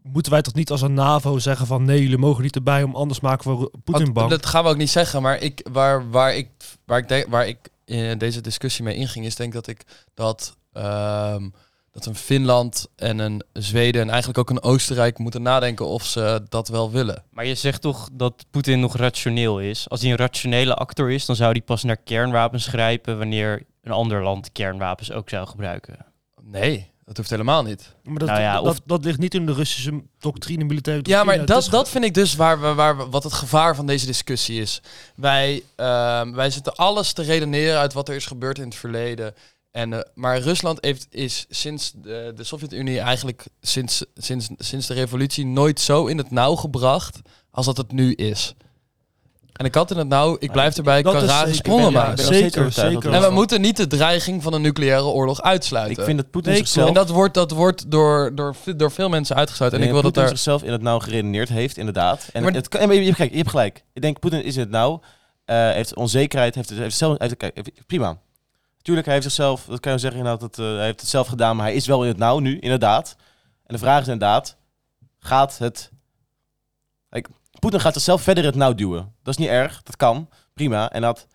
moeten 0.03 0.31
wij 0.31 0.41
toch 0.41 0.53
niet 0.53 0.71
als 0.71 0.81
een 0.81 0.93
NAVO 0.93 1.39
zeggen 1.39 1.67
van 1.67 1.85
nee, 1.85 2.01
jullie 2.01 2.17
mogen 2.17 2.43
niet 2.43 2.55
erbij, 2.55 2.83
om 2.83 2.95
anders 2.95 3.19
maken 3.19 3.59
we 3.59 3.71
Poetin 3.83 4.13
bang. 4.13 4.29
Dat 4.29 4.45
gaan 4.45 4.63
we 4.63 4.69
ook 4.69 4.77
niet 4.77 4.89
zeggen, 4.89 5.21
maar 5.21 5.41
ik, 5.41 5.67
waar, 5.71 6.09
waar, 6.09 6.35
ik, 6.35 6.49
waar, 6.85 6.97
ik 6.97 7.07
denk, 7.07 7.27
waar 7.27 7.47
ik 7.47 7.57
in 7.85 8.17
deze 8.17 8.41
discussie 8.41 8.83
mee 8.83 8.95
inging, 8.95 9.25
is 9.25 9.35
denk 9.35 9.53
dat 9.53 9.67
ik 9.67 9.83
dat, 10.13 10.57
ehm, 10.73 11.49
dat 11.91 12.05
een 12.05 12.15
Finland 12.15 12.87
en 12.95 13.19
een 13.19 13.43
Zweden 13.53 14.01
en 14.01 14.09
eigenlijk 14.09 14.39
ook 14.39 14.49
een 14.49 14.63
Oostenrijk 14.63 15.17
moeten 15.17 15.41
nadenken 15.41 15.85
of 15.85 16.05
ze 16.05 16.43
dat 16.49 16.67
wel 16.67 16.91
willen. 16.91 17.23
Maar 17.31 17.45
je 17.45 17.55
zegt 17.55 17.81
toch 17.81 18.09
dat 18.13 18.45
Poetin 18.51 18.79
nog 18.79 18.95
rationeel 18.95 19.59
is? 19.59 19.89
Als 19.89 20.01
hij 20.01 20.11
een 20.11 20.17
rationele 20.17 20.75
actor 20.75 21.11
is, 21.11 21.25
dan 21.25 21.35
zou 21.35 21.51
hij 21.51 21.61
pas 21.61 21.83
naar 21.83 21.97
kernwapens 21.97 22.67
grijpen 22.67 23.17
wanneer 23.17 23.67
een 23.89 23.95
ander 23.95 24.23
land 24.23 24.51
kernwapens 24.51 25.11
ook 25.11 25.29
zou 25.29 25.47
gebruiken. 25.47 26.05
Nee, 26.41 26.91
dat 27.05 27.17
hoeft 27.17 27.29
helemaal 27.29 27.63
niet. 27.63 27.95
maar 28.03 28.19
dat, 28.19 28.27
nou 28.27 28.41
ja, 28.41 28.53
dat, 28.53 28.65
of- 28.65 28.79
dat 28.85 29.03
ligt 29.05 29.19
niet 29.19 29.33
in 29.33 29.45
de 29.45 29.53
Russische 29.53 30.03
doctrine, 30.19 30.63
militaire 30.63 31.01
Ja, 31.03 31.15
doctrine. 31.17 31.25
maar 31.25 31.47
Het 31.55 31.57
is 31.63 31.69
dat, 31.69 31.73
dat 31.79 31.89
vind 31.89 32.03
ik 32.03 32.13
dus 32.13 32.35
waar 32.35 32.61
we, 32.61 32.73
waar 32.73 32.97
we, 32.97 33.05
wat 33.09 33.23
het 33.23 33.33
gevaar 33.33 33.75
van 33.75 33.85
deze 33.85 34.05
discussie 34.05 34.61
is. 34.61 34.81
Wij, 35.15 35.63
ehm, 35.75 36.31
wij 36.31 36.49
zitten 36.49 36.75
alles 36.75 37.13
te 37.13 37.21
redeneren 37.21 37.79
uit 37.79 37.93
wat 37.93 38.09
er 38.09 38.15
is 38.15 38.25
gebeurd 38.25 38.57
in 38.57 38.63
het 38.63 38.75
verleden. 38.75 39.33
En, 39.71 39.93
eh, 39.93 39.99
maar 40.13 40.39
Rusland 40.39 40.77
heeft, 40.81 41.07
is 41.09 41.45
sinds 41.49 41.91
de, 41.95 42.31
de 42.35 42.43
Sovjet-Unie 42.43 42.99
eigenlijk 42.99 43.45
sinds, 43.61 44.05
sinds, 44.15 44.49
sinds 44.57 44.87
de 44.87 44.93
revolutie 44.93 45.45
nooit 45.45 45.79
zo 45.79 46.05
in 46.05 46.17
het 46.17 46.31
nauw 46.31 46.55
gebracht 46.55 47.19
als 47.51 47.65
dat 47.65 47.77
het 47.77 47.91
nu 47.91 48.13
is. 48.13 48.53
En 49.59 49.65
ik 49.65 49.75
had 49.75 49.91
in 49.91 49.97
het 49.97 50.07
nauw, 50.07 50.35
ik 50.39 50.51
blijf 50.51 50.77
erbij, 50.77 51.01
dat 51.01 51.13
kan 51.13 51.23
is 51.23 51.29
rare 51.29 51.39
zeker- 51.45 51.55
sprongen 51.55 51.83
ja, 51.85 51.89
maken. 51.91 52.09
Ik 52.11 52.15
ben 52.15 52.25
nog 52.25 52.33
steeds 52.35 52.53
zeker, 52.53 52.61
overtuigd 52.61 52.93
dat 52.93 53.03
zeker. 53.03 53.21
En 53.21 53.27
we 53.29 53.35
moeten 53.35 53.61
niet 53.61 53.77
de 53.77 53.87
dreiging 53.87 54.43
van 54.43 54.53
een 54.53 54.61
nucleaire 54.61 55.03
oorlog 55.05 55.41
uitsluiten. 55.41 55.97
Ik 55.97 56.03
vind 56.03 56.17
dat 56.17 56.29
Poetin 56.31 56.51
Nee, 56.51 56.59
zichzelf... 56.59 56.87
en 56.87 56.93
dat 56.93 57.09
wordt, 57.09 57.33
dat 57.33 57.51
wordt 57.51 57.91
door, 57.91 58.31
door, 58.35 58.55
door 58.77 58.91
veel 58.91 59.09
mensen 59.09 59.35
uitgesluiten. 59.35 59.79
En 59.79 59.85
ik 59.85 59.91
wil 59.93 60.01
dat 60.01 60.11
Poetin 60.13 60.29
daar... 60.29 60.37
zichzelf 60.37 60.63
in 60.63 60.71
het 60.71 60.81
nauw 60.81 60.99
geredeneerd 60.99 61.49
heeft, 61.49 61.77
inderdaad. 61.77 62.29
En 62.33 62.43
Maar- 62.43 62.53
het 62.53 62.67
kan, 62.67 62.79
en 62.81 62.91
je, 62.91 63.03
hebt 63.03 63.15
gelijk, 63.15 63.31
je 63.31 63.37
hebt 63.37 63.49
gelijk. 63.49 63.83
Ik 63.93 64.01
denk, 64.01 64.19
Poetin 64.19 64.43
is 64.43 64.53
in 64.55 64.61
het 64.61 64.69
nauw. 64.69 65.01
eh, 65.45 65.69
heeft 65.71 65.95
onzekerheid, 65.95 66.55
heeft, 66.55 66.69
heeft 66.69 66.97
zelf... 66.97 67.17
Heeft, 67.19 67.37
kijk, 67.37 67.55
heeft- 67.55 67.85
prima. 67.87 68.17
Tuurlijk, 68.81 69.05
hij 69.05 69.15
heeft 69.15 69.27
zichzelf... 69.27 69.65
Dat 69.67 69.79
kan 69.79 69.91
je 69.91 69.97
zeggen, 69.97 70.19
inderdaad, 70.19 70.55
dat, 70.55 70.65
eh, 70.65 70.75
hij 70.75 70.85
heeft 70.85 70.99
het 70.99 71.09
zelf 71.09 71.27
gedaan. 71.27 71.55
Maar 71.55 71.65
hij 71.65 71.75
is 71.75 71.85
wel 71.87 72.01
in 72.01 72.07
het 72.07 72.17
nauw 72.17 72.39
nu, 72.39 72.59
inderdaad. 72.59 73.15
En 73.65 73.73
de 73.73 73.79
vraag 73.79 74.01
is 74.01 74.07
inderdaad... 74.07 74.57
Gaat 75.19 75.57
het... 75.57 75.91
Poetin 77.59 77.79
gaat 77.79 77.93
zichzelf 77.93 78.21
verder 78.21 78.43
het 78.43 78.55
nauw 78.55 78.73
duwen. 78.73 79.13
Dat 79.23 79.33
is 79.33 79.39
niet 79.39 79.49
erg, 79.49 79.83
dat 79.83 79.95
kan. 79.95 80.29
Prima. 80.53 80.91
En 80.91 81.01
dat... 81.01 81.27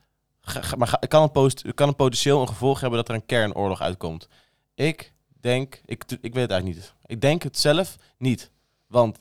Maar 0.76 0.98
kan 1.08 1.22
het, 1.22 1.32
post, 1.32 1.74
kan 1.74 1.88
het 1.88 1.96
potentieel 1.96 2.40
een 2.40 2.48
gevolg 2.48 2.80
hebben 2.80 2.98
dat 2.98 3.08
er 3.08 3.14
een 3.14 3.26
kernoorlog 3.26 3.80
uitkomt? 3.80 4.28
Ik 4.74 5.12
denk... 5.40 5.80
Ik, 5.84 6.04
ik 6.08 6.34
weet 6.34 6.42
het 6.42 6.50
eigenlijk 6.50 6.64
niet. 6.64 6.94
Ik 7.06 7.20
denk 7.20 7.42
het 7.42 7.58
zelf 7.58 7.96
niet. 8.18 8.50
Want 8.86 9.18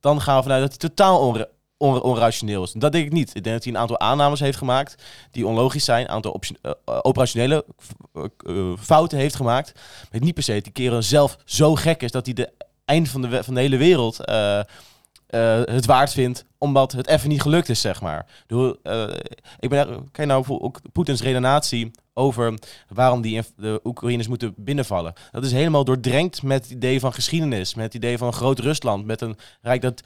dan 0.00 0.20
gaan 0.20 0.36
we 0.36 0.42
vanuit 0.42 0.60
dat 0.60 0.70
hij 0.70 0.88
totaal 0.90 1.20
onra- 1.20 1.48
on- 1.76 2.02
onrationeel 2.02 2.62
is. 2.62 2.72
Dat 2.72 2.92
denk 2.92 3.06
ik 3.06 3.12
niet. 3.12 3.28
Ik 3.34 3.44
denk 3.44 3.54
dat 3.54 3.64
hij 3.64 3.72
een 3.72 3.78
aantal 3.78 4.00
aannames 4.00 4.40
heeft 4.40 4.58
gemaakt 4.58 5.02
die 5.30 5.46
onlogisch 5.46 5.84
zijn. 5.84 6.04
Een 6.04 6.10
aantal 6.10 6.40
eh, 6.40 6.70
eh, 6.84 6.98
operationele 7.02 7.64
eh, 8.12 8.72
fouten 8.78 9.18
heeft 9.18 9.36
gemaakt. 9.36 9.72
Maar 10.10 10.20
niet 10.20 10.34
per 10.34 10.42
se 10.42 10.54
dat 10.54 10.64
die 10.64 10.72
kerel 10.72 11.02
zelf 11.02 11.38
zo 11.44 11.74
gek 11.74 12.02
is 12.02 12.10
dat 12.10 12.24
hij 12.24 12.34
de 12.34 12.52
eind 12.84 13.08
van 13.08 13.22
de, 13.22 13.44
van 13.44 13.54
de 13.54 13.60
hele 13.60 13.76
wereld 13.76 14.16
eh, 15.26 15.60
het 15.64 15.86
waard 15.86 16.12
vindt. 16.12 16.44
Omdat 16.58 16.92
het 16.92 17.06
even 17.06 17.28
niet 17.28 17.42
gelukt 17.42 17.68
is, 17.68 17.80
zeg 17.80 18.00
maar. 18.00 18.26
Bedoel, 18.46 18.76
eh, 18.82 19.08
ik 19.58 19.68
ben, 19.68 20.08
kijk 20.12 20.28
nou 20.28 20.44
ook 20.48 20.80
Poetins 20.92 21.22
redenatie 21.22 21.90
over 22.14 22.58
waarom 22.88 23.20
die 23.20 23.42
de 23.56 23.80
Oekraïners 23.84 24.28
moeten 24.28 24.54
binnenvallen. 24.56 25.12
Dat 25.30 25.44
is 25.44 25.52
helemaal 25.52 25.84
doordrenkt 25.84 26.42
met 26.42 26.62
het 26.62 26.72
idee 26.72 27.00
van 27.00 27.12
geschiedenis, 27.12 27.74
met 27.74 27.84
het 27.84 27.94
idee 27.94 28.18
van 28.18 28.26
een 28.26 28.32
groot 28.32 28.58
Rusland, 28.58 29.04
met 29.04 29.20
een 29.20 29.36
rijk 29.62 29.82
dat 29.82 30.02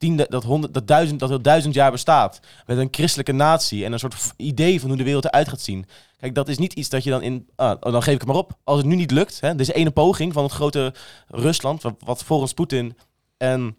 tien, 0.00 0.16
dat, 0.28 0.44
honderd, 0.44 0.74
dat, 0.74 0.86
duizend, 0.86 1.20
dat 1.20 1.44
duizend 1.44 1.74
jaar 1.74 1.90
bestaat, 1.90 2.40
met 2.66 2.78
een 2.78 2.88
christelijke 2.90 3.32
natie 3.32 3.84
en 3.84 3.92
een 3.92 3.98
soort 3.98 4.32
idee 4.36 4.80
van 4.80 4.88
hoe 4.88 4.98
de 4.98 5.04
wereld 5.04 5.24
eruit 5.24 5.48
gaat 5.48 5.60
zien. 5.60 5.86
Kijk, 6.16 6.34
dat 6.34 6.48
is 6.48 6.58
niet 6.58 6.72
iets 6.72 6.88
dat 6.88 7.04
je 7.04 7.10
dan 7.10 7.22
in, 7.22 7.48
ah, 7.56 7.76
oh, 7.80 7.92
dan 7.92 8.02
geef 8.02 8.14
ik 8.14 8.20
het 8.20 8.28
maar 8.28 8.38
op. 8.38 8.58
Als 8.64 8.78
het 8.78 8.86
nu 8.86 8.94
niet 8.94 9.10
lukt, 9.10 9.40
hè, 9.40 9.54
deze 9.54 9.72
ene 9.72 9.90
poging 9.90 10.32
van 10.32 10.42
het 10.42 10.52
grote 10.52 10.94
Rusland, 11.28 11.82
wat, 11.82 11.94
wat 11.98 12.24
volgens 12.24 12.52
Poetin 12.52 12.96
een, 13.38 13.76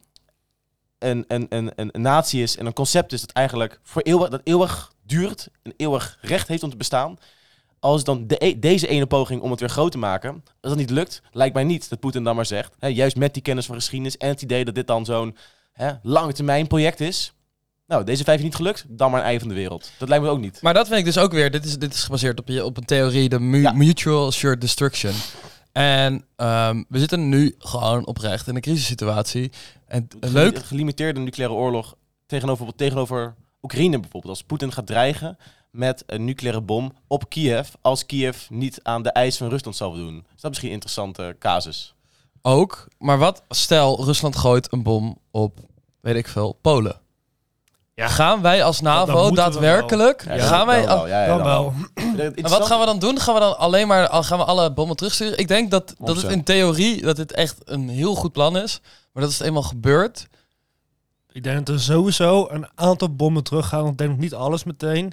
een, 1.03 1.25
een, 1.27 1.45
een, 1.49 1.71
een, 1.75 2.01
natie 2.01 2.41
is 2.41 2.57
en 2.57 2.65
een 2.65 2.73
concept 2.73 3.13
is 3.13 3.21
dat 3.21 3.31
eigenlijk 3.31 3.79
voor 3.83 4.01
eeuwig, 4.01 4.29
dat 4.29 4.41
eeuwig 4.43 4.91
duurt, 5.05 5.47
een 5.63 5.73
eeuwig 5.77 6.17
recht 6.21 6.47
heeft 6.47 6.63
om 6.63 6.69
te 6.69 6.77
bestaan 6.77 7.17
als 7.79 8.03
dan 8.03 8.27
de, 8.27 8.35
e- 8.45 8.59
deze 8.59 8.87
ene 8.87 9.05
poging 9.05 9.41
om 9.41 9.51
het 9.51 9.59
weer 9.59 9.69
groot 9.69 9.91
te 9.91 9.97
maken, 9.97 10.43
als 10.61 10.71
dat 10.71 10.77
niet 10.77 10.89
lukt, 10.89 11.21
lijkt 11.31 11.53
mij 11.53 11.63
niet 11.63 11.89
dat 11.89 11.99
Poetin 11.99 12.23
dan 12.23 12.35
maar 12.35 12.45
zegt, 12.45 12.75
hè, 12.79 12.87
juist 12.87 13.15
met 13.15 13.33
die 13.33 13.41
kennis 13.43 13.65
van 13.65 13.75
geschiedenis 13.75 14.17
en 14.17 14.27
het 14.29 14.41
idee 14.41 14.65
dat 14.65 14.75
dit 14.75 14.87
dan 14.87 15.05
zo'n 15.05 15.37
lange 16.03 16.33
termijn 16.33 16.67
project 16.67 16.99
is. 16.99 17.33
Nou, 17.87 18.03
deze 18.03 18.23
vijf 18.23 18.37
is 18.37 18.43
niet 18.43 18.55
gelukt, 18.55 18.85
dan 18.87 19.11
maar 19.11 19.19
een 19.19 19.25
ei 19.25 19.39
van 19.39 19.47
de 19.47 19.53
wereld. 19.53 19.91
Dat 19.97 20.09
lijkt 20.09 20.23
me 20.23 20.29
ook 20.29 20.39
niet. 20.39 20.61
Maar 20.61 20.73
dat 20.73 20.87
vind 20.87 20.99
ik 20.99 21.05
dus 21.05 21.17
ook 21.17 21.31
weer. 21.31 21.51
Dit 21.51 21.65
is, 21.65 21.77
dit 21.77 21.93
is 21.93 22.03
gebaseerd 22.03 22.39
op, 22.39 22.47
je, 22.47 22.65
op 22.65 22.77
een 22.77 22.85
theorie, 22.85 23.29
de 23.29 23.39
mu- 23.39 23.61
Ja. 23.61 23.71
mutual 23.71 24.25
assured 24.25 24.61
destruction. 24.61 25.13
En 25.71 26.25
ehm, 26.35 26.83
we 26.89 26.99
zitten 26.99 27.29
nu 27.29 27.55
gewoon 27.57 28.05
oprecht 28.05 28.47
in 28.47 28.55
een 28.55 28.61
crisissituatie. 28.61 29.51
En 29.87 30.07
Geli- 30.19 30.33
leuk. 30.33 30.63
Gelimiteerde 30.65 31.19
nucleaire 31.19 31.57
oorlog 31.57 31.95
tegenover, 32.25 32.75
tegenover 32.75 33.35
Oekraïne 33.61 33.99
bijvoorbeeld. 33.99 34.33
Als 34.33 34.43
Poetin 34.43 34.71
gaat 34.71 34.87
dreigen 34.87 35.37
met 35.71 36.03
een 36.05 36.25
nucleaire 36.25 36.61
bom 36.61 36.93
op 37.07 37.29
Kiev, 37.29 37.69
als 37.81 38.05
Kiev 38.05 38.49
niet 38.49 38.79
aan 38.83 39.03
de 39.03 39.11
eis 39.11 39.37
van 39.37 39.49
Rusland 39.49 39.75
zal 39.75 39.93
doen. 39.93 40.15
Is 40.35 40.41
dat 40.41 40.49
misschien 40.49 40.67
een 40.69 40.75
interessante 40.75 41.35
casus? 41.39 41.93
Ook. 42.41 42.87
Maar 42.97 43.17
wat 43.17 43.43
stel 43.49 44.03
Rusland 44.05 44.35
gooit 44.35 44.71
een 44.73 44.83
bom 44.83 45.17
op, 45.31 45.59
weet 46.01 46.15
ik 46.15 46.27
veel, 46.27 46.57
Polen. 46.61 47.00
Ja. 48.01 48.07
Gaan 48.07 48.41
wij 48.41 48.63
als 48.63 48.79
dan 48.79 48.93
NAVO 48.93 49.29
we 49.29 49.35
daadwerkelijk? 49.35 50.23
Ja, 50.25 50.37
gaan 50.37 50.57
dan 50.57 50.67
wij? 50.67 50.85
wel, 50.85 51.07
ja, 51.07 51.21
ja, 51.21 51.27
Dan 51.27 51.37
dan 51.37 51.47
wel. 51.47 51.73
En 52.35 52.49
wat 52.49 52.65
gaan 52.65 52.79
we 52.79 52.85
dan 52.85 52.99
doen? 52.99 53.19
Gaan 53.19 53.33
we 53.33 53.39
dan 53.39 53.57
alleen 53.57 53.87
maar 53.87 54.07
al- 54.07 54.23
gaan 54.23 54.37
we 54.37 54.43
alle 54.45 54.73
bommen 54.73 54.95
terugsturen? 54.95 55.37
Ik 55.37 55.47
denk 55.47 55.71
dat, 55.71 55.95
dat 55.99 56.15
het 56.15 56.31
in 56.31 56.43
theorie 56.43 57.01
dat 57.01 57.15
dit 57.15 57.31
echt 57.31 57.57
een 57.65 57.89
heel 57.89 58.15
goed 58.15 58.31
plan 58.31 58.57
is. 58.57 58.79
Maar 59.13 59.23
dat 59.23 59.31
is 59.31 59.37
het 59.37 59.47
eenmaal 59.47 59.63
gebeurd. 59.63 60.27
Ik 61.31 61.43
denk 61.43 61.65
dat 61.65 61.75
er 61.75 61.81
sowieso 61.81 62.47
een 62.49 62.67
aantal 62.75 63.15
bommen 63.15 63.43
teruggaan. 63.43 63.87
Ik 63.87 63.97
denk 63.97 64.09
nog 64.09 64.19
niet 64.19 64.33
alles 64.33 64.63
meteen. 64.63 65.11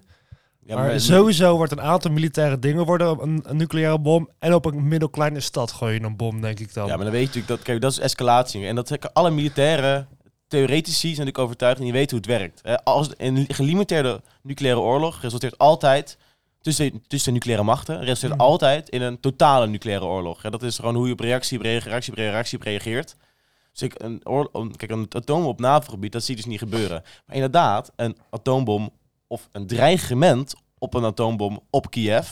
Ja, 0.65 0.75
maar 0.77 0.87
maar- 0.87 1.01
sowieso 1.01 1.57
wordt 1.57 1.73
een 1.73 1.81
aantal 1.81 2.11
militaire 2.11 2.59
dingen 2.59 2.85
worden 2.85 3.19
een, 3.23 3.43
een 3.47 3.57
nucleaire 3.57 3.99
bom. 3.99 4.29
En 4.39 4.55
op 4.55 4.65
een 4.65 4.89
middelkleine 4.89 5.41
stad 5.41 5.73
gooi 5.73 5.95
je 5.95 6.01
een 6.03 6.17
bom, 6.17 6.41
denk 6.41 6.59
ik 6.61 6.75
dan. 6.75 6.87
Ja, 6.87 6.95
maar 6.95 7.05
dan 7.05 7.13
weet 7.13 7.21
je 7.21 7.27
natuurlijk 7.27 7.55
dat, 7.57 7.63
kijk, 7.63 7.81
dat 7.81 7.91
is 7.93 7.99
escalatie. 7.99 8.67
En 8.67 8.75
dat 8.75 8.87
trekken 8.87 9.13
alle 9.13 9.31
militaire 9.31 10.07
theoretici 10.49 10.99
zijn 11.01 11.11
natuurlijk 11.11 11.39
overtuigd 11.39 11.79
en 11.79 11.85
die 11.85 11.93
weten 11.93 12.11
hoe 12.11 12.27
het 12.27 12.39
werkt. 12.41 12.61
Hè, 12.63 12.85
Als 12.85 13.09
een 13.17 13.45
gelimiteerde 13.49 14.23
nucleaire 14.43 14.81
oorlog 14.81 15.21
resulteert 15.21 15.59
altijd 15.59 16.19
tussen, 16.61 17.03
tussen 17.07 17.33
nucleaire 17.33 17.65
machten, 17.67 17.99
resulteert 17.99 18.33
Mhm. 18.33 18.41
altijd 18.51 18.89
in 18.89 19.03
een 19.03 19.21
totale 19.21 19.67
nucleaire 19.67 20.05
oorlog. 20.07 20.43
Hè, 20.43 20.51
dat 20.51 20.63
is 20.63 20.77
gewoon 20.77 20.95
hoe 20.95 21.07
je 21.07 21.13
op 21.13 21.21
reactie 21.21 21.59
op 21.59 21.65
reactie, 21.65 21.89
reactie 21.91 22.13
op 22.13 22.19
reactie 22.19 22.59
op 22.59 22.65
reageert. 22.65 23.17
Dus 23.73 23.83
ik, 23.83 24.03
een, 24.03 24.21
oor, 24.27 24.49
een- 24.53 24.77
kijk, 24.77 24.91
een 24.91 25.07
atoombom 25.11 25.49
op 25.49 25.61
NAVO-gebied, 25.61 26.13
dat 26.13 26.23
zie 26.25 26.37
je 26.37 26.41
dus 26.43 26.51
niet 26.51 26.59
gebeuren. 26.59 27.03
Maar 27.27 27.35
inderdaad, 27.37 27.93
een 27.97 28.17
atoombom 28.31 28.91
of 29.27 29.49
een 29.53 29.67
dreigement 29.67 30.55
op 30.79 30.95
een 30.95 31.05
atoombom 31.05 31.61
op 31.71 31.91
Kiev, 31.91 32.29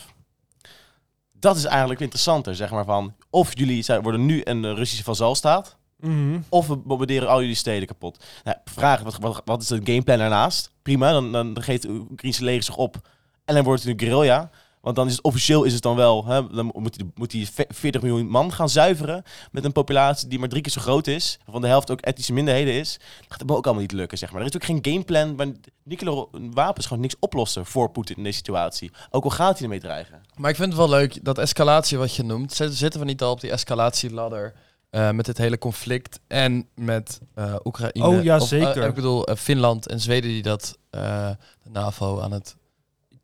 dat 1.32 1.56
is 1.56 1.64
eigenlijk 1.64 2.00
interessanter, 2.00 2.54
zeg 2.56 2.70
maar 2.70 2.84
van, 2.84 3.14
of 3.30 3.58
jullie 3.58 3.84
worden 4.02 4.26
nu 4.26 4.40
een 4.44 4.74
Russische 4.74 5.04
vazalstaat, 5.04 5.76
Mhm. 6.00 6.38
of 6.48 6.66
we 6.66 6.76
bombarderen 6.76 7.28
al 7.28 7.40
jullie 7.40 7.54
steden 7.54 7.86
kapot. 7.88 8.24
Nou, 8.44 8.56
vraag, 8.64 9.00
wat, 9.02 9.16
wat, 9.20 9.42
wat 9.44 9.62
is 9.62 9.68
de 9.68 9.80
gameplan 9.84 10.18
daarnaast? 10.18 10.70
Prima, 10.82 11.12
dan, 11.12 11.32
dan 11.32 11.62
geeft 11.62 11.82
de 11.82 11.88
Oekraïnse 12.10 12.44
leger 12.44 12.62
zich 12.62 12.76
op. 12.76 12.96
En 13.44 13.54
dan 13.54 13.64
wordt 13.64 13.82
het 13.82 13.90
een 13.92 14.08
guerrilla. 14.08 14.50
Want 14.80 14.98
dan 14.98 15.06
is 15.06 15.12
het 15.16 15.24
officieel 15.24 15.64
is 15.64 15.72
het 15.72 15.82
dan 15.82 15.96
wel, 15.96 16.24
hè, 16.26 16.46
dan 16.50 16.70
moet 16.74 16.96
hij, 16.96 17.06
moet 17.14 17.32
hij 17.32 17.46
ve- 17.52 17.66
40 17.68 18.02
miljoen 18.02 18.28
man 18.28 18.52
gaan 18.52 18.68
zuiveren. 18.68 19.22
Met 19.50 19.64
een 19.64 19.72
populatie 19.72 20.28
die 20.28 20.38
maar 20.38 20.48
drie 20.48 20.62
keer 20.62 20.72
zo 20.72 20.80
groot 20.80 21.06
is. 21.06 21.38
Van 21.50 21.60
de 21.60 21.66
helft 21.66 21.90
ook 21.90 22.00
etnische 22.00 22.32
minderheden 22.32 22.74
is. 22.74 22.92
Dat 22.92 23.26
gaat 23.28 23.40
hem 23.40 23.50
ook 23.50 23.64
allemaal 23.64 23.82
niet 23.82 23.92
lukken, 23.92 24.18
zeg 24.18 24.32
maar. 24.32 24.40
Er 24.40 24.46
is 24.46 24.54
ook 24.54 24.64
geen 24.64 24.78
gameplan. 24.82 25.34
Maar 25.34 25.46
nucleaire 25.82 26.28
wapens 26.52 26.86
gewoon 26.86 27.02
niks 27.02 27.14
oplossen 27.18 27.66
voor 27.66 27.90
Poetin 27.90 28.16
in 28.16 28.22
deze 28.22 28.36
situatie. 28.36 28.90
Ook 29.10 29.24
al 29.24 29.30
gaat 29.30 29.52
hij 29.54 29.62
ermee 29.62 29.80
dreigen. 29.80 30.22
Maar 30.36 30.50
ik 30.50 30.56
vind 30.56 30.68
het 30.68 30.78
wel 30.78 30.88
leuk, 30.88 31.24
dat 31.24 31.38
escalatie 31.38 31.98
wat 31.98 32.14
je 32.14 32.22
noemt. 32.22 32.52
Zit- 32.52 32.74
Zitten 32.74 33.00
we 33.00 33.06
niet 33.06 33.22
al 33.22 33.30
op 33.30 33.40
die 33.40 33.50
escalatieladder 33.50 34.54
eh, 34.90 35.10
met 35.10 35.24
dit 35.24 35.38
hele 35.38 35.58
conflict 35.58 36.20
en 36.26 36.68
met 36.74 37.20
eh, 37.34 37.54
Oekraïne? 37.64 38.06
Oh, 38.06 38.22
ja, 38.22 38.36
Of, 38.36 38.42
eh, 38.42 38.48
zeker. 38.48 38.84
ik 38.86 38.94
bedoel, 38.94 39.26
Finland 39.36 39.86
en 39.88 40.00
Zweden 40.00 40.30
die 40.30 40.42
dat 40.42 40.78
de 40.90 41.36
NAVO 41.72 42.20
aan 42.20 42.32
het 42.32 42.56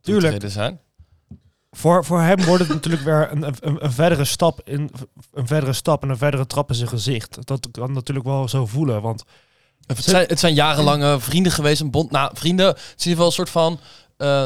Tuurlijk. 0.01 0.43
zijn. 0.47 0.79
Voor, 1.71 2.05
voor 2.05 2.21
hem 2.21 2.43
wordt 2.43 2.63
het 2.63 2.73
natuurlijk 2.73 3.03
weer 3.03 3.31
een, 3.31 3.43
een, 3.43 3.83
een 3.83 3.91
verdere 3.91 4.25
stap 4.25 4.61
in 4.63 4.91
een 5.33 5.47
verdere 5.47 5.73
stap 5.73 6.03
en 6.03 6.09
een 6.09 6.17
verdere 6.17 6.47
trap 6.47 6.69
in 6.69 6.75
zijn 6.75 6.89
gezicht. 6.89 7.47
Dat 7.47 7.67
kan 7.71 7.91
natuurlijk 7.93 8.25
wel 8.25 8.47
zo 8.47 8.65
voelen. 8.65 9.01
Want 9.01 9.23
Het 9.87 10.03
zijn, 10.03 10.25
het 10.27 10.39
zijn 10.39 10.53
jarenlange 10.53 11.19
vrienden 11.19 11.51
geweest, 11.51 11.81
een 11.81 11.91
bond. 11.91 12.11
Nou, 12.11 12.31
vrienden, 12.33 12.65
het 12.67 12.77
is 12.77 13.05
in 13.05 13.11
ieder 13.11 13.11
geval 13.11 13.25
een 13.25 13.31
soort 13.31 13.49
van 13.49 13.79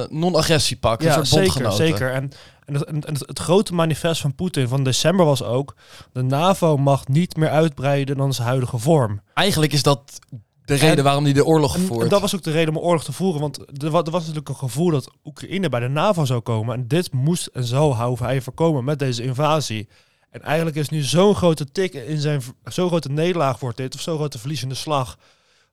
non-agressiepak. 0.10 1.00
een 1.00 1.06
ja, 1.06 1.14
soort 1.14 1.28
zeker, 1.28 1.44
bondgenoten. 1.44 1.88
zeker. 1.88 2.12
En, 2.14 2.32
en, 2.68 2.74
het, 2.74 3.06
en 3.06 3.14
het, 3.14 3.28
het 3.28 3.40
grote 3.40 3.74
manifest 3.74 4.22
van 4.22 4.36
Poetin 4.36 4.68
van 4.68 4.84
december 4.84 5.26
was 5.26 5.44
ook: 5.44 5.76
de 6.12 6.22
NAVO 6.22 6.78
mag 6.78 7.08
niet 7.08 7.36
meer 7.36 7.50
uitbreiden 7.50 8.18
dan 8.18 8.34
zijn 8.34 8.48
huidige 8.48 8.78
vorm. 8.78 9.22
Eigenlijk 9.34 9.74
is 9.74 9.84
dat 9.84 10.20
de 10.66 10.76
reden 10.76 10.98
En- 10.98 11.04
waarom 11.04 11.24
hij 11.24 11.34
de 11.34 11.46
oorlog 11.46 11.76
En, 11.76 11.82
voert. 11.82 12.04
en 12.04 12.10
dat 12.10 12.22
was 12.22 12.36
ook 12.36 12.44
de 12.44 12.52
reden 12.52 12.76
om 12.76 12.82
oorlog 12.84 13.04
te 13.04 13.12
voeren. 13.12 13.42
Want 13.42 13.82
er, 13.84 13.90
wa- 13.90 14.04
er 14.04 14.12
was 14.12 14.22
natuurlijk 14.22 14.50
een 14.50 14.56
gevoel 14.56 14.92
dat 14.92 15.12
Oekraïne 15.26 15.70
bij 15.70 15.80
de 15.80 15.88
NAVO 15.88 16.26
zou 16.26 16.40
komen. 16.40 16.76
En 16.76 16.88
dit 16.88 17.12
moest 17.14 17.46
en 17.48 17.64
zou 17.64 17.94
houden 17.94 18.26
hij 18.26 18.42
voorkomen 18.42 18.84
met 18.84 19.00
deze 19.00 19.24
invasie. 19.24 19.88
En 20.30 20.42
eigenlijk 20.42 20.76
is 20.76 20.90
nu 20.90 21.02
zo'n 21.02 21.36
grote 21.36 21.72
tik 21.72 21.94
in 21.94 22.18
zijn... 22.20 22.42
Zo'n 22.64 22.88
grote 22.88 23.10
nederlaag 23.10 23.60
wordt 23.60 23.78
dit. 23.78 23.96
Of 23.96 24.02
zo'n 24.02 24.16
grote 24.18 24.40
verliezende 24.40 24.76
slag. 24.76 25.18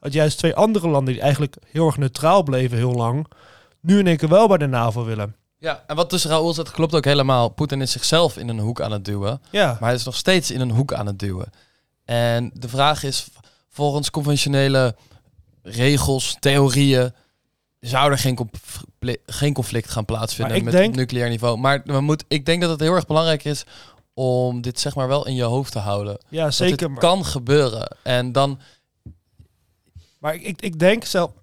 Dat 0.01 0.13
juist 0.13 0.39
twee 0.39 0.55
andere 0.55 0.89
landen 0.89 1.13
die 1.15 1.23
eigenlijk 1.23 1.57
heel 1.71 1.87
erg 1.87 1.97
neutraal 1.97 2.43
bleven 2.43 2.77
heel 2.77 2.95
lang... 2.95 3.27
nu 3.81 3.99
in 3.99 4.07
één 4.07 4.17
keer 4.17 4.29
wel 4.29 4.49
bij 4.49 4.59
de 4.59 4.67
NAVO 4.67 5.05
willen. 5.05 5.37
Ja, 5.65 5.85
en 5.87 5.97
wat 5.97 6.09
tussen 6.11 6.31
Raoul 6.31 6.55
zegt 6.55 6.71
klopt 6.71 6.95
ook 6.95 7.05
helemaal. 7.05 7.49
Poetin 7.49 7.81
is 7.81 7.93
zichzelf 7.93 8.37
in 8.37 8.49
een 8.49 8.59
hoek 8.59 8.81
aan 8.81 8.93
het 8.93 9.05
duwen. 9.05 9.43
Ja, 9.51 9.67
Maar 9.67 9.89
hij 9.89 9.95
is 9.99 10.05
nog 10.05 10.17
steeds 10.17 10.51
in 10.51 10.61
een 10.61 10.71
hoek 10.71 10.93
aan 10.93 11.07
het 11.07 11.19
duwen. 11.19 11.51
En 12.05 12.51
de 12.55 12.69
vraag 12.69 13.03
is, 13.03 13.27
volgens 13.71 14.11
conventionele 14.11 14.97
regels, 15.63 16.37
theorieën, 16.41 17.13
zou 17.81 18.11
er 18.11 18.19
geen, 18.19 18.35
confl- 18.35 19.13
geen 19.27 19.55
conflict 19.55 19.91
gaan 19.91 20.05
plaatsvinden 20.05 20.57
ik 20.57 20.63
met 20.65 20.73
denk- 20.73 20.95
nucleair 20.95 21.29
niveau. 21.29 21.59
Maar 21.59 21.83
we 21.85 22.01
moet, 22.01 22.25
ik 22.29 22.47
denk 22.47 22.61
dat 22.61 22.71
het 22.71 22.81
heel 22.81 22.95
erg 22.95 23.07
belangrijk 23.07 23.45
is 23.45 23.65
om 24.15 24.61
dit 24.61 24.81
zeg 24.81 24.95
maar 24.95 25.09
wel 25.09 25.27
in 25.27 25.35
je 25.35 25.43
hoofd 25.43 25.73
te 25.73 25.79
houden. 25.79 26.19
ja 26.29 26.45
Dat 26.45 26.55
zeker. 26.55 26.77
dit 26.77 26.89
Maar, 26.89 26.99
kan 26.99 27.25
gebeuren. 27.25 27.97
En 28.03 28.33
dan, 28.33 28.59
maar 30.19 30.35
ik, 30.35 30.43
ik, 30.43 30.63
ik 30.63 30.79
denk 30.79 31.05
zelf... 31.05 31.31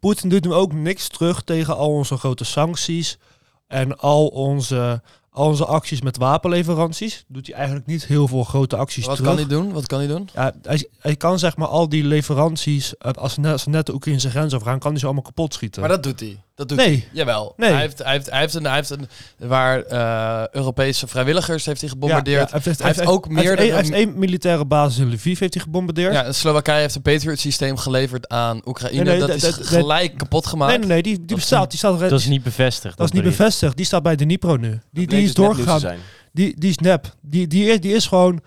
Poetin 0.00 0.28
doet 0.28 0.44
nu 0.44 0.52
ook 0.52 0.72
niks 0.72 1.08
terug 1.08 1.42
tegen 1.42 1.76
al 1.76 1.88
onze 1.88 2.16
grote 2.16 2.44
sancties... 2.44 3.18
en 3.66 3.98
al 3.98 4.26
onze, 4.26 5.02
al 5.30 5.46
onze 5.46 5.64
acties 5.64 6.00
met 6.00 6.16
wapenleveranties. 6.16 7.24
Doet 7.28 7.46
hij 7.46 7.56
eigenlijk 7.56 7.86
niet 7.86 8.06
heel 8.06 8.28
veel 8.28 8.44
grote 8.44 8.76
acties 8.76 9.06
wat 9.06 9.16
terug. 9.16 9.30
kan 9.30 9.40
hij 9.40 9.48
doen? 9.48 9.72
Wat 9.72 9.86
kan 9.86 9.98
hij 9.98 10.08
doen? 10.08 10.28
Ja, 10.34 10.52
hij, 10.62 10.88
hij 10.98 11.16
kan 11.16 11.38
zeg 11.38 11.56
maar 11.56 11.68
al 11.68 11.88
die 11.88 12.04
leveranties, 12.04 12.96
eh, 12.96 13.12
als 13.12 13.34
ze 13.34 13.40
net, 13.40 13.52
als 13.52 13.62
ze 13.62 13.68
net 13.68 13.86
de 13.86 13.94
Oekraïnse 13.94 14.30
grens 14.30 14.54
overgaan, 14.54 14.78
kan 14.78 14.90
hij 14.90 15.00
ze 15.00 15.06
allemaal 15.06 15.24
kapot 15.24 15.54
schieten. 15.54 15.80
Maar 15.80 15.90
dat 15.90 16.02
doet 16.02 16.20
hij. 16.20 16.42
Dat 16.60 16.68
doet 16.68 16.78
nee, 16.78 16.88
hij. 16.88 17.08
Jawel. 17.12 17.52
Nee. 17.56 17.70
Hij, 17.70 17.80
heeft, 17.80 17.98
hij, 17.98 18.12
heeft, 18.12 18.30
hij, 18.30 18.40
heeft 18.40 18.54
een, 18.54 18.64
hij 18.64 18.74
heeft 18.74 18.90
een... 18.90 19.08
Waar 19.38 19.82
eh, 19.82 20.42
Europese 20.50 21.06
vrijwilligers 21.06 21.64
heeft 21.66 21.80
hij 21.80 21.90
gebombardeerd. 21.90 22.50
ja, 22.50 22.56
hij 22.56 22.60
heeft, 22.64 22.78
Hij 22.78 22.86
heeft 22.94 23.06
ook 23.08 23.24
hij 23.24 23.34
heeft 23.34 23.46
meerdere- 23.46 23.62
één- 23.66 23.72
Hij 23.74 23.82
heeft 23.82 23.94
één 24.08 24.18
militaire 24.18 24.64
basis 24.64 24.98
in 24.98 25.08
Lviv 25.12 25.38
heeft 25.38 25.54
hij 25.54 25.62
gebombardeerd. 25.62 26.12
Ja, 26.12 26.32
Slowakije 26.32 26.80
heeft 26.80 26.94
een 26.94 27.02
Patriot-systeem 27.02 27.76
geleverd 27.76 28.28
aan 28.28 28.60
Oekraïne. 28.64 28.96
Nee, 29.04 29.18
nee, 29.18 29.18
dat 29.28 29.40
dat- 29.40 29.58
is 29.58 29.66
gelijk 29.68 30.18
kapot 30.18 30.46
gemaakt. 30.46 30.70
nee, 30.70 30.78
nee, 30.78 30.88
nee, 30.88 31.02
die, 31.02 31.16
die 31.16 31.26
Dat 31.26 31.36
bestaat. 31.36 31.62
is- 31.62 31.68
Die 31.68 31.78
staat, 31.78 32.10
Dat 32.10 32.20
is 32.20 32.26
niet 32.26 32.42
bevestigd. 32.42 32.96
dat 32.98 33.06
is 33.06 33.12
niet 33.12 33.22
bevestigd. 33.22 33.76
Die 33.76 33.86
staat 33.86 34.02
bij 34.02 34.16
de 34.16 34.24
Dnipro 34.24 34.56
nu. 34.56 34.80
Die, 34.90 35.06
die 35.06 35.22
is 35.22 35.34
doorgegaan. 35.34 35.96
Die, 36.32 36.54
die 36.60 36.70
is 36.70 36.78
nep. 36.78 37.14
Die, 37.22 37.46
die, 37.46 37.64
is, 37.70 37.80
die 37.80 37.92
is 37.94 38.06
gewoon... 38.06 38.40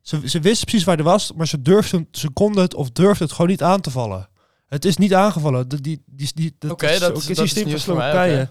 Ze, 0.00 0.20
ze 0.24 0.40
wisten 0.40 0.66
precies 0.66 0.84
waar 0.86 0.94
hij 0.96 1.04
was, 1.04 1.32
maar 1.36 1.46
ze 1.48 1.62
durfden, 1.62 2.08
ze 2.10 2.30
konden 2.30 2.62
het 2.62 2.74
of 2.74 2.90
durfden 2.90 3.26
het 3.26 3.34
gewoon 3.36 3.50
niet 3.50 3.62
aan 3.62 3.80
te 3.80 3.90
vallen. 3.90 4.28
Het 4.72 4.84
is 4.84 4.96
niet 4.96 5.14
aangevallen. 5.14 5.68
Die, 5.68 5.80
die, 6.06 6.30
die, 6.34 6.54
dat 6.58 6.70
Oké, 6.70 6.86
is 6.86 6.98
dat 7.00 7.10
ook 7.10 7.16
is- 7.16 7.26
het 7.28 7.36
dat 7.36 7.44
is 7.44 7.50
systeem 7.52 7.70
van 7.70 7.80
Slowakije. 7.80 8.48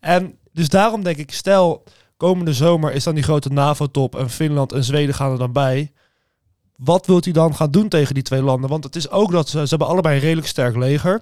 En 0.00 0.38
dus 0.52 0.68
daarom 0.68 1.02
denk 1.02 1.16
ik, 1.16 1.32
stel 1.32 1.84
komende 2.16 2.52
zomer 2.52 2.92
is 2.92 3.04
dan 3.04 3.14
die 3.14 3.22
grote 3.22 3.48
NAVO-top 3.48 4.16
en 4.16 4.30
Finland 4.30 4.72
en 4.72 4.84
Zweden 4.84 5.14
gaan 5.14 5.32
er 5.32 5.38
dan 5.38 5.52
bij. 5.52 5.92
Wat 6.76 7.06
wilt 7.06 7.24
hij 7.24 7.32
dan 7.32 7.54
gaan 7.54 7.70
doen 7.70 7.88
tegen 7.88 8.14
die 8.14 8.22
twee 8.22 8.42
landen? 8.42 8.70
Want 8.70 8.84
het 8.84 8.96
is 8.96 9.10
ook 9.10 9.32
dat 9.32 9.48
ze, 9.48 9.58
ze 9.62 9.68
hebben 9.68 9.86
allebei 9.88 10.14
een 10.14 10.20
redelijk 10.22 10.46
sterk 10.46 10.76
leger. 10.76 11.20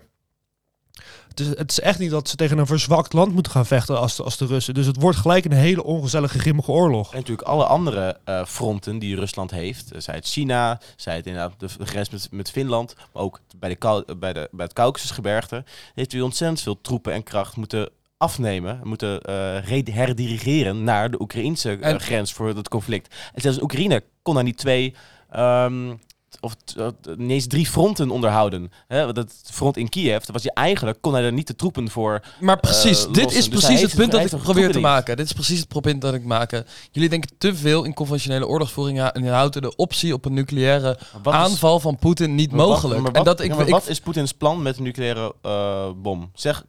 Het 1.30 1.40
is, 1.40 1.46
het 1.46 1.70
is 1.70 1.80
echt 1.80 1.98
niet 1.98 2.10
dat 2.10 2.28
ze 2.28 2.36
tegen 2.36 2.58
een 2.58 2.66
verzwakt 2.66 3.12
land 3.12 3.32
moeten 3.32 3.52
gaan 3.52 3.66
vechten 3.66 3.98
als 3.98 4.16
de, 4.16 4.22
als 4.22 4.36
de 4.36 4.46
Russen. 4.46 4.74
Dus 4.74 4.86
het 4.86 5.00
wordt 5.00 5.18
gelijk 5.18 5.44
een 5.44 5.52
hele 5.52 5.84
ongezellige, 5.84 6.38
grimmige 6.38 6.70
oorlog. 6.70 7.10
En 7.12 7.18
natuurlijk 7.18 7.48
alle 7.48 7.64
andere 7.64 8.18
eh, 8.24 8.44
fronten 8.44 8.98
die 8.98 9.16
Rusland 9.16 9.50
heeft. 9.50 9.92
Eh, 9.92 10.00
Zij 10.00 10.14
het 10.14 10.26
China, 10.26 10.80
zij 10.96 11.16
het 11.16 11.26
inderdaad 11.26 11.52
de, 11.60 11.68
de 11.78 11.86
grens 11.86 12.10
met, 12.10 12.28
met 12.30 12.50
Finland. 12.50 12.94
Maar 13.12 13.22
ook 13.22 13.40
bij, 13.56 13.68
de, 13.68 13.76
Kau- 13.76 14.14
bij, 14.16 14.32
de, 14.32 14.48
bij 14.52 14.64
het 14.64 14.74
Caucasusgebergte. 14.74 15.64
Heeft 15.94 16.12
u 16.12 16.20
ontzettend 16.20 16.60
veel 16.60 16.80
troepen 16.80 17.12
en 17.12 17.22
kracht 17.22 17.56
moeten 17.56 17.88
afnemen. 18.16 18.80
Moeten 18.82 19.20
eh, 19.22 19.34
re- 19.68 19.92
herdirigeren 19.92 20.84
naar 20.84 21.10
de 21.10 21.20
Oekraïnse 21.20 21.70
eh, 21.80 21.90
En- 21.90 22.00
grens 22.00 22.32
voor 22.32 22.48
het 22.48 22.68
conflict. 22.68 23.14
En 23.34 23.40
zelfs 23.42 23.60
Oekraïne 23.62 24.02
kon 24.22 24.34
daar 24.34 24.44
niet 24.44 24.58
twee... 24.58 24.94
ehm, 25.30 25.94
of 26.40 26.54
eh, 26.76 26.86
niet 27.16 27.30
eens 27.30 27.46
drie 27.46 27.66
fronten 27.66 28.10
onderhouden. 28.10 28.72
Hè, 28.88 29.06
het 29.06 29.32
front 29.52 29.76
in 29.76 29.88
Kiev, 29.88 30.18
dat 30.18 30.28
was 30.34 30.42
hij 30.42 30.52
eigenlijk, 30.52 30.98
kon 31.00 31.12
hij 31.12 31.22
er 31.24 31.32
niet 31.32 31.46
de 31.46 31.56
troepen 31.56 31.90
voor. 31.90 32.20
Maar 32.40 32.60
precies, 32.60 33.06
eh, 33.06 33.12
dit 33.12 33.28
is 33.32 33.34
Dus 33.34 33.48
precies 33.48 33.80
het 33.80 33.94
punt 33.94 34.12
dat 34.12 34.32
ik 34.32 34.42
probeer 34.42 34.72
te 34.72 34.80
maken. 34.80 35.16
Dit 35.16 35.26
is 35.26 35.32
precies 35.32 35.60
het 35.60 35.80
punt 35.80 36.00
dat 36.00 36.14
ik 36.14 36.24
maak. 36.24 36.62
Jullie 36.90 37.08
denken 37.08 37.30
te 37.38 37.54
veel 37.54 37.84
in 37.84 37.94
conventionele 37.94 38.46
oorlogsvoering 38.46 39.00
en 39.02 39.26
houden 39.28 39.62
de 39.62 39.76
optie 39.76 40.12
op 40.14 40.24
een 40.24 40.34
nucleaire 40.34 40.98
Wat 41.22 41.34
is- 41.34 41.40
aanval 41.40 41.80
van 41.80 41.96
Poetin 41.96 42.34
niet 42.34 42.50
maar 42.50 42.58
wat- 42.58 42.68
mogelijk. 42.68 43.00
maar 43.00 43.10
en 43.10 43.16
wat, 43.16 43.24
dat 43.24 43.40
ik, 43.40 43.54
ja, 43.56 43.64
wat 43.64 43.88
is 43.88 44.00
Poetins 44.00 44.32
plan 44.32 44.62
met 44.62 44.76
een 44.76 44.82
nucleaire 44.82 45.34
eh, 45.42 45.90
bom? 45.96 46.30
Zeg, 46.34 46.64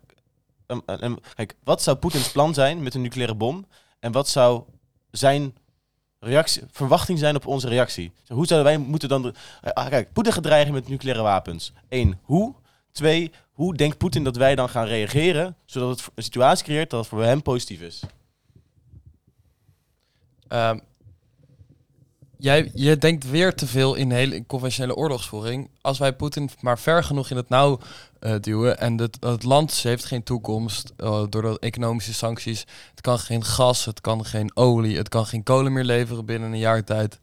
um, 0.67 1.17
kijk, 1.35 1.55
wat 1.63 1.81
zou 1.81 1.97
Poetins 1.97 2.31
plan 2.31 2.53
zijn 2.53 2.83
met 2.83 2.93
een 2.95 3.01
nucleaire 3.01 3.35
bom? 3.35 3.65
En 3.99 4.11
wat 4.11 4.27
zou 4.29 4.61
zijn 5.11 5.53
reactie, 6.23 6.63
verwachting 6.71 7.19
zijn 7.19 7.35
op 7.35 7.47
onze 7.47 7.67
reactie? 7.67 8.11
Hoe 8.27 8.45
zouden 8.45 8.73
wij 8.73 8.87
moeten 8.87 9.09
dan... 9.09 9.35
Ah, 9.61 9.87
kijk, 9.87 10.13
Poetin 10.13 10.33
gaat 10.33 10.43
dreigen 10.43 10.73
met 10.73 10.87
nucleaire 10.87 11.23
wapens. 11.23 11.73
Eén, 11.89 12.19
hoe? 12.23 12.53
Twee, 12.91 13.31
hoe 13.51 13.75
denkt 13.75 13.97
Poetin 13.97 14.23
dat 14.23 14.35
wij 14.35 14.55
dan 14.55 14.69
gaan 14.69 14.85
reageren... 14.85 15.55
zodat 15.65 15.89
het 15.89 16.09
een 16.15 16.23
situatie 16.23 16.65
creëert 16.65 16.89
dat 16.89 16.99
het 16.99 17.09
voor 17.09 17.23
hem 17.23 17.41
positief 17.41 17.81
is? 17.81 18.03
Ehm, 20.47 20.79
jij, 22.41 22.71
je 22.73 22.97
denkt 22.97 23.29
weer 23.29 23.55
te 23.55 23.67
veel 23.67 23.95
in 23.95 24.11
hele 24.11 24.35
in 24.35 24.45
conventionele 24.45 24.95
oorlogsvoering. 24.95 25.69
Als 25.81 25.97
wij 25.97 26.13
Poetin 26.13 26.49
maar 26.59 26.79
ver 26.79 27.03
genoeg 27.03 27.29
in 27.29 27.37
het 27.37 27.49
nauw 27.49 27.79
eh, 28.19 28.35
duwen 28.39 28.79
en 28.79 28.97
het, 28.97 29.17
het 29.19 29.43
land 29.43 29.73
heeft 29.73 30.05
geen 30.05 30.23
toekomst 30.23 30.93
eh, 30.97 31.23
door 31.29 31.41
de 31.41 31.57
economische 31.59 32.13
sancties. 32.13 32.65
Het 32.89 33.01
kan 33.01 33.19
geen 33.19 33.43
gas, 33.43 33.85
het 33.85 34.01
kan 34.01 34.25
geen 34.25 34.51
olie, 34.53 34.97
het 34.97 35.09
kan 35.09 35.25
geen 35.25 35.43
kolen 35.43 35.73
meer 35.73 35.83
leveren 35.83 36.25
binnen 36.25 36.51
een 36.51 36.57
jaar 36.59 36.83
tijd. 36.83 37.19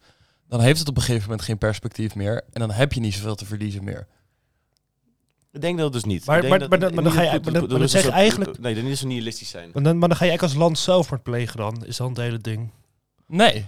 Dan 0.47 0.61
heeft 0.61 0.79
het 0.79 0.89
op 0.89 0.95
een 0.95 1.01
gegeven 1.01 1.23
moment 1.29 1.41
geen 1.47 1.57
perspectief 1.57 2.15
meer 2.15 2.35
en 2.53 2.59
dan 2.59 2.71
heb 2.71 2.93
je 2.93 2.99
niet 2.99 3.13
zoveel 3.13 3.35
te 3.35 3.45
verliezen 3.45 3.83
meer. 3.83 4.07
Ik 5.51 5.61
denk 5.61 5.75
dat 5.77 5.85
het 5.85 5.93
dus 5.93 6.03
niet. 6.13 6.25
Maar- 6.25 6.35
Ik 6.35 6.41
denk 6.41 6.51
maar- 6.59 6.59
dat- 6.59 6.79
maar 6.79 6.79
dan- 6.79 7.03
maar 7.03 7.11
ga 7.13 7.21
je- 7.21 7.39
maar 7.43 7.53
dan- 7.53 7.67
maar 7.69 7.79
dan 7.79 7.89
zeg 7.89 8.03
is 8.03 8.09
eigenlijk- 8.09 8.59
Nee, 8.59 8.75
dan 8.75 8.83
niet 8.83 8.97
zo 8.97 9.07
nihilistisch 9.07 9.49
zijn. 9.49 9.69
Maar 9.73 9.83
dan, 9.83 9.97
maar 9.97 10.07
dan 10.09 10.17
ga 10.17 10.23
je 10.23 10.29
eigenlijk 10.29 10.41
als 10.59 10.63
land 10.67 10.79
zelfmoord 10.79 11.23
plegen 11.23 11.57
dan, 11.57 11.85
is 11.85 11.97
dan 11.97 12.09
het 12.09 12.17
hele 12.17 12.37
ding. 12.39 12.69
Nee. 13.27 13.65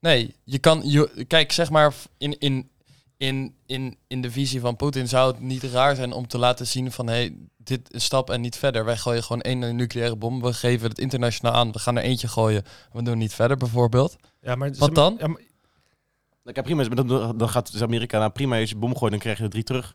Nee, 0.00 0.34
je 0.44 0.58
kan... 0.58 0.80
Je, 0.84 1.24
kijk, 1.26 1.52
zeg 1.52 1.70
maar, 1.70 1.94
in, 2.18 2.38
in, 2.38 2.70
in, 3.16 3.54
in, 3.66 3.96
in 4.06 4.20
de 4.20 4.30
visie 4.30 4.60
van 4.60 4.76
Poetin 4.76 5.08
zou 5.08 5.32
het 5.32 5.40
niet 5.40 5.62
raar 5.62 5.96
zijn 5.96 6.12
om 6.12 6.26
te 6.26 6.38
laten 6.38 6.66
zien 6.66 6.92
van... 6.92 7.06
hey, 7.06 7.36
dit 7.56 7.80
is 7.88 7.94
een 7.94 8.00
stap 8.00 8.30
en 8.30 8.40
niet 8.40 8.56
verder. 8.56 8.84
Wij 8.84 8.96
gooien 8.96 9.22
gewoon 9.22 9.42
één 9.42 9.76
nucleaire 9.76 10.16
bom. 10.16 10.40
We 10.42 10.52
geven 10.52 10.88
het 10.88 10.98
internationaal 10.98 11.52
aan. 11.54 11.72
We 11.72 11.78
gaan 11.78 11.96
er 11.96 12.02
eentje 12.02 12.28
gooien. 12.28 12.64
We 12.92 13.02
doen 13.02 13.18
niet 13.18 13.34
verder, 13.34 13.56
bijvoorbeeld. 13.56 14.16
Ja, 14.40 14.54
maar, 14.54 14.70
Wat 14.78 14.94
dan? 14.94 15.16
Ja, 15.18 15.26
maar- 15.26 16.62
prima. 16.62 16.84
Dan, 16.84 17.38
dan 17.38 17.48
gaat 17.48 17.72
dus 17.72 17.82
Amerika 17.82 18.18
naar 18.18 18.30
prima. 18.32 18.60
Als 18.60 18.70
je 18.70 18.76
bom 18.76 18.96
gooit, 18.96 19.10
dan 19.10 19.20
krijg 19.20 19.38
je 19.38 19.44
er 19.44 19.50
drie 19.50 19.62
terug. 19.64 19.94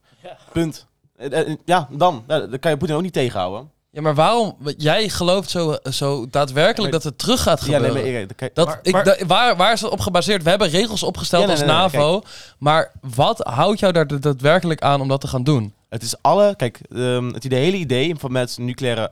Punt. 0.51 0.87
Eh, 1.15 1.39
eh, 1.39 1.57
Ja, 1.65 1.87
dan. 1.91 2.23
Dan 2.27 2.59
kan 2.59 2.71
je 2.71 2.77
Poetin 2.77 2.95
ook 2.95 3.01
niet 3.01 3.13
tegenhouden. 3.13 3.71
Ja, 3.93 4.01
maar 4.01 4.15
waarom... 4.15 4.57
Jij 4.77 5.09
gelooft 5.09 5.49
zo, 5.49 5.75
zo 5.91 6.27
daadwerkelijk 6.29 6.81
Maar- 6.81 7.01
dat 7.01 7.03
het 7.03 7.17
terug 7.17 7.41
gaat 7.41 7.59
Ja, 7.59 7.65
gebeuren. 7.65 8.03
nee, 8.03 8.11
maar, 8.13 8.25
je- 8.39 8.51
Dat, 8.53 8.65
Maar- 8.67 8.79
ik, 8.81 9.03
da- 9.03 9.25
waar, 9.25 9.55
waar 9.55 9.73
is 9.73 9.81
het 9.81 9.91
op 9.91 9.99
gebaseerd? 9.99 10.43
We 10.43 10.49
hebben 10.49 10.69
regels 10.69 11.03
opgesteld 11.03 11.41
Ja, 11.41 11.47
nee, 11.47 11.57
als 11.57 11.65
nee, 11.65 11.75
NAVO. 11.75 12.21
Maar 12.57 12.91
wat 13.15 13.39
houdt 13.39 13.79
jou 13.79 13.93
daar 13.93 14.19
daadwerkelijk 14.19 14.81
aan 14.81 15.01
om 15.01 15.07
dat 15.07 15.21
te 15.21 15.27
gaan 15.27 15.43
doen? 15.43 15.73
Het 15.89 16.03
is 16.03 16.15
alle... 16.21 16.55
Kijk, 16.55 16.79
ehm, 16.95 17.33
het 17.33 17.43
hele 17.43 17.77
idee 17.77 18.15
van 18.15 18.31
met 18.31 18.57
nucleaire 18.57 19.11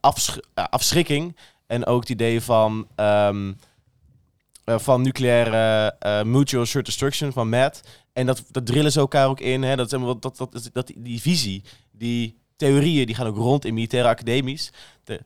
afsch- 0.00 0.38
eh, 0.54 0.64
afschrikking... 0.70 1.36
en 1.66 1.86
ook 1.86 2.00
het 2.00 2.10
idee 2.10 2.40
van... 2.42 2.86
ehm, 2.94 3.52
eh, 4.64 4.78
van 4.78 5.02
nucleaire 5.02 5.94
mutual 6.24 6.62
assured 6.62 6.86
destruction 6.86 7.32
van 7.32 7.48
MAD. 7.48 7.80
En 8.12 8.26
dat, 8.26 8.42
dat 8.50 8.66
drillen 8.66 8.92
ze 8.92 8.98
elkaar 9.00 9.28
ook 9.28 9.40
in. 9.40 9.62
Hè? 9.62 9.76
Dat, 9.76 9.92
is 9.92 9.98
dat, 10.00 10.22
dat, 10.22 10.36
dat, 10.36 10.70
dat, 10.72 10.92
die 10.96 11.20
visie, 11.20 11.62
die 11.92 12.36
theorieën, 12.56 13.06
die 13.06 13.14
gaan 13.14 13.26
ook 13.26 13.36
rond 13.36 13.64
in 13.64 13.74
militaire 13.74 14.08
academies. 14.08 14.72
De 15.04 15.20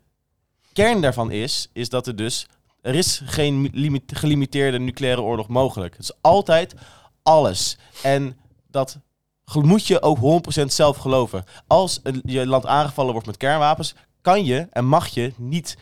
kern 0.73 1.01
daarvan 1.01 1.31
is, 1.31 1.69
is 1.73 1.89
dat 1.89 2.07
er 2.07 2.17
dus... 2.17 2.47
Er 2.81 2.95
is 2.95 3.23
geen 3.25 3.61
mi- 3.61 3.71
limit- 3.73 4.17
gelimiteerde 4.17 4.79
nucleaire 4.79 5.23
oorlog 5.23 5.49
mogelijk. 5.49 5.93
Het 5.93 6.03
is 6.03 6.13
altijd 6.21 6.75
alles. 7.23 7.79
En 8.03 8.39
dat 8.71 8.99
moet 9.53 9.87
je 9.87 10.03
ook 10.03 10.43
100% 10.61 10.65
zelf 10.67 10.97
geloven. 10.97 11.45
Als 11.67 12.01
je 12.23 12.47
land 12.47 12.67
aangevallen 12.67 13.13
wordt 13.13 13.27
met 13.27 13.37
kernwapens, 13.37 13.95
kan 14.21 14.45
je 14.45 14.67
en 14.71 14.85
mag 14.85 15.09
je 15.09 15.33
niet 15.37 15.77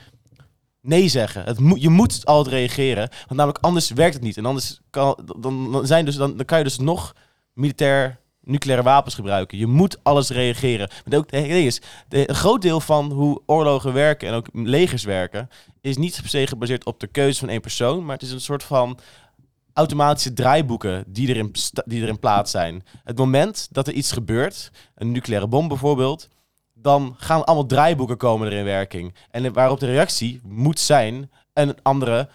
nee 0.81 1.09
zeggen. 1.09 1.45
Het 1.45 1.59
je 1.75 1.89
moet 1.89 2.27
altijd 2.27 2.55
reageren, 2.55 3.09
want 3.09 3.35
namelijk 3.35 3.65
anders 3.65 3.91
werkt 3.91 4.15
het 4.15 4.23
niet. 4.23 4.37
En 4.37 4.47
anders 4.47 4.81
kan, 4.91 5.19
dan, 5.25 5.73
dan, 5.73 5.87
zijn 5.87 6.05
dus, 6.05 6.17
dan, 6.17 6.37
dan 6.37 6.47
kan 6.47 6.59
je 6.59 6.65
dus 6.65 6.79
nog 6.79 7.15
militair 7.53 8.21
nucleaire 8.49 8.85
wapens 8.85 9.15
gebruiken. 9.15 9.59
Je 9.59 9.67
moet 9.67 9.99
alles 10.03 10.31
reageren. 10.31 10.89
Maar 11.05 11.19
ook, 11.19 11.31
ding 11.31 11.47
is, 11.47 11.81
de, 12.09 12.29
een 12.29 12.35
groot 12.35 12.63
deel 12.63 12.81
van 12.81 13.13
hoe 13.13 13.43
oorlogen 13.47 13.93
werken 13.93 14.29
en 14.29 14.35
ook 14.35 14.47
legers 14.53 15.05
werken, 15.05 15.49
is 15.81 15.97
niet 15.97 16.19
per 16.21 16.29
se 16.29 16.47
gebaseerd 16.47 16.85
op 16.85 17.01
de 17.01 17.07
keuze 17.07 17.39
van 17.39 17.49
één 17.49 17.61
persoon, 17.61 18.05
maar 18.05 18.15
het 18.15 18.25
is 18.27 18.33
een 18.33 18.41
soort 18.41 18.63
van 18.63 18.99
automatische 19.73 20.33
draaiboeken 20.33 21.05
die 21.07 21.29
er 21.29 21.37
in, 21.37 21.49
sta- 21.53 21.83
die 21.87 22.03
er 22.03 22.09
in 22.09 22.19
plaats 22.19 22.51
zijn. 22.51 22.85
Het 23.05 23.19
moment 23.19 23.69
dat 23.71 23.87
er 23.87 23.93
iets 23.93 24.13
gebeurt, 24.13 24.71
een 24.95 25.13
nucleaire 25.13 25.49
bom 25.49 25.69
bijvoorbeeld, 25.69 26.29
dan 26.75 27.15
gaan 27.19 27.45
allemaal 27.45 27.67
draaiboeken 27.67 28.17
komen 28.17 28.47
er 28.47 28.59
in 28.59 28.65
werking. 28.65 29.15
En 29.31 29.53
waarop 29.53 29.81
de 29.81 29.87
reactie 29.87 30.41
moet 30.45 30.81
zijn 30.81 31.31
een 31.53 31.75
andere 31.83 32.29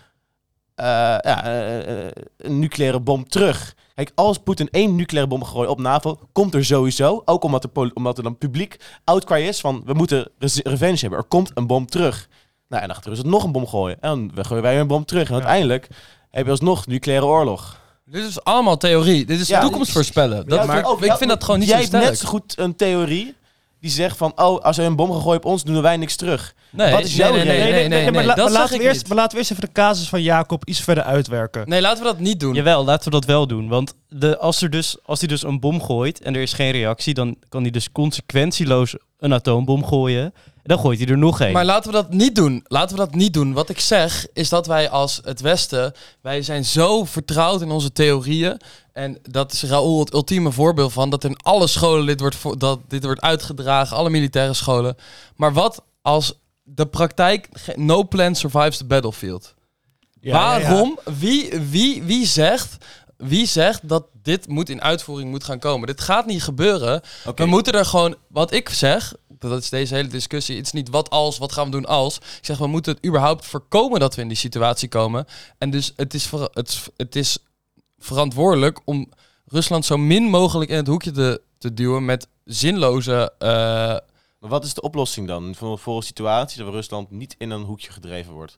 eh, 0.75 0.85
ja, 1.21 1.43
eh, 1.43 2.05
eh, 2.05 2.11
een 2.37 2.59
nucleaire 2.59 2.99
bom 2.99 3.27
terug. 3.27 3.75
Kijk, 3.95 4.11
als 4.15 4.37
Poetin 4.37 4.69
één 4.71 4.95
nucleaire 4.95 5.29
bom 5.31 5.43
gooit 5.43 5.69
op 5.69 5.79
NAVO, 5.79 6.19
komt 6.31 6.53
er 6.53 6.65
sowieso, 6.65 7.21
ook 7.25 7.43
omdat, 7.43 7.71
poli- 7.73 7.91
omdat 7.93 8.17
er 8.17 8.23
dan 8.23 8.37
publiek 8.37 8.77
outcry 9.03 9.41
is 9.41 9.59
van 9.59 9.81
we 9.85 9.93
moeten 9.93 10.29
revenge 10.63 10.97
hebben. 10.99 11.19
Er 11.19 11.25
komt 11.25 11.51
een 11.53 11.67
bom 11.67 11.85
terug. 11.85 12.27
Nou, 12.67 12.81
en 12.81 12.87
dan 12.87 12.95
gaat 12.97 13.05
Rusland 13.05 13.29
nog 13.29 13.43
een 13.43 13.51
bom 13.51 13.67
gooien. 13.67 13.97
En 14.01 14.31
dan 14.33 14.45
gooien 14.45 14.63
wij 14.63 14.79
een 14.79 14.87
bom 14.87 15.05
terug. 15.05 15.23
En 15.27 15.29
Ja. 15.29 15.33
uiteindelijk 15.41 15.87
heb 16.31 16.45
je 16.45 16.51
alsnog 16.51 16.87
nucleaire 16.87 17.25
oorlog. 17.25 17.81
Dit 18.05 18.23
is 18.25 18.43
allemaal 18.43 18.77
theorie. 18.77 19.25
Dit 19.25 19.39
is 19.39 19.47
Ja, 19.47 19.61
toekomst 19.61 19.91
voorspellen. 19.91 20.47
Dat, 20.47 20.59
Ja, 20.59 20.65
maar, 20.65 20.85
ook- 20.85 21.01
ik 21.01 21.13
vind 21.13 21.29
dat 21.29 21.43
gewoon 21.43 21.59
niet 21.59 21.69
Jij 21.69 21.77
zo 21.77 21.83
hebt 21.83 21.95
sterk. 21.95 22.09
net 22.09 22.19
zo 22.19 22.27
goed 22.27 22.57
een 22.57 22.75
theorie 22.75 23.35
die 23.83 23.91
zegt 23.91 24.17
van, 24.17 24.31
oh, 24.35 24.61
als 24.61 24.77
er 24.77 24.85
een 24.85 24.95
bom 24.95 25.11
gegooid 25.11 25.37
op 25.43 25.51
ons, 25.51 25.63
doen 25.63 25.81
wij 25.81 25.97
niks 25.97 26.15
terug. 26.15 26.53
Nee, 26.69 26.91
Wat 26.91 27.03
is 27.03 27.15
nee, 27.15 27.17
jouw 27.17 27.35
nee, 27.35 27.45
nee, 27.45 27.71
nee, 27.71 27.87
nee, 27.87 28.11
maar 28.11 28.23
la- 28.25 28.49
laten 28.49 28.77
we 28.77 28.83
eerst, 28.83 29.07
maar 29.07 29.17
laten 29.17 29.31
we 29.31 29.37
eerst 29.37 29.51
even 29.51 29.63
de 29.63 29.71
casus 29.71 30.09
van 30.09 30.21
Jacob 30.21 30.65
iets 30.67 30.79
verder 30.79 31.03
uitwerken. 31.03 31.69
Nee, 31.69 31.81
laten 31.81 32.03
we 32.03 32.09
dat 32.09 32.19
niet 32.19 32.39
doen. 32.39 32.53
Jawel, 32.53 32.85
laten 32.85 33.05
we 33.05 33.09
dat 33.11 33.25
wel 33.25 33.47
doen. 33.47 33.67
Want 33.67 33.93
de, 34.09 34.37
als, 34.37 34.61
er 34.61 34.69
dus, 34.69 34.97
als 35.05 35.19
hij 35.19 35.27
dus 35.27 35.43
een 35.43 35.59
bom 35.59 35.81
gooit 35.81 36.21
en 36.21 36.35
er 36.35 36.41
is 36.41 36.53
geen 36.53 36.71
reactie, 36.71 37.13
dan 37.13 37.35
kan 37.49 37.61
hij 37.61 37.71
dus 37.71 37.91
consequentieloos 37.91 38.95
een 39.19 39.33
atoombom 39.33 39.85
gooien. 39.85 40.33
Dan 40.63 40.79
gooit 40.79 40.99
hij 40.99 41.07
er 41.07 41.17
nog 41.17 41.41
één. 41.41 41.51
Maar 41.51 41.65
laten 41.65 41.91
we 41.91 41.95
dat 41.95 42.13
niet 42.13 42.35
doen. 42.35 42.65
Laten 42.67 42.95
we 42.95 43.01
dat 43.05 43.15
niet 43.15 43.33
doen. 43.33 43.53
Wat 43.53 43.69
ik 43.69 43.79
zeg 43.79 44.27
is 44.33 44.49
dat 44.49 44.67
wij 44.67 44.89
als 44.89 45.21
het 45.23 45.41
Westen, 45.41 45.93
wij 46.21 46.41
zijn 46.41 46.65
zo 46.65 47.05
vertrouwd 47.05 47.61
in 47.61 47.71
onze 47.71 47.91
theorieën. 47.91 48.61
En 48.93 49.17
dat 49.21 49.51
is 49.51 49.63
Raoul 49.63 49.99
het 49.99 50.13
ultieme 50.13 50.51
voorbeeld 50.51 50.93
van. 50.93 51.09
Dat 51.09 51.23
in 51.23 51.37
alle 51.37 51.67
scholen 51.67 52.05
dit 52.05 52.19
wordt, 52.19 52.59
dat 52.59 52.79
dit 52.87 53.03
wordt 53.03 53.21
uitgedragen, 53.21 53.97
alle 53.97 54.09
militaire 54.09 54.53
scholen. 54.53 54.95
Maar 55.35 55.53
wat 55.53 55.83
als 56.01 56.33
de 56.63 56.85
praktijk, 56.85 57.49
no 57.75 58.07
plan 58.07 58.35
survives 58.35 58.77
the 58.77 58.85
battlefield? 58.85 59.53
Ja, 60.19 60.31
ja, 60.31 60.57
ja. 60.57 60.69
Waarom? 60.69 60.99
Wie, 61.19 61.59
wie, 61.69 62.03
wie, 62.03 62.25
zegt, 62.25 62.77
wie 63.17 63.45
zegt 63.45 63.89
dat 63.89 64.05
dit 64.21 64.47
moet 64.47 64.69
in 64.69 64.81
uitvoering 64.81 65.29
moet 65.29 65.43
gaan 65.43 65.59
komen? 65.59 65.87
Dit 65.87 66.01
gaat 66.01 66.25
niet 66.25 66.43
gebeuren. 66.43 67.01
We 67.35 67.45
moeten 67.45 67.73
er 67.73 67.85
gewoon, 67.85 68.15
wat 68.27 68.51
ik 68.51 68.69
zeg, 68.69 69.13
dat 69.49 69.61
is 69.61 69.69
deze 69.69 69.95
hele 69.95 70.07
discussie. 70.07 70.55
Het 70.57 70.65
is 70.65 70.71
niet 70.71 70.89
wat 70.89 71.09
als, 71.09 71.37
wat 71.37 71.51
gaan 71.51 71.65
we 71.65 71.71
doen 71.71 71.85
als. 71.85 72.15
Ik 72.17 72.23
zeg, 72.45 72.57
we 72.57 72.67
moeten 72.67 72.93
het 72.93 73.05
überhaupt 73.05 73.45
voorkomen 73.45 73.99
dat 73.99 74.15
we 74.15 74.21
in 74.21 74.27
die 74.27 74.37
situatie 74.37 74.89
komen. 74.89 75.25
En 75.57 75.69
dus 75.69 75.93
het 75.95 76.13
is, 76.13 76.25
ver- 76.25 76.49
het, 76.53 76.89
het 76.97 77.15
is 77.15 77.37
verantwoordelijk 77.99 78.79
om 78.85 79.09
Rusland 79.45 79.85
zo 79.85 79.97
min 79.97 80.23
mogelijk 80.23 80.69
in 80.69 80.77
het 80.77 80.87
hoekje 80.87 81.11
te, 81.11 81.41
te 81.57 81.73
duwen 81.73 82.05
met 82.05 82.27
zinloze. 82.45 83.33
eh, 83.39 83.47
Maar 84.39 84.49
wat 84.49 84.63
is 84.65 84.73
de 84.73 84.81
oplossing 84.81 85.27
dan 85.27 85.55
voor, 85.55 85.79
voor 85.79 85.95
een 85.95 86.01
situatie 86.03 86.63
dat 86.63 86.73
Rusland 86.73 87.11
niet 87.11 87.35
in 87.37 87.49
een 87.49 87.63
hoekje 87.63 87.91
gedreven 87.91 88.33
wordt? 88.33 88.55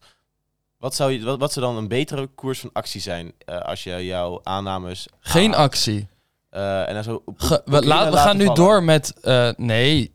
Wat 0.78 0.95
zou, 0.95 1.12
je, 1.12 1.24
wat, 1.26 1.39
wat 1.39 1.54
zou 1.54 1.65
dan 1.65 1.78
een 1.78 1.88
betere 1.88 2.28
koers 2.28 2.60
van 2.60 2.69
actie 2.74 3.02
zijn 3.02 3.32
eh, 3.45 3.60
als 3.60 3.84
je 3.84 4.06
jouw 4.06 4.39
aannames... 4.43 5.08
geen 5.19 5.56
actie. 5.56 6.08
eh, 6.50 6.88
en 6.88 6.93
dan 6.93 7.04
zo 7.04 7.24
Ge- 7.38 7.62
we, 7.65 7.86
laat, 7.86 8.13
we 8.13 8.17
gaan 8.17 8.38
nu 8.38 8.45
vallen. 8.45 8.62
door 8.62 8.84
met. 8.84 9.13
nee. 9.58 10.13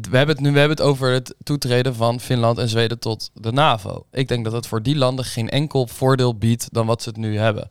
We 0.00 0.16
hebben, 0.16 0.34
het 0.34 0.44
nu, 0.44 0.52
we 0.52 0.58
hebben 0.58 0.76
het 0.76 0.86
over 0.86 1.12
het 1.12 1.34
toetreden 1.42 1.94
van 1.94 2.20
Finland 2.20 2.58
en 2.58 2.68
Zweden 2.68 2.98
tot 2.98 3.30
de 3.34 3.52
NAVO. 3.52 4.06
Ik 4.10 4.28
denk 4.28 4.44
dat 4.44 4.52
het 4.52 4.66
voor 4.66 4.82
die 4.82 4.96
landen 4.96 5.24
geen 5.24 5.48
enkel 5.48 5.86
voordeel 5.86 6.38
biedt 6.38 6.68
dan 6.72 6.86
wat 6.86 7.02
ze 7.02 7.08
het 7.08 7.18
nu 7.18 7.38
hebben. 7.38 7.68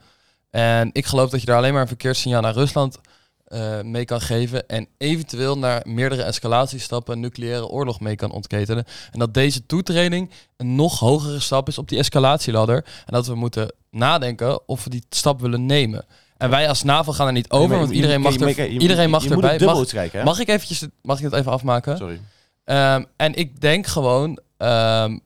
En 0.49 0.89
ik 0.91 1.05
geloof 1.05 1.29
dat 1.29 1.39
je 1.39 1.45
daar 1.45 1.57
alleen 1.57 1.73
maar 1.73 1.81
een 1.81 1.87
verkeerssignaal 1.87 2.41
naar 2.41 2.53
Rusland 2.53 2.99
eh, 3.43 3.81
mee 3.81 4.05
kan 4.05 4.21
geven. 4.21 4.67
En 4.67 4.87
eventueel 4.97 5.57
naar 5.57 5.81
meerdere 5.87 6.23
escalatiestappen 6.23 7.13
een 7.13 7.19
nucleaire 7.19 7.67
oorlog 7.67 7.99
mee 7.99 8.15
kan 8.15 8.31
ontketenen. 8.31 8.85
En 9.11 9.19
dat 9.19 9.33
deze 9.33 9.65
toetreding 9.65 10.31
een 10.57 10.75
nog 10.75 10.99
hogere 10.99 11.39
stap 11.39 11.67
is 11.67 11.77
op 11.77 11.89
die 11.89 11.97
escalatieladder. 11.97 12.75
En 12.75 13.13
dat 13.13 13.27
we 13.27 13.35
moeten 13.35 13.73
nadenken 13.91 14.67
of 14.67 14.83
we 14.83 14.89
die 14.89 15.05
stap 15.09 15.41
willen 15.41 15.65
nemen. 15.65 16.05
En 16.43 16.49
wij 16.49 16.67
als 16.69 16.83
NAVO 16.83 17.11
gaan 17.11 17.27
er 17.27 17.33
niet 17.33 17.49
over, 17.51 17.69
Nee, 17.69 17.77
want 17.77 17.89
je- 17.89 17.95
iedereen 17.95 18.21
mag, 18.21 18.33
je- 18.33 18.45
er, 18.55 18.67
iedereen 18.67 19.09
mag 19.09 19.25
erbij. 19.25 19.59
Mag, 19.59 19.85
kijken, 19.87 20.23
mag 20.23 20.39
ik 20.39 20.47
eventjes, 20.47 20.87
mag 21.01 21.17
ik 21.17 21.23
het 21.23 21.33
even 21.33 21.51
afmaken? 21.51 21.97
Sorry. 21.97 22.21
Ehm, 22.63 23.03
en 23.15 23.33
ik 23.33 23.61
denk 23.61 23.87
gewoon, 23.87 24.39
ehm, 24.57 25.17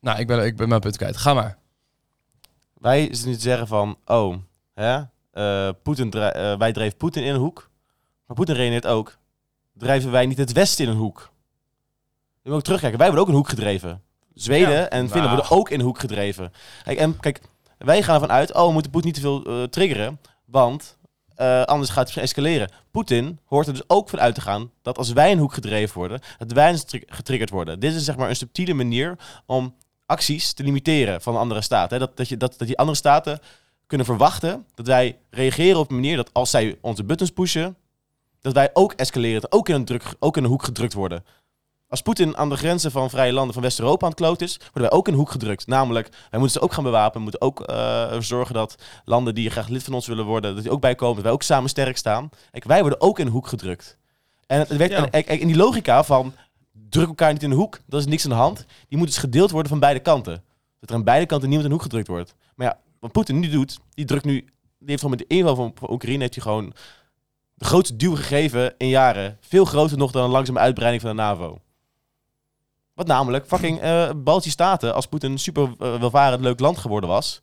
nou, 0.00 0.18
ik 0.18 0.26
ben, 0.26 0.44
ik 0.44 0.56
ben 0.56 0.68
mijn 0.68 0.80
punt 0.80 0.96
kwijt. 0.96 1.16
Ga 1.16 1.34
maar. 1.34 1.58
Wij 2.74 3.00
zitten 3.10 3.28
niet 3.28 3.42
zeggen 3.42 3.66
van, 3.66 3.96
oh, 4.06 4.36
hè, 4.74 5.00
eh, 5.32 5.68
Poetin 5.82 6.10
eh, 6.12 6.56
wij 6.58 6.72
dreven 6.72 6.96
Poetin 6.96 7.22
in 7.24 7.34
een 7.34 7.40
hoek. 7.40 7.70
Maar 8.26 8.36
Poetin 8.36 8.54
redeneert 8.54 8.86
ook, 8.86 9.16
drijven 9.74 10.10
wij 10.10 10.26
niet 10.26 10.38
het 10.38 10.52
Westen 10.52 10.84
in 10.84 10.90
een 10.90 10.96
hoek? 10.96 11.30
Je 12.42 12.48
moet 12.48 12.58
ook 12.58 12.64
terugkijken, 12.64 12.98
wij 12.98 13.06
worden 13.06 13.24
ook 13.24 13.30
in 13.30 13.38
een 13.38 13.40
hoek 13.44 13.50
gedreven. 13.58 14.02
Zweden 14.34 14.70
Ja. 14.70 14.88
en 14.88 15.08
Finland 15.08 15.14
Nou. 15.30 15.36
worden 15.36 15.56
ook 15.58 15.70
in 15.70 15.78
een 15.78 15.84
hoek 15.86 15.98
gedreven. 15.98 16.52
Kijk, 16.84 16.98
en 16.98 17.20
kijk, 17.20 17.40
wij 17.78 18.02
gaan 18.02 18.14
ervan 18.14 18.30
uit, 18.32 18.54
oh, 18.54 18.66
we 18.66 18.72
moeten 18.72 18.90
Poetin 18.90 19.10
niet 19.12 19.20
te 19.22 19.26
veel 19.26 19.44
eh, 19.62 19.62
triggeren, 19.68 20.18
want 20.50 20.98
eh, 21.34 21.62
anders 21.62 21.90
gaat 21.90 22.08
het 22.08 22.22
escaleren. 22.22 22.70
Poetin 22.90 23.38
hoort 23.44 23.66
er 23.66 23.72
dus 23.72 23.82
ook 23.86 24.08
van 24.08 24.20
uit 24.20 24.34
te 24.34 24.40
gaan 24.40 24.70
dat 24.82 24.98
als 24.98 25.12
wij 25.12 25.32
een 25.32 25.38
hoek 25.38 25.54
gedreven 25.54 25.98
worden, 25.98 26.20
dat 26.38 26.52
wij 26.52 26.76
stri- 26.76 27.04
getriggerd 27.06 27.50
worden. 27.50 27.80
Dit 27.80 27.94
is 27.94 28.04
zeg 28.04 28.16
maar 28.16 28.28
een 28.28 28.36
subtiele 28.36 28.74
manier 28.74 29.18
om 29.46 29.74
acties 30.06 30.52
te 30.52 30.62
limiteren 30.62 31.20
van 31.20 31.36
andere 31.36 31.60
staten. 31.60 31.98
Dat, 31.98 32.16
dat, 32.16 32.28
je, 32.28 32.36
dat, 32.36 32.58
dat 32.58 32.66
die 32.66 32.78
andere 32.78 32.96
staten 32.96 33.40
kunnen 33.86 34.06
verwachten 34.06 34.66
dat 34.74 34.86
wij 34.86 35.18
reageren 35.30 35.78
op 35.78 35.88
een 35.88 35.94
manier 35.94 36.16
dat 36.16 36.32
als 36.32 36.50
zij 36.50 36.78
onze 36.80 37.04
buttons 37.04 37.30
pushen, 37.30 37.76
dat 38.40 38.52
wij 38.52 38.70
ook 38.72 38.92
escaleren, 38.92 39.52
ook 39.52 39.68
in 39.68 39.74
een, 39.74 39.84
druk, 39.84 40.02
ook 40.18 40.36
in 40.36 40.44
een 40.44 40.50
hoek 40.50 40.64
gedrukt 40.64 40.92
worden. 40.92 41.24
Als 41.90 42.02
Poetin 42.02 42.36
aan 42.36 42.48
de 42.48 42.56
grenzen 42.56 42.90
van 42.90 43.10
vrije 43.10 43.32
landen 43.32 43.52
van 43.54 43.62
West-Europa 43.62 44.04
aan 44.04 44.10
het 44.10 44.20
kloot 44.20 44.40
is, 44.40 44.56
worden 44.56 44.82
wij 44.82 44.90
ook 44.90 45.06
in 45.06 45.12
een 45.12 45.18
hoek 45.18 45.30
gedrukt. 45.30 45.66
Namelijk, 45.66 46.08
wij 46.30 46.40
moeten 46.40 46.58
ze 46.58 46.64
ook 46.64 46.72
gaan 46.72 46.84
bewapenen. 46.84 47.16
We 47.16 47.22
moeten 47.22 47.40
ook 47.40 47.60
eh, 47.60 48.20
zorgen 48.20 48.54
dat 48.54 48.74
landen 49.04 49.34
die 49.34 49.50
graag 49.50 49.68
lid 49.68 49.82
van 49.82 49.94
ons 49.94 50.06
willen 50.06 50.24
worden, 50.24 50.54
dat 50.54 50.62
die 50.62 50.72
ook 50.72 50.80
bij 50.80 50.94
komen. 50.94 51.14
Dat 51.14 51.24
wij 51.24 51.32
ook 51.32 51.42
samen 51.42 51.70
sterk 51.70 51.96
staan. 51.96 52.28
Kijk, 52.50 52.64
wij 52.64 52.80
worden 52.80 53.00
ook 53.00 53.18
in 53.18 53.26
een 53.26 53.32
hoek 53.32 53.46
gedrukt. 53.46 53.98
En 54.46 54.58
het 54.58 54.76
werkt, 54.76 54.92
Ja. 54.94 55.10
en, 55.10 55.46
die 55.46 55.56
logica 55.56 56.04
van 56.04 56.34
druk 56.88 57.08
elkaar 57.08 57.32
niet 57.32 57.42
in 57.42 57.50
de 57.50 57.56
hoek, 57.56 57.80
dat 57.86 58.00
is 58.00 58.06
niks 58.06 58.24
aan 58.24 58.30
de 58.30 58.36
hand. 58.36 58.66
Die 58.88 58.98
moet 58.98 59.06
dus 59.06 59.16
gedeeld 59.18 59.50
worden 59.50 59.70
van 59.70 59.80
beide 59.80 60.00
kanten. 60.00 60.42
Dat 60.80 60.90
er 60.90 60.96
aan 60.96 61.04
beide 61.04 61.26
kanten 61.26 61.48
niemand 61.48 61.68
in 61.68 61.74
de 61.76 61.82
hoek 61.82 61.90
gedrukt 61.90 62.08
wordt. 62.08 62.34
Maar 62.54 62.66
ja, 62.66 62.78
wat 63.00 63.12
Poetin 63.12 63.38
nu 63.38 63.48
doet, 63.48 63.78
die 63.94 64.04
drukt 64.04 64.24
nu, 64.24 64.34
die 64.78 64.88
heeft 64.88 65.00
gewoon 65.02 65.16
met 65.18 65.28
de 65.28 65.34
inval 65.34 65.54
van, 65.54 65.72
van 65.74 65.90
Oekraïne, 65.90 66.20
heeft 66.20 66.34
hij 66.34 66.42
gewoon 66.42 66.72
de 67.54 67.64
grootste 67.64 67.96
duw 67.96 68.16
gegeven 68.16 68.74
in 68.78 68.88
jaren. 68.88 69.38
Veel 69.40 69.64
groter 69.64 69.96
nog 69.98 70.10
dan 70.10 70.24
een 70.24 70.30
langzame 70.30 70.58
uitbreiding 70.58 71.02
van 71.02 71.16
de 71.16 71.22
NAVO. 71.22 71.58
Wat 73.00 73.08
namelijk, 73.08 73.46
fucking 73.46 73.80
eh 73.80 74.10
Baltische 74.16 74.50
Staten, 74.50 74.94
als 74.94 75.06
Poetin 75.06 75.32
een 75.32 75.38
super 75.38 75.74
eh, 75.78 76.00
welvarend 76.00 76.40
leuk 76.40 76.60
land 76.60 76.78
geworden 76.78 77.08
was, 77.08 77.42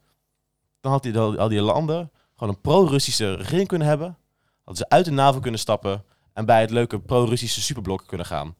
dan 0.80 0.92
had 0.92 1.04
hij 1.04 1.18
al, 1.18 1.48
die 1.48 1.62
landen 1.62 2.12
gewoon 2.36 2.54
een 2.54 2.62
pro-Russische 2.62 3.34
regering 3.34 3.68
kunnen 3.68 3.88
hebben. 3.88 4.18
Hadden 4.58 4.76
ze 4.76 4.90
uit 4.90 5.06
de 5.06 5.12
NAVO 5.12 5.40
kunnen 5.40 5.60
stappen 5.60 6.04
en 6.34 6.46
bij 6.46 6.62
het 6.62 6.70
leuke 6.70 7.00
pro-Russische 7.00 7.62
superblok 7.62 8.04
kunnen 8.08 8.26
gaan. 8.26 8.56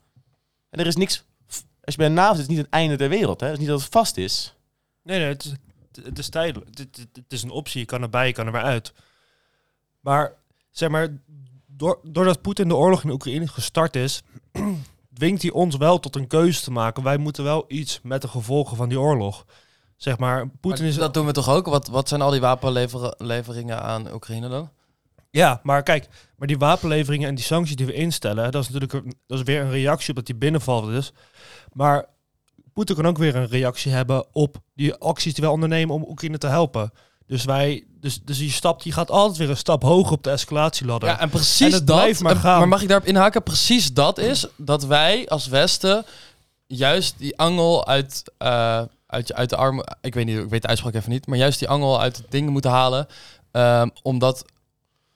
En 0.70 0.80
er 0.80 0.88
is 0.88 0.96
niks, 0.96 1.24
als 1.82 1.96
je 1.96 1.98
bij 1.98 2.08
de 2.08 2.14
NAVO 2.14 2.34
zit, 2.34 2.42
is 2.42 2.48
niet 2.48 2.58
het 2.58 2.70
einde 2.70 2.96
der 2.96 3.10
wereld. 3.10 3.40
Hè? 3.40 3.46
Het 3.46 3.56
is 3.56 3.62
niet 3.62 3.72
dat 3.72 3.82
het 3.82 3.92
vast 3.92 4.18
is. 4.18 4.56
Nee, 5.04 5.20
nee, 5.20 5.28
het 5.28 6.20
is, 6.20 6.30
tijdelijk. 6.30 6.78
Het, 6.78 7.26
is 7.28 7.44
een 7.44 7.50
optie. 7.50 7.80
Je 7.80 7.86
kan 7.86 8.02
erbij, 8.02 8.28
je 8.28 8.34
kan 8.34 8.46
er 8.46 8.52
weer 8.52 8.62
uit. 8.62 8.94
Maar, 10.00 10.34
zeg 10.72 10.90
maar, 10.90 11.18
door, 11.66 12.00
doordat 12.04 12.42
Poetin 12.42 12.68
de 12.68 12.76
oorlog 12.76 13.04
in 13.04 13.10
Oekraïne 13.10 13.48
gestart 13.48 13.96
is, 13.96 14.22
dwingt 15.18 15.42
hij 15.42 15.52
ons 15.52 15.76
wel 15.76 16.00
tot 16.00 16.16
een 16.16 16.28
keuze 16.28 16.62
te 16.64 16.72
maken. 16.72 17.04
Wij 17.04 17.18
moeten 17.18 17.44
wel 17.44 17.66
iets 17.68 18.00
met 18.04 18.22
de 18.22 18.28
gevolgen 18.28 18.78
van 18.78 18.90
die 18.90 19.00
oorlog. 19.00 19.46
Zeg 19.96 20.18
maar, 20.18 20.50
Poetin 20.50 20.86
is... 20.86 20.96
dat 20.96 21.14
doen 21.14 21.26
we 21.26 21.32
toch 21.32 21.50
ook? 21.50 21.66
Wat, 21.66 21.88
wat 21.88 22.08
zijn 22.08 22.22
al 22.22 22.32
die 22.32 22.40
wapenleveringen 22.42 23.82
aan 23.82 24.14
Oekraïne 24.14 24.50
dan? 24.50 24.70
Ja, 25.32 25.60
maar 25.64 25.84
kijk, 25.84 26.08
maar 26.36 26.48
die 26.48 26.58
wapenleveringen 26.58 27.28
en 27.28 27.36
die 27.36 27.44
sancties 27.44 27.76
die 27.76 27.86
we 27.86 27.94
instellen, 27.94 28.52
dat 28.52 28.64
is 28.64 28.70
natuurlijk 28.70 29.06
een- 29.06 29.14
dat 29.28 29.38
is 29.38 29.44
weer 29.44 29.62
een 29.62 29.70
reactie 29.72 30.10
op 30.10 30.16
dat 30.16 30.26
die 30.26 30.36
binnenval 30.36 30.90
is. 30.92 31.12
Maar 31.74 32.06
Poetin 32.74 32.96
kan 32.96 33.06
ook 33.06 33.18
weer 33.18 33.36
een 33.36 33.48
reactie 33.48 33.92
hebben 33.92 34.26
op 34.32 34.58
die 34.76 34.94
acties 34.96 35.34
die 35.34 35.44
wij 35.44 35.54
ondernemen 35.54 35.96
om 35.96 36.06
Oekraïne 36.10 36.38
te 36.38 36.48
helpen. 36.48 36.92
Dus 37.28 37.44
wij, 37.46 37.84
dus, 38.00 38.20
dus 38.24 38.38
die 38.38 38.52
stap 38.52 38.84
die 38.84 38.92
gaat 38.94 39.12
altijd 39.12 39.38
weer 39.38 39.50
een 39.50 39.58
stap 39.58 39.84
hoger 39.84 40.12
op 40.12 40.24
de 40.24 40.30
escalatieladder. 40.30 41.10
Ja, 41.10 41.20
en 41.20 41.30
precies 41.30 41.68
En 41.68 41.74
het 41.74 41.88
dat. 41.88 41.96
blijft 41.96 42.22
maar 42.22 42.36
gaan. 42.36 42.70
mag 42.70 42.82
ik 42.82 42.88
daarop 42.88 43.08
inhaken? 43.08 43.44
Precies 43.44 43.94
dat 43.94 44.18
is 44.18 44.48
dat 44.56 44.86
wij 44.86 45.28
als 45.30 45.48
Westen 45.48 46.06
juist 46.68 47.14
die 47.18 47.38
angel 47.38 47.88
uit, 47.88 48.24
eh, 48.38 48.82
uit, 49.08 49.34
uit 49.34 49.50
de 49.50 49.56
armen. 49.56 49.98
Ik 50.02 50.14
weet 50.14 50.26
niet, 50.26 50.38
ik 50.38 50.50
weet 50.50 50.62
de 50.62 50.68
uitspraak 50.68 50.94
even 50.94 51.10
niet. 51.10 51.28
Maar 51.28 51.38
juist 51.38 51.60
die 51.60 51.70
angel 51.70 52.02
uit 52.02 52.18
het 52.18 52.26
ding 52.32 52.50
moeten 52.50 52.72
halen. 52.72 53.08
ehm, 53.52 53.90
omdat 54.02 54.46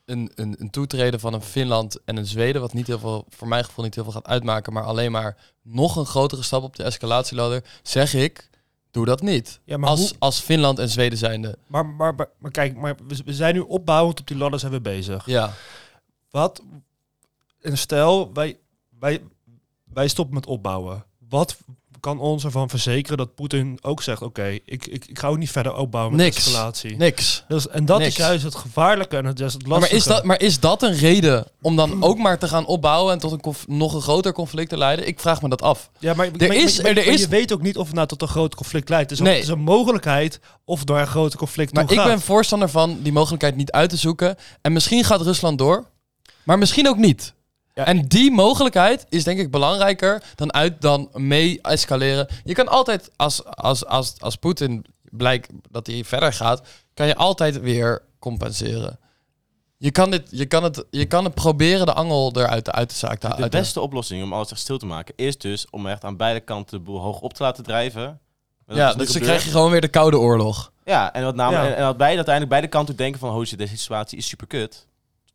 een, 0.04 0.32
een, 0.34 0.56
een 0.58 0.70
toetreden 0.70 1.20
van 1.20 1.32
een 1.32 1.42
Finland 1.42 1.98
en 2.04 2.16
een 2.16 2.26
Zweden, 2.26 2.60
wat 2.60 2.72
niet 2.72 2.86
heel 2.86 2.98
veel, 2.98 3.24
voor 3.28 3.48
mijn 3.48 3.64
gevoel 3.64 3.84
niet 3.84 3.94
heel 3.94 4.04
veel 4.04 4.12
gaat 4.12 4.26
uitmaken, 4.26 4.72
maar 4.72 4.82
alleen 4.84 5.12
maar 5.12 5.36
nog 5.62 5.96
een 5.96 6.06
grotere 6.06 6.42
stap 6.42 6.62
op 6.62 6.76
de 6.76 6.82
escalatieladder, 6.82 7.64
zeg 7.82 8.14
ik. 8.14 8.50
Doe 8.92 9.04
dat 9.04 9.22
niet. 9.22 9.60
Ja, 9.64 9.76
maar 9.76 9.88
als, 9.90 10.00
hoe- 10.00 10.18
als 10.18 10.40
Finland 10.40 10.78
en 10.78 10.88
Zweden 10.88 11.18
zijnde. 11.18 11.58
Maar, 11.66 11.86
maar, 11.86 12.14
maar, 12.14 12.28
maar 12.38 12.50
kijk, 12.50 12.76
maar 12.76 12.96
we, 13.06 13.16
we 13.24 13.34
zijn 13.34 13.54
nu 13.54 13.60
opbouwend 13.60 14.20
op 14.20 14.26
die 14.26 14.36
ladder 14.36 14.60
zijn 14.60 14.72
we 14.72 14.80
bezig. 14.80 15.26
Ja. 15.26 15.52
Wat, 16.30 16.62
en 17.60 17.78
stel, 17.78 18.32
wij, 18.32 18.58
wij, 18.98 19.22
wij 19.84 20.08
stoppen 20.08 20.34
met 20.34 20.46
opbouwen. 20.46 21.04
Wat 21.28 21.56
kan 22.02 22.18
ons 22.18 22.44
ervan 22.44 22.68
verzekeren 22.70 23.16
dat 23.18 23.34
Poetin 23.34 23.78
ook 23.82 24.02
zegt, 24.02 24.22
oké, 24.22 24.44
ik, 24.46 24.86
ik, 24.86 25.04
ik 25.06 25.18
ga 25.18 25.28
ook 25.28 25.36
niet 25.38 25.50
verder 25.50 25.74
opbouwen 25.74 26.16
met 26.16 26.24
Niks. 26.24 26.36
escalatie. 26.36 26.96
Niks. 26.96 27.44
Dus, 27.48 27.68
en 27.68 27.84
dat 27.84 27.98
Niks. 27.98 28.10
is 28.10 28.16
juist 28.16 28.42
het 28.44 28.54
gevaarlijke 28.54 29.16
en 29.16 29.24
het 29.24 29.40
is 29.40 29.52
het 29.52 29.62
Maar 29.66 29.78
lastige. 29.78 29.96
is, 29.96 30.04
dat, 30.04 30.24
maar 30.24 30.40
is 30.40 30.60
dat 30.60 30.82
een 30.82 30.94
reden 30.94 31.46
om 31.60 31.76
dan 31.76 32.02
ook 32.02 32.18
maar 32.18 32.38
te 32.38 32.48
gaan 32.48 32.66
opbouwen 32.66 33.12
en 33.12 33.18
tot 33.18 33.32
een 33.46 33.54
nog 33.76 33.94
een 33.94 34.00
groter 34.00 34.32
conflict 34.32 34.68
te 34.68 34.76
leiden? 34.78 35.06
Ik 35.06 35.20
vraag 35.20 35.42
me 35.42 35.48
dat 35.48 35.62
af. 35.62 35.90
ja, 35.98 36.14
maar, 36.14 36.26
er 36.38 36.48
maar- 36.48 36.56
is- 36.56 36.76
maar- 36.80 36.86
er 36.90 36.94
maar 36.94 37.04
is- 37.14 37.20
je 37.20 37.28
weet 37.28 37.52
ook 37.52 37.62
niet 37.62 37.76
of 37.76 37.86
het 37.86 37.94
nou 37.94 38.06
tot 38.06 38.22
een 38.22 38.28
groot 38.28 38.54
conflict 38.54 38.88
leidt. 38.88 39.10
Is, 39.10 39.18
Nee. 39.18 39.28
een, 39.28 39.34
het 39.34 39.44
is 39.44 39.50
een 39.52 39.60
mogelijkheid 39.60 40.40
of 40.64 40.84
door 40.84 40.98
een 40.98 41.06
groot 41.06 41.36
conflict 41.36 41.72
Maar 41.74 41.82
ik 41.82 41.90
gaat. 41.98 42.06
ben 42.06 42.20
voorstander 42.20 42.68
van 42.68 42.98
die 43.02 43.12
mogelijkheid 43.12 43.56
niet 43.56 43.70
uit 43.70 43.90
te 43.90 43.96
zoeken. 43.96 44.36
En 44.62 44.72
misschien 44.72 45.04
gaat 45.04 45.20
Rusland 45.20 45.58
door, 45.58 45.86
maar 46.42 46.58
misschien 46.58 46.88
ook 46.88 46.96
niet. 46.96 47.34
Ja, 47.74 47.84
en 47.86 48.02
die 48.08 48.30
mogelijkheid 48.30 49.06
is 49.08 49.24
denk 49.24 49.38
ik 49.38 49.50
belangrijker 49.50 50.22
dan 50.34 50.52
uit 50.52 50.80
dan 50.80 51.08
mee 51.12 51.60
escaleren. 51.62 52.28
Je 52.44 52.54
kan 52.54 52.68
altijd, 52.68 53.10
als, 53.16 53.44
als, 53.44 53.86
als, 53.86 54.14
als 54.20 54.36
Poetin 54.36 54.84
blijkt 55.10 55.48
dat 55.70 55.86
hij 55.86 56.04
verder 56.04 56.32
gaat, 56.32 56.62
kan 56.94 57.06
je 57.06 57.16
altijd 57.16 57.60
weer 57.60 58.02
compenseren. 58.18 58.98
Je 59.76 59.90
kan, 59.90 60.10
dit, 60.10 60.28
je, 60.30 60.46
kan 60.46 60.62
het, 60.62 60.84
je 60.90 61.06
kan 61.06 61.24
het 61.24 61.34
proberen 61.34 61.86
de 61.86 61.92
angel 61.92 62.30
eruit 62.34 62.70
uit 62.70 62.90
de 62.90 62.96
zaak 62.96 63.18
te 63.18 63.26
De 63.26 63.32
halen. 63.32 63.50
beste 63.50 63.80
oplossing 63.80 64.22
om 64.22 64.32
alles 64.32 64.50
echt 64.50 64.60
stil 64.60 64.78
te 64.78 64.86
maken 64.86 65.14
is 65.16 65.38
dus 65.38 65.66
om 65.70 65.86
echt 65.86 66.04
aan 66.04 66.16
beide 66.16 66.40
kanten 66.40 66.78
de 66.78 66.84
boel 66.84 67.00
hoog 67.00 67.20
op 67.20 67.32
te 67.34 67.42
laten 67.42 67.64
drijven. 67.64 68.20
Dat 68.66 68.76
Ja, 68.76 68.94
dus 68.94 69.12
dan 69.12 69.22
krijg 69.22 69.44
je 69.44 69.50
gewoon 69.50 69.70
weer 69.70 69.80
de 69.80 69.88
Koude 69.88 70.18
Oorlog. 70.18 70.72
Ja, 70.84 71.12
en 71.12 71.24
wat 71.24 71.34
namelijk, 71.34 71.64
Ja. 71.64 71.70
en, 71.70 71.76
en 71.76 71.82
dat 71.84 71.96
beide 71.96 72.16
uiteindelijk 72.16 72.54
beide 72.54 72.68
kanten 72.76 72.96
denken 72.96 73.20
van, 73.20 73.34
oh 73.34 73.44
shit, 73.44 73.58
deze 73.58 73.76
situatie 73.78 74.18
is 74.18 74.26
super 74.28 74.46
kut. 74.46 74.86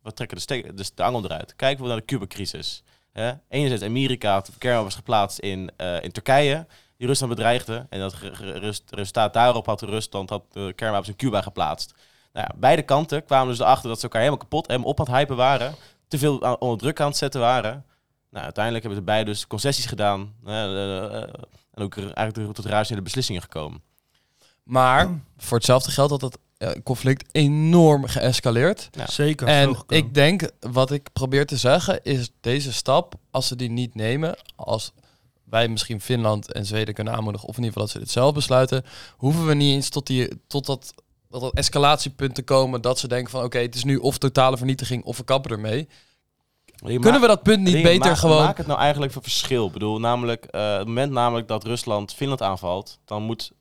We 0.02 0.12
trekken 0.12 0.36
de, 0.36 0.42
steek, 0.42 0.76
dus 0.76 0.94
de 0.94 1.02
angel 1.02 1.24
eruit. 1.24 1.56
Kijken 1.56 1.82
we 1.82 1.88
naar 1.88 1.98
de 1.98 2.04
Cuba-crisis. 2.04 2.82
Hè? 3.12 3.32
Enerzijds 3.48 3.84
Amerika 3.84 4.32
had 4.32 4.50
kernwapens 4.58 4.94
geplaatst 4.94 5.38
in, 5.38 5.70
eh, 5.76 6.02
in 6.02 6.12
Turkije, 6.12 6.66
die 6.96 7.06
Rusland 7.06 7.34
bedreigde. 7.34 7.86
En 7.88 8.00
dat 8.00 8.14
resultaat 8.90 9.32
daarop 9.32 9.66
had 9.66 9.82
Rusland 9.82 10.30
had 10.30 10.42
de 10.52 10.72
kernwapens 10.76 11.08
in 11.08 11.16
Cuba 11.16 11.42
geplaatst. 11.42 11.94
Nou 12.32 12.46
ja, 12.50 12.58
beide 12.58 12.82
kanten 12.82 13.24
kwamen 13.24 13.48
dus 13.48 13.58
erachter 13.58 13.88
dat 13.88 13.96
ze 13.96 14.02
elkaar 14.02 14.20
helemaal 14.20 14.42
kapot, 14.42 14.66
helemaal 14.66 14.88
op 14.88 15.00
aan 15.00 15.06
het 15.06 15.14
hypen 15.14 15.36
waren. 15.36 15.74
Te 16.08 16.18
veel 16.18 16.38
onder 16.38 16.78
druk 16.78 17.00
aan 17.00 17.08
het 17.08 17.16
zetten 17.16 17.40
waren. 17.40 17.84
Nou, 18.30 18.44
uiteindelijk 18.44 18.84
hebben 18.84 19.02
ze 19.02 19.10
beide 19.10 19.30
dus 19.30 19.46
concessies 19.46 19.86
gedaan. 19.86 20.34
eh, 20.44 21.22
en 21.72 21.84
ook 21.84 21.96
eigenlijk 21.96 22.54
tot 22.54 22.64
rationele 22.64 23.04
beslissingen 23.04 23.42
gekomen. 23.42 23.82
Maar 24.62 25.20
voor 25.36 25.56
hetzelfde 25.56 25.90
geld 25.90 26.10
had 26.10 26.22
eh, 26.22 26.30
conflict 26.82 27.28
enorm 27.32 28.06
geëscaleerd. 28.06 28.88
Ja. 28.90 29.06
Zeker. 29.06 29.46
En 29.46 29.76
ik 29.88 30.14
denk, 30.14 30.50
wat 30.60 30.90
ik 30.90 31.12
probeer 31.12 31.46
te 31.46 31.56
zeggen, 31.56 32.02
is 32.02 32.30
deze 32.40 32.72
stap, 32.72 33.14
als 33.30 33.46
ze 33.46 33.56
die 33.56 33.70
niet 33.70 33.94
nemen, 33.94 34.36
als 34.56 34.92
wij 35.44 35.68
misschien 35.68 36.00
Finland 36.00 36.52
en 36.52 36.66
Zweden 36.66 36.94
kunnen 36.94 37.14
aanmoedigen, 37.14 37.48
of 37.48 37.56
in 37.56 37.62
ieder 37.62 37.72
geval 37.72 37.86
dat 37.86 37.92
ze 37.92 37.98
dit 37.98 38.10
zelf 38.10 38.34
besluiten, 38.34 38.84
hoeven 39.16 39.46
we 39.46 39.54
niet 39.54 39.74
eens 39.74 39.88
tot, 39.88 40.06
die, 40.06 40.28
tot 40.46 40.66
dat, 40.66 40.94
dat, 41.28 41.40
dat 41.40 41.54
escalatiepunt 41.54 42.34
te 42.34 42.42
komen 42.42 42.80
dat 42.80 42.98
ze 42.98 43.08
denken 43.08 43.30
van 43.30 43.44
oké, 43.44 43.58
het 43.58 43.74
is 43.74 43.84
nu 43.84 43.96
of 43.96 44.18
totale 44.18 44.56
vernietiging 44.56 45.04
of 45.04 45.16
we 45.16 45.24
kappen 45.24 45.50
ermee. 45.50 45.88
Kunnen 46.84 47.20
we 47.20 47.26
dat 47.26 47.42
punt 47.42 47.62
niet 47.62 47.82
beter 47.82 48.16
gewoon... 48.16 48.42
Maak 48.44 48.56
het 48.56 48.66
nou 48.66 48.78
eigenlijk 48.78 49.12
voor 49.12 49.22
verschil. 49.22 49.66
Ik 49.66 49.72
bedoel, 49.72 49.98
namelijk, 50.00 50.44
eh, 50.44 50.76
het 50.76 50.86
moment 50.86 51.12
namelijk 51.12 51.48
dat 51.48 51.64
Rusland 51.64 52.14
Finland 52.14 52.42
aanvalt, 52.42 52.98
dan 53.04 53.22
moet 53.22 53.52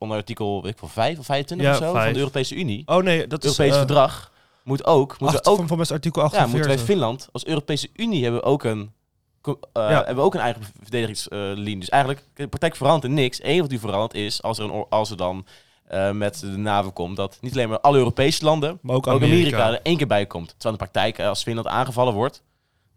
onder 0.00 0.16
artikel 0.16 0.62
weet 0.62 0.72
ik 0.72 0.80
wel, 0.80 0.90
5 0.90 1.18
of 1.18 1.26
25 1.26 1.66
Ja, 1.66 1.72
of 1.72 1.78
zo 1.78 1.92
van 1.92 2.12
de 2.12 2.18
Europese 2.18 2.54
Unie, 2.54 2.82
Oh 2.86 3.02
nee, 3.02 3.26
dat 3.26 3.44
is... 3.44 3.58
Europese 3.58 3.80
eh, 3.80 3.86
verdrag, 3.86 4.32
moet 4.62 4.84
ook, 4.86 5.18
moeten 5.20 5.42
we 5.42 5.50
ook, 5.50 5.56
van, 5.56 5.66
van 5.68 5.76
best 5.78 5.90
artikel 5.90 6.20
ja, 6.20 6.26
48. 6.26 6.58
moeten 6.58 6.76
wij 6.76 6.86
Finland 6.86 7.28
als 7.32 7.46
Europese 7.46 7.88
Unie 7.92 8.22
hebben 8.22 8.40
we 8.40 8.46
ook 8.46 8.64
een, 8.64 8.92
eh, 9.42 9.54
Ja. 9.72 9.88
hebben 9.90 10.14
we 10.14 10.20
ook 10.20 10.34
een 10.34 10.40
eigen 10.40 10.62
verdedigingslinie. 10.82 11.78
dus 11.78 11.88
eigenlijk, 11.88 12.22
de 12.34 12.48
praktijk 12.48 12.76
verandert 12.76 13.04
er 13.04 13.10
niks. 13.10 13.42
Eén 13.42 13.60
wat 13.60 13.70
die 13.70 13.80
verandert 13.80 14.14
is, 14.14 14.42
als 14.42 14.58
er, 14.58 14.64
een, 14.64 14.86
als 14.88 15.10
er 15.10 15.16
dan 15.16 15.46
eh, 15.86 16.10
met 16.10 16.40
de 16.40 16.46
NAVO 16.46 16.90
komt, 16.90 17.16
dat 17.16 17.38
niet 17.40 17.52
alleen 17.52 17.68
maar 17.68 17.80
alle 17.80 17.96
Europese 17.98 18.44
landen, 18.44 18.78
Maar 18.82 18.96
ook 18.96 19.06
ook 19.06 19.14
Amerika. 19.14 19.36
Amerika 19.36 19.72
er 19.72 19.80
één 19.82 19.96
keer 19.96 20.06
bij 20.06 20.26
komt. 20.26 20.48
Terwijl 20.48 20.74
in 20.74 20.80
de 20.84 20.90
praktijk, 20.90 21.20
als 21.20 21.42
Finland 21.42 21.66
aangevallen 21.66 22.14
wordt, 22.14 22.42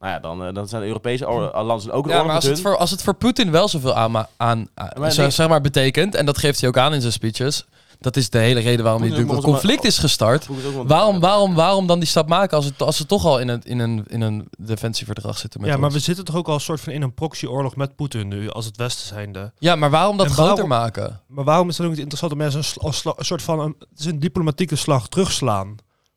nou 0.04 0.16
ja, 0.16 0.20
dan, 0.22 0.46
eh, 0.46 0.54
dan 0.54 0.68
zijn 0.68 0.82
de 0.82 0.88
Europese 0.88 1.30
oor- 1.30 1.64
landen 1.64 1.92
ook 1.92 2.06
een 2.06 2.12
Ja, 2.12 2.24
maar 2.24 2.36
als 2.36 2.44
het, 2.44 2.54
hun. 2.54 2.62
voor, 2.64 2.78
als 2.78 2.92
het 2.92 3.02
voor 3.02 3.14
Poetin 3.14 3.52
wel 3.52 3.68
zoveel 3.68 3.94
aan, 3.94 4.16
aan, 4.16 4.28
aan 4.38 4.68
Maar 5.00 5.12
zo- 5.12 5.22
nee. 5.22 5.32
zeg 5.32 5.48
maar 5.48 5.62
betekent, 5.62 6.16
en 6.16 6.26
dat 6.26 6.38
geeft 6.38 6.60
hij 6.60 6.70
ook 6.70 6.78
aan 6.78 6.94
in 6.94 7.02
zijn 7.02 7.14
speeches, 7.14 7.66
dat 8.00 8.16
is 8.16 8.30
de 8.30 8.38
hele 8.38 8.60
reden 8.60 8.84
waarom 8.84 9.02
hij 9.02 9.12
Poetin 9.12 9.30
een 9.36 9.42
conflict 9.42 9.84
is 9.84 9.98
gestart. 9.98 10.48
Waarom, 10.86 11.20
waarom, 11.20 11.54
waarom 11.56 11.88
dan 11.88 12.00
die 12.00 12.08
stap 12.08 12.28
maken 12.28 12.58
als, 12.58 12.66
het, 12.66 12.82
als 12.82 12.98
ze 12.98 13.06
toch 13.06 13.26
al 13.26 13.40
in 13.40 13.48
een, 13.48 13.62
in 13.64 13.80
een, 13.80 14.04
in 14.08 14.22
een 14.22 14.48
defensieverdrag 14.60 15.38
zitten 15.38 15.62
met 15.62 15.70
Ja, 15.70 15.76
maar 15.76 15.86
ons? 15.86 15.94
we 15.94 16.00
zitten 16.00 16.26
toch 16.26 16.36
ook 16.36 16.48
al 16.48 16.54
een 16.54 16.60
soort 16.60 16.82
van 16.82 16.94
in 16.94 17.02
een 17.02 17.14
proxyoorlog 17.14 17.76
met 17.76 17.96
Poetin 17.96 18.28
nu, 18.28 18.50
als 18.50 18.66
het 18.66 18.78
Westen 18.78 19.08
zijnde. 19.08 19.52
Ja, 19.60 19.76
maar 19.76 19.90
waarom 19.90 20.18
dat 20.18 20.26
En 20.26 20.32
groter 20.32 20.52
waarom- 20.52 20.70
maken? 20.70 21.20
Maar 21.28 21.44
waarom 21.44 21.70
is 21.70 21.76
het 21.78 21.86
ook 21.86 21.92
niet 21.92 22.02
interessant 22.02 22.32
om 22.32 22.38
mensen 22.38 22.64
een, 22.80 22.94
soort 23.26 23.42
van 23.42 23.60
een, 23.60 23.76
het 23.90 24.00
is 24.00 24.06
een 24.06 24.20
diplomatieke 24.20 24.76
slag 24.76 25.08
terugslaan? 25.08 25.76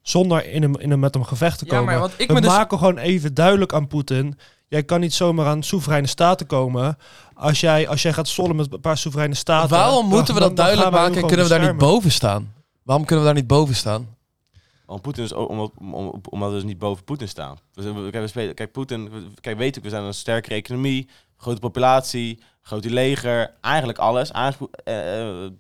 Zonder 0.09 0.47
in 0.49 0.63
een, 0.63 0.75
in 0.75 0.91
een 0.91 0.99
met 1.01 1.15
hem 1.15 1.25
gevecht 1.25 1.59
te 1.59 1.65
Ja, 1.65 1.71
komen. 1.71 1.85
maar 1.87 1.99
want 1.99 2.13
ik 2.17 2.29
we 2.29 2.35
me 2.35 2.41
dus... 2.41 2.51
maken 2.51 2.79
gewoon 2.79 2.99
even 2.99 3.35
duidelijk 3.35 3.73
aan 3.73 3.87
Poetin. 3.87 4.39
Jij 4.69 4.83
kan 4.83 5.01
niet 5.01 5.15
zomaar 5.15 5.47
aan 5.47 5.63
soevereine 5.63 6.07
staten 6.07 6.47
komen. 6.47 6.97
Als 7.35 7.61
jij, 7.61 7.89
als 7.89 8.03
jij 8.03 8.13
gaat 8.13 8.29
sollen 8.29 8.57
met 8.57 8.73
een 8.73 8.81
paar 8.81 8.99
soevereine 8.99 9.35
staten. 9.35 9.71
Waarom 9.71 10.07
moeten 10.07 10.35
we 10.35 10.41
dat 10.41 10.57
dan 10.57 10.65
duidelijk 10.67 10.91
maken 10.91 11.07
en 11.13 11.19
hem 11.19 11.27
kunnen 11.27 11.47
we 11.47 11.53
daar 11.59 11.69
niet 11.69 11.79
boven 11.79 12.11
staan? 12.13 12.53
Waarom 12.83 13.05
kunnen 13.05 13.25
we 13.25 13.31
daar 13.31 13.41
niet 13.41 13.49
boven 13.51 13.75
staan? 13.75 14.15
Want 14.87 15.03
Poetin 15.03 15.25
is 15.25 15.35
ook, 15.35 15.49
omdat, 15.49 15.71
om- 15.79 15.95
om- 15.95 16.21
omdat 16.31 16.49
we 16.49 16.55
dus 16.55 16.65
niet 16.65 16.79
boven 16.79 17.05
Poetin 17.05 17.29
staan. 17.29 17.57
We- 17.75 18.09
kijk, 18.11 18.23
we 18.23 18.27
spelen, 18.27 18.55
kijk, 18.55 18.73
Poetin, 18.73 19.11
kijk, 19.41 19.59
weet 19.59 19.77
ik, 19.77 19.83
we 19.83 19.89
zijn 19.89 20.03
een 20.05 20.15
sterkere 20.15 20.55
economie, 20.55 21.09
grote 21.37 21.61
populatie, 21.61 22.41
grote 22.63 22.91
leger, 22.91 23.55
eigenlijk 23.61 23.99
alles. 23.99 24.31
Eigenlijk, 24.31 24.75
eh, 24.85 25.21
eh, 25.45 25.51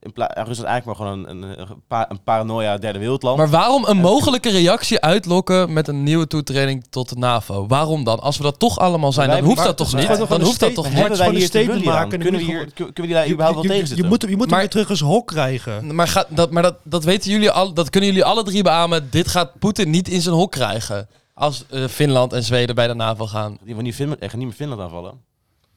in 0.00 0.12
Rusland 0.14 0.50
is 0.50 0.62
eigenlijk 0.62 0.84
maar 0.84 0.94
gewoon 1.08 1.28
een, 1.28 1.42
een, 1.42 1.60
een, 1.60 1.82
pa- 1.88 2.06
een 2.10 2.22
paranoia 2.22 2.76
derde 2.78 2.98
wereldland. 2.98 3.36
Maar 3.36 3.50
waarom 3.50 3.84
een 3.84 3.96
mogelijke 3.96 4.50
reactie 4.50 5.00
uitlokken 5.00 5.72
met 5.72 5.88
een 5.88 6.02
nieuwe 6.02 6.26
toetreding 6.26 6.84
tot 6.90 7.08
de 7.08 7.16
NAVO? 7.16 7.66
Waarom 7.66 8.04
dan? 8.04 8.20
Als 8.20 8.36
we 8.36 8.42
dat 8.42 8.58
toch 8.58 8.78
allemaal 8.78 9.12
zijn, 9.12 9.28
dan 9.30 9.44
hoeft 9.44 9.64
dat 9.64 9.76
toch 9.76 9.94
niet? 9.94 10.28
Dan 10.28 10.40
hoeft 10.42 10.60
dat 10.60 10.74
toch 10.74 10.84
niet? 10.88 10.94
hebben 10.98 11.18
wij 11.18 11.26
hier 11.26 11.34
een 11.36 11.40
te 11.40 11.46
statement 11.46 11.84
maken? 11.84 11.92
maken 12.00 12.12
en 12.12 12.20
Kunnen 12.20 12.40
we, 12.40 12.46
hier, 12.46 12.72
kunnen 12.74 12.94
we 12.94 13.02
die 13.02 13.12
daar 13.12 13.26
Je, 13.26 13.32
überhaupt 13.32 13.54
wel 13.56 13.62
je, 13.64 13.68
tegen 13.68 13.82
je, 13.88 13.94
zitten? 13.94 14.08
moet, 14.08 14.22
je 14.22 14.28
moet 14.28 14.40
hem 14.40 14.48
Maar- 14.50 14.58
weer 14.58 14.68
terug 14.68 14.96
zijn 14.96 15.10
hok 15.10 15.26
krijgen. 15.26 15.94
Maar, 15.94 16.08
gaat, 16.08 16.26
dat, 16.28 16.50
maar 16.50 16.62
dat, 16.62 16.74
dat 16.82 17.04
weten 17.04 17.30
jullie 17.30 17.50
al, 17.50 17.72
dat 17.72 17.90
kunnen 17.90 18.08
jullie 18.10 18.24
alle 18.24 18.42
drie 18.42 18.62
beamen. 18.62 19.10
Dit 19.10 19.28
gaat 19.28 19.58
Poetin 19.58 19.90
niet 19.90 20.08
in 20.08 20.20
zijn 20.20 20.34
hok 20.34 20.50
krijgen. 20.52 21.08
Als 21.34 21.64
eh, 21.70 21.84
Finland 21.84 22.32
en 22.32 22.42
Zweden 22.42 22.74
bij 22.74 22.86
de 22.86 22.94
NAVO 22.94 23.26
gaan. 23.26 23.58
Die 23.64 23.74
niet, 23.74 23.94
Finland, 23.94 24.20
echt 24.20 24.34
niet 24.36 24.44
meer 24.46 24.54
Finland 24.54 24.80
aanvallen. 24.80 25.20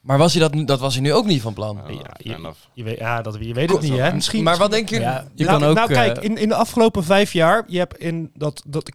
Maar 0.00 0.18
was 0.18 0.32
hij 0.32 0.42
dat, 0.42 0.54
nu- 0.54 0.64
dat 0.64 0.80
was 0.80 0.94
hij 0.94 1.02
nu 1.02 1.12
ook 1.12 1.26
niet 1.26 1.42
van 1.42 1.54
plan. 1.54 1.80
Ja. 2.18 2.54
Je 2.74 2.84
weet, 2.84 2.98
ja, 2.98 3.22
dat, 3.22 3.36
je 3.40 3.54
weet 3.54 3.70
het 3.70 3.80
niet, 3.80 3.96
hè? 3.96 4.12
Misschien, 4.14 4.42
Maar 4.42 4.56
wat? 4.56 4.88
Ja, 4.90 5.26
Je 5.34 5.44
nou, 5.44 5.58
kan 5.58 5.68
ook, 5.68 5.74
nou, 5.74 5.92
kijk, 5.92 6.16
eh, 6.16 6.24
in, 6.24 6.36
in 6.36 6.48
de 6.48 6.54
afgelopen 6.54 7.04
vijf 7.04 7.32
jaar, 7.32 7.64
je 7.66 7.78
hebt 7.78 7.98
in 7.98 8.30
dat, 8.34 8.62
dat 8.66 8.90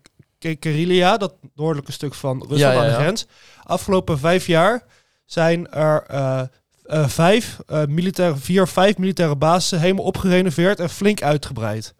Karelia, 0.59 1.17
dat 1.17 1.33
noordelijke 1.55 1.91
stuk 1.91 2.13
van 2.13 2.37
Rusland 2.39 2.59
Ja, 2.59 2.71
ja, 2.73 2.79
aan 2.79 2.87
de 2.87 2.93
grens, 2.93 3.25
afgelopen 3.63 4.19
vijf 4.19 4.47
jaar 4.47 4.83
zijn 5.25 5.71
er 5.71 6.03
eh, 6.07 6.41
eh, 6.83 7.07
vijf, 7.07 7.59
eh, 7.67 7.85
militaire, 7.85 8.35
vier, 8.37 8.67
vijf 8.67 8.97
militaire 8.97 9.35
bases 9.35 9.79
helemaal 9.79 10.03
opgerenoveerd 10.05 10.79
en 10.79 10.89
flink 10.89 11.21
uitgebreid. 11.21 11.93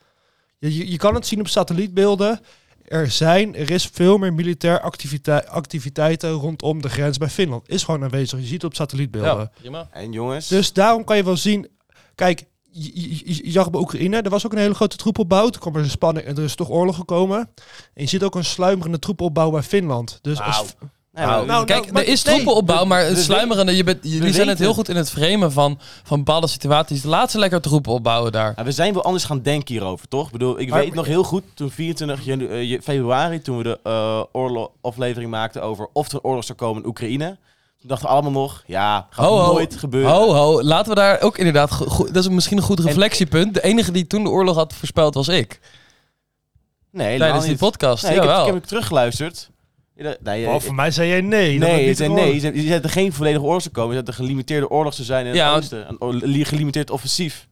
Je, 0.58 0.76
je, 0.78 0.92
je 0.92 0.98
kan 0.98 1.16
het 1.16 1.28
zien 1.28 1.40
op 1.40 1.48
satellietbeelden. 1.48 2.40
Er 2.88 3.12
zijn, 3.12 3.56
er 3.56 3.72
is 3.72 3.90
veel 3.94 4.18
meer 4.18 4.34
militair 4.34 4.80
activiteit, 4.80 5.48
activiteiten 5.48 6.32
rondom 6.32 6.82
de 6.82 6.90
grens 6.90 7.18
bij 7.18 7.30
Finland. 7.30 7.70
Is 7.70 7.84
gewoon 7.84 8.04
aanwezig. 8.04 8.40
Je 8.40 8.46
ziet 8.46 8.54
het 8.54 8.64
op 8.64 8.76
satellietbeelden. 8.76 9.38
Ja, 9.38 9.52
prima. 9.60 9.88
En 9.92 10.12
jongens, 10.12 10.48
Dus 10.48 10.74
daarom 10.74 11.04
kan 11.04 11.18
je 11.18 11.24
wel 11.24 11.38
zien. 11.38 11.68
Kijk, 12.16 12.46
je, 12.72 12.92
je- 13.02 13.10
je- 13.34 13.46
je 13.46 13.52
zag 13.52 13.70
bij 13.70 13.80
Oekraïne, 13.82 14.22
er 14.22 14.30
was 14.30 14.46
ook 14.46 14.52
een 14.52 14.58
hele 14.58 14.74
grote 14.74 14.96
troepopbouw. 14.98 15.50
Toen 15.50 15.62
kwam 15.62 15.76
er 15.76 15.82
een 15.82 15.90
spanning 15.90 16.26
en 16.28 16.38
er 16.38 16.44
is 16.44 16.56
toch 16.56 16.70
oorlog 16.70 16.96
gekomen. 16.96 17.38
En 17.94 18.04
je 18.04 18.08
ziet 18.08 18.24
ook 18.24 18.36
een 18.36 18.46
sluimerende 18.46 19.00
troepopbouw 19.00 19.50
bij 19.52 19.64
Finland. 19.64 20.20
Dus 20.22 20.40
als, 20.42 20.76
Nou, 21.16 21.28
Nou, 21.28 21.46
nou, 21.46 21.66
kijk, 21.66 21.92
maar- 21.92 22.02
er 22.02 22.08
is 22.08 22.22
troepenopbouw, 22.22 22.86
maar 22.86 23.06
het 23.06 23.18
sluimerende, 23.18 23.76
je 23.76 23.84
bent, 23.84 23.98
jullie 24.02 24.34
zijn 24.34 24.48
het 24.48 24.60
heel 24.60 24.74
goed 24.74 24.90
in 24.90 24.96
het 24.96 25.10
framen 25.10 25.52
van, 25.52 25.80
van 26.04 26.18
bepaalde 26.18 26.48
situaties. 26.48 27.04
Laat 27.04 27.32
ze 27.32 27.40
lekker 27.40 27.62
troepen 27.62 27.92
opbouwen 27.92 28.32
daar. 28.32 28.54
Ja, 28.56 28.64
we 28.64 28.72
zijn 28.72 28.94
wel 28.94 29.04
anders 29.04 29.24
gaan 29.24 29.42
denken 29.42 29.74
hierover, 29.74 30.08
toch? 30.08 30.26
Ik 30.26 30.32
bedoel, 30.32 30.60
ik 30.60 30.70
Maar- 30.70 30.80
weet 30.80 30.94
nog 30.94 31.06
heel 31.06 31.24
goed, 31.24 31.44
toen 31.54 31.72
24 31.72 32.26
janu- 32.26 32.48
eh, 32.48 32.82
februari, 32.82 33.42
toen 33.42 33.58
we 33.58 33.64
de 33.64 33.80
eh 33.84 34.22
oorlog 34.32 34.70
aflevering 34.82 35.32
maakten 35.32 35.62
over 35.64 35.88
of 35.94 36.12
er 36.12 36.22
oorlog 36.22 36.44
zou 36.44 36.58
komen 36.58 36.82
in 36.82 36.88
Oekraïne. 36.88 37.38
Toen 37.80 37.90
dachten 37.90 38.08
we 38.08 38.14
allemaal 38.14 38.32
nog, 38.42 38.64
ja, 38.68 39.08
gaat 39.10 39.26
Ho, 39.26 39.38
ho. 39.38 39.52
nooit 39.54 39.76
gebeuren. 39.78 40.12
Ho, 40.12 40.34
ho, 40.34 40.64
laten 40.64 40.90
we 40.90 40.96
daar 40.96 41.22
ook 41.22 41.38
inderdaad... 41.38 41.78
dat 42.12 42.16
is 42.24 42.30
misschien 42.30 42.58
een 42.58 42.64
goed 42.64 42.80
reflectiepunt. 42.80 43.54
De 43.54 43.64
enige 43.64 43.92
die 43.92 44.08
toen 44.08 44.24
de 44.24 44.30
oorlog 44.30 44.56
had 44.56 44.74
voorspeld 44.74 45.14
was 45.14 45.28
ik. 45.28 45.60
Nee, 46.92 47.18
Tijdens 47.18 47.46
die 47.46 47.58
podcast, 47.58 48.04
Nee, 48.04 48.16
ik, 48.16 48.24
heb, 48.24 48.48
ik 48.48 48.54
heb 48.54 48.64
teruggeluisterd. 48.64 49.50
Ja, 49.98 50.16
Nee, 50.24 50.48
Oh, 50.48 50.60
voor 50.60 50.76
mij 50.76 50.92
zei 50.92 51.10
jij 51.10 51.22
nee. 51.22 51.52
het 51.52 51.60
Nee, 51.60 51.86
je 51.86 51.94
zei, 51.94 52.10
nee, 52.14 52.42
je 52.64 52.70
dat 52.70 52.84
er 52.84 52.90
geen 52.90 53.14
volledige 53.14 53.44
oorlog 53.46 53.62
zou 53.62 53.74
komen. 53.74 53.90
Je 53.90 53.94
zei 53.96 54.06
dat 54.06 54.14
er 54.16 54.20
een 54.22 54.26
gelimiteerde 54.28 54.70
oorlog 54.70 54.94
zou 54.94 55.06
zijn 55.06 55.22
in 55.22 55.28
het 55.28 55.36
Ja, 55.38 55.56
oosten. 55.56 55.96
Een 56.00 56.46
gelimiteerd 56.46 56.90
offensief. 56.90 57.48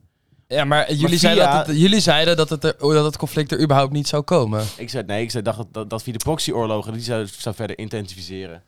Ja, 0.47 0.65
maar 0.65 0.93
jullie, 0.93 1.07
via- 1.09 1.17
zeiden 1.17 1.51
dat 1.51 1.67
het, 1.67 1.77
jullie 1.79 1.99
zeiden 1.99 2.37
dat 2.37 2.49
het, 2.49 2.63
er, 2.63 2.75
dat 2.79 3.03
het 3.05 3.17
conflict 3.17 3.51
er 3.51 3.61
überhaupt 3.61 3.93
niet 3.93 4.07
zou 4.07 4.23
komen. 4.23 4.63
Ik 4.77 4.89
zei, 4.89 5.03
nee, 5.05 5.21
ik 5.23 5.31
zei, 5.31 5.43
dacht 5.43 5.57
dat, 5.57 5.67
dat, 5.71 5.89
dat 5.89 6.03
via 6.03 6.13
de 6.13 6.19
proxyoorlogen, 6.19 6.93
die 6.93 7.01
zou, 7.01 7.27
zou 7.37 7.55
verder 7.55 7.77
intensiveren. 7.77 8.63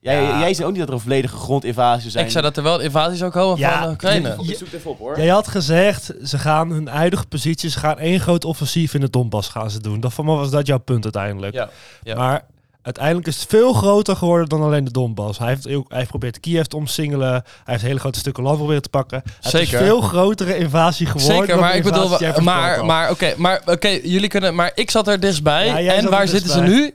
Jij, 0.00 0.22
Ja. 0.22 0.38
jij 0.38 0.54
zei 0.54 0.66
ook 0.66 0.70
niet 0.72 0.80
dat 0.80 0.88
er 0.88 0.94
een 0.94 1.00
volledige 1.00 1.36
grondinvasie 1.36 2.00
zou 2.00 2.10
zijn. 2.12 2.24
Ik 2.24 2.30
zei 2.30 2.44
dat 2.44 2.56
er 2.56 2.62
wel 2.62 2.74
een 2.78 2.84
invasie 2.84 3.16
zou 3.16 3.30
komen 3.30 3.58
Ja, 3.58 3.82
van 3.82 3.90
Oekraïne. 3.92 4.28
je- 4.42 4.50
Ik 4.50 4.56
zoek 4.58 4.66
het 4.68 4.76
even 4.78 4.90
op, 4.90 4.98
hoor. 4.98 5.16
Jij 5.18 5.28
had 5.28 5.48
gezegd, 5.48 6.12
ze 6.24 6.38
gaan 6.38 6.70
hun 6.70 6.86
huidige 6.86 7.26
positie, 7.26 7.70
ze 7.70 7.78
gaan 7.78 7.98
één 7.98 8.20
groot 8.20 8.44
offensief 8.44 8.94
in 8.94 9.00
de 9.00 9.10
Donbass 9.10 9.48
gaan 9.48 9.70
ze 9.70 9.80
doen. 9.80 10.00
Dat 10.00 10.12
van 10.12 10.24
mij 10.24 10.34
was 10.34 10.50
dat 10.50 10.66
jouw 10.66 10.78
punt 10.78 11.04
uiteindelijk. 11.04 11.54
Ja, 11.54 11.70
ja. 12.02 12.14
Maar 12.14 12.44
uiteindelijk 12.82 13.26
is 13.26 13.40
het 13.40 13.48
veel 13.48 13.72
groter 13.72 14.16
geworden 14.16 14.48
dan 14.48 14.62
alleen 14.62 14.84
de 14.84 14.90
Donbass. 14.90 15.38
Hij 15.38 15.48
heeft, 15.48 15.66
ook- 15.68 15.88
hij 15.88 15.98
heeft 15.98 16.10
geprobeerd 16.10 16.40
Kiev 16.40 16.64
te 16.64 16.76
omsingelen. 16.76 17.30
Hij 17.30 17.42
heeft 17.64 17.82
hele 17.82 17.98
grote 17.98 18.18
stukken 18.18 18.42
land 18.42 18.56
proberen 18.56 18.82
te 18.82 18.88
pakken. 18.88 19.22
Het 19.40 19.54
is 19.54 19.72
een 19.72 19.78
veel 19.78 20.00
grotere 20.00 20.56
invasie 20.56 21.06
geworden. 21.06 21.36
Zeker, 21.36 21.58
maar 21.58 21.74
ik 21.76 21.82
bedoel, 21.82 22.08
maar, 22.42 22.84
maar 22.84 23.10
oké, 23.10 23.34
maar 23.36 23.62
oké, 23.66 23.88
jullie 23.88 24.28
kunnen, 24.28 24.54
maar 24.54 24.72
ik 24.74 24.90
zat 24.90 25.08
er 25.08 25.20
dichtbij. 25.20 25.82
Ja, 25.82 25.92
en 25.92 26.10
waar 26.10 26.28
zitten 26.28 26.50
ze 26.50 26.60
nu? 26.60 26.94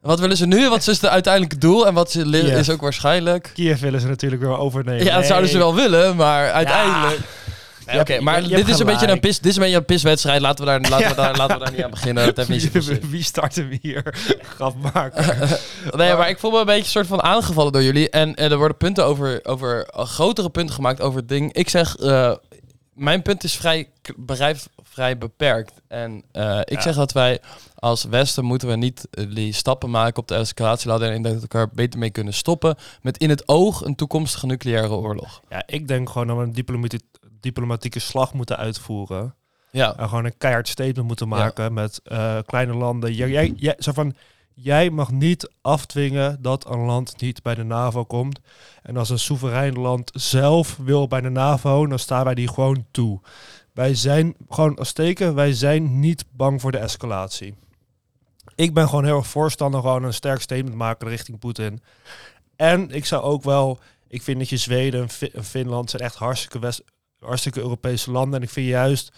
Wat 0.00 0.20
willen 0.20 0.36
ze 0.36 0.46
nu? 0.46 0.68
Wat 0.68 0.78
is 0.88 1.00
het 1.00 1.06
uiteindelijke 1.06 1.58
doel? 1.58 1.86
En 1.86 1.94
wat 1.94 2.14
is, 2.14 2.70
ook 2.70 2.80
waarschijnlijk? 2.80 3.50
Kiev 3.54 3.80
willen 3.80 4.00
ze 4.00 4.06
natuurlijk 4.06 4.42
weer 4.42 4.58
overnemen. 4.58 5.04
Ja, 5.04 5.16
dat 5.16 5.26
zouden 5.26 5.50
ze 5.50 5.58
wel 5.58 5.74
willen, 5.74 6.16
maar 6.16 6.50
uiteindelijk. 6.52 7.18
Oké, 8.00 8.20
maar 8.20 8.42
je 8.42 8.48
dit 8.56 8.68
is 8.68 8.78
een 8.78 8.86
beetje 8.86 9.08
een 9.08 9.20
pis, 9.20 9.36
dit 9.38 9.46
is 9.50 9.56
een 9.56 9.62
beetje 9.62 9.76
een 9.76 9.84
piswedstrijd. 9.84 10.40
Laten 10.40 10.64
we 10.64 10.70
daar, 10.70 10.80
laten 10.90 11.08
we 11.08 11.14
daar, 11.14 11.36
laten 11.42 11.58
we 11.58 11.64
daar 11.64 11.72
niet 11.72 11.82
aan 11.84 11.90
beginnen. 11.90 12.24
Dat 12.26 12.36
heeft 12.36 12.48
niet 12.48 12.62
zoveel 12.62 12.82
zin. 12.82 13.00
Wie 13.10 13.22
start 13.22 13.54
hem 13.56 13.78
hier? 13.80 14.14
Grap 14.54 14.74
maken. 14.92 15.48
Nee, 15.96 16.14
maar 16.14 16.28
ik 16.28 16.38
voel 16.38 16.50
me 16.50 16.58
een 16.58 16.66
beetje 16.66 16.90
soort 16.90 17.06
van 17.06 17.22
aangevallen 17.22 17.72
door 17.72 17.82
jullie. 17.82 18.10
En 18.10 18.34
eh, 18.34 18.50
er 18.50 18.56
worden 18.58 18.76
punten 18.76 19.04
over, 19.04 19.40
over 19.44 19.86
eh, 19.86 20.04
grotere 20.04 20.50
punten 20.50 20.74
gemaakt 20.74 21.00
over 21.00 21.18
het 21.20 21.28
ding. 21.28 21.52
Ik 21.52 21.68
zeg, 21.68 21.96
eh, 21.96 22.34
mijn 22.94 23.22
punt 23.22 23.44
is 23.44 23.54
vrij, 23.56 23.88
bereid, 24.16 24.68
vrij 24.82 25.18
beperkt. 25.18 25.72
En 25.88 26.22
eh, 26.32 26.58
ik 26.64 26.72
Ja. 26.74 26.80
zeg 26.80 26.94
dat 26.94 27.12
wij 27.12 27.38
als 27.74 28.04
Westen 28.04 28.44
moeten 28.44 28.68
we 28.68 28.76
niet 28.76 29.08
die 29.28 29.52
stappen 29.52 29.90
maken 29.90 30.22
op 30.22 30.28
de 30.28 30.34
escalatieladder. 30.34 31.08
En 31.08 31.14
ik 31.16 31.22
denk 31.22 31.34
dat 31.40 31.44
we 31.44 31.48
elkaar 31.58 31.74
beter 31.74 31.98
mee 31.98 32.10
kunnen 32.10 32.34
stoppen. 32.34 32.76
Met 33.02 33.18
in 33.18 33.30
het 33.30 33.48
oog 33.48 33.84
een 33.84 33.94
toekomstige 33.94 34.46
nucleaire 34.46 34.90
oorlog. 34.94 35.40
Ja, 35.48 35.62
ik 35.66 35.88
denk 35.88 36.10
gewoon 36.10 36.26
dat 36.26 36.36
we 36.36 36.42
een 36.42 36.52
diplomati- 36.52 37.00
diplomatieke 37.42 37.98
slag 37.98 38.32
moeten 38.34 38.56
uitvoeren. 38.56 39.34
Ja, 39.70 39.96
En 39.96 40.08
gewoon 40.08 40.24
een 40.24 40.36
keihard 40.38 40.68
statement 40.68 41.06
moeten 41.06 41.28
maken 41.28 41.72
met 41.72 42.00
eh, 42.04 42.38
kleine 42.46 42.74
landen. 42.74 43.14
Jij, 43.14 43.28
jij, 43.30 43.52
jij, 43.56 43.76
zo 43.78 43.92
van, 43.92 44.14
jij 44.54 44.90
mag 44.90 45.10
niet 45.10 45.50
afdwingen 45.60 46.42
dat 46.42 46.70
een 46.70 46.80
land 46.80 47.20
niet 47.20 47.42
bij 47.42 47.54
de 47.54 47.62
NAVO 47.64 48.04
komt. 48.04 48.40
En 48.82 48.96
als 48.96 49.10
een 49.10 49.18
soeverein 49.18 49.74
land 49.78 50.10
zelf 50.14 50.76
wil 50.76 51.08
bij 51.08 51.20
de 51.20 51.28
NAVO, 51.28 51.86
dan 51.86 51.98
staan 51.98 52.24
wij 52.24 52.34
die 52.34 52.48
gewoon 52.48 52.86
toe. 52.90 53.20
Wij 53.72 53.94
zijn 53.94 54.34
gewoon 54.48 54.76
als 54.76 54.92
teken, 54.92 55.34
wij 55.34 55.52
zijn 55.52 56.00
niet 56.00 56.24
bang 56.30 56.60
voor 56.60 56.72
de 56.72 56.78
escalatie. 56.78 57.54
Ik 58.54 58.74
ben 58.74 58.88
gewoon 58.88 59.04
heel 59.04 59.16
erg 59.16 59.26
voorstander 59.26 59.80
gewoon 59.80 60.02
een 60.04 60.14
sterk 60.14 60.40
statement 60.40 60.74
maken 60.74 61.08
richting 61.08 61.38
Poetin. 61.38 61.82
En 62.56 62.90
ik 62.90 63.04
zou 63.04 63.22
ook 63.22 63.42
wel, 63.42 63.78
ik 64.08 64.22
vind 64.22 64.38
dat 64.38 64.48
je 64.48 64.56
Zweden 64.56 65.02
en 65.02 65.08
Fi- 65.08 65.30
en 65.32 65.44
Finland 65.44 65.90
zijn 65.90 66.02
echt 66.02 66.14
hartstikke, 66.14 66.58
West, 66.58 66.82
hartstikke 67.24 67.60
Europese 67.60 68.10
landen. 68.10 68.38
En 68.38 68.42
ik 68.46 68.50
vind 68.52 68.66
juist, 68.68 69.12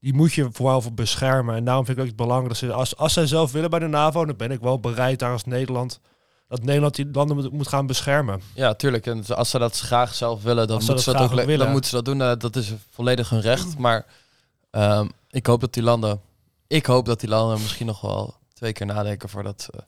die 0.00 0.14
moet 0.14 0.32
je 0.32 0.48
vooral 0.52 0.80
voor 0.80 0.92
beschermen. 0.94 1.54
En 1.54 1.64
daarom 1.64 1.84
vind 1.84 1.96
ik 1.96 2.02
ook 2.02 2.08
het 2.08 2.18
belangrijk 2.18 2.48
dat 2.48 2.58
ze, 2.58 2.72
als, 2.72 2.96
als 2.96 3.12
zij 3.12 3.26
zelf 3.26 3.52
willen 3.52 3.70
bij 3.70 3.78
de 3.78 3.86
NAVO, 3.86 4.24
dan 4.24 4.36
ben 4.36 4.50
ik 4.50 4.60
wel 4.60 4.80
bereid 4.80 5.18
daar 5.18 5.32
als 5.32 5.44
Nederland, 5.44 6.00
dat 6.48 6.62
Nederland 6.62 6.94
die 6.94 7.08
landen 7.12 7.36
moet, 7.36 7.52
moet 7.52 7.68
gaan 7.68 7.86
beschermen. 7.86 8.40
ja, 8.54 8.74
tuurlijk. 8.74 9.06
En 9.06 9.26
als 9.26 9.50
ze 9.50 9.58
dat 9.58 9.78
graag 9.78 10.14
zelf 10.14 10.42
willen, 10.42 10.66
dan 10.68 10.76
moeten 10.76 10.98
ze 10.98 11.04
dat 11.12 11.20
dat, 11.20 11.30
ook, 11.30 11.44
willen. 11.44 11.58
dan 11.58 11.70
moeten 11.70 11.90
ze 11.90 11.96
dat 11.96 12.04
doen. 12.04 12.22
Eh, 12.22 12.32
dat 12.38 12.56
is 12.56 12.72
volledig 12.90 13.28
hun 13.28 13.40
recht. 13.40 13.78
Maar 13.78 14.06
ehm, 14.70 15.08
ik 15.30 15.46
hoop 15.46 15.60
dat 15.60 15.72
die 15.74 15.82
landen... 15.82 16.20
Ik 16.66 16.86
hoop 16.86 17.06
dat 17.06 17.20
die 17.20 17.28
landen 17.28 17.58
misschien 17.60 17.86
nog 17.86 18.00
wel 18.00 18.34
twee 18.54 18.72
keer 18.72 18.86
nadenken 18.86 19.28
voordat... 19.28 19.68
eh, 19.74 19.80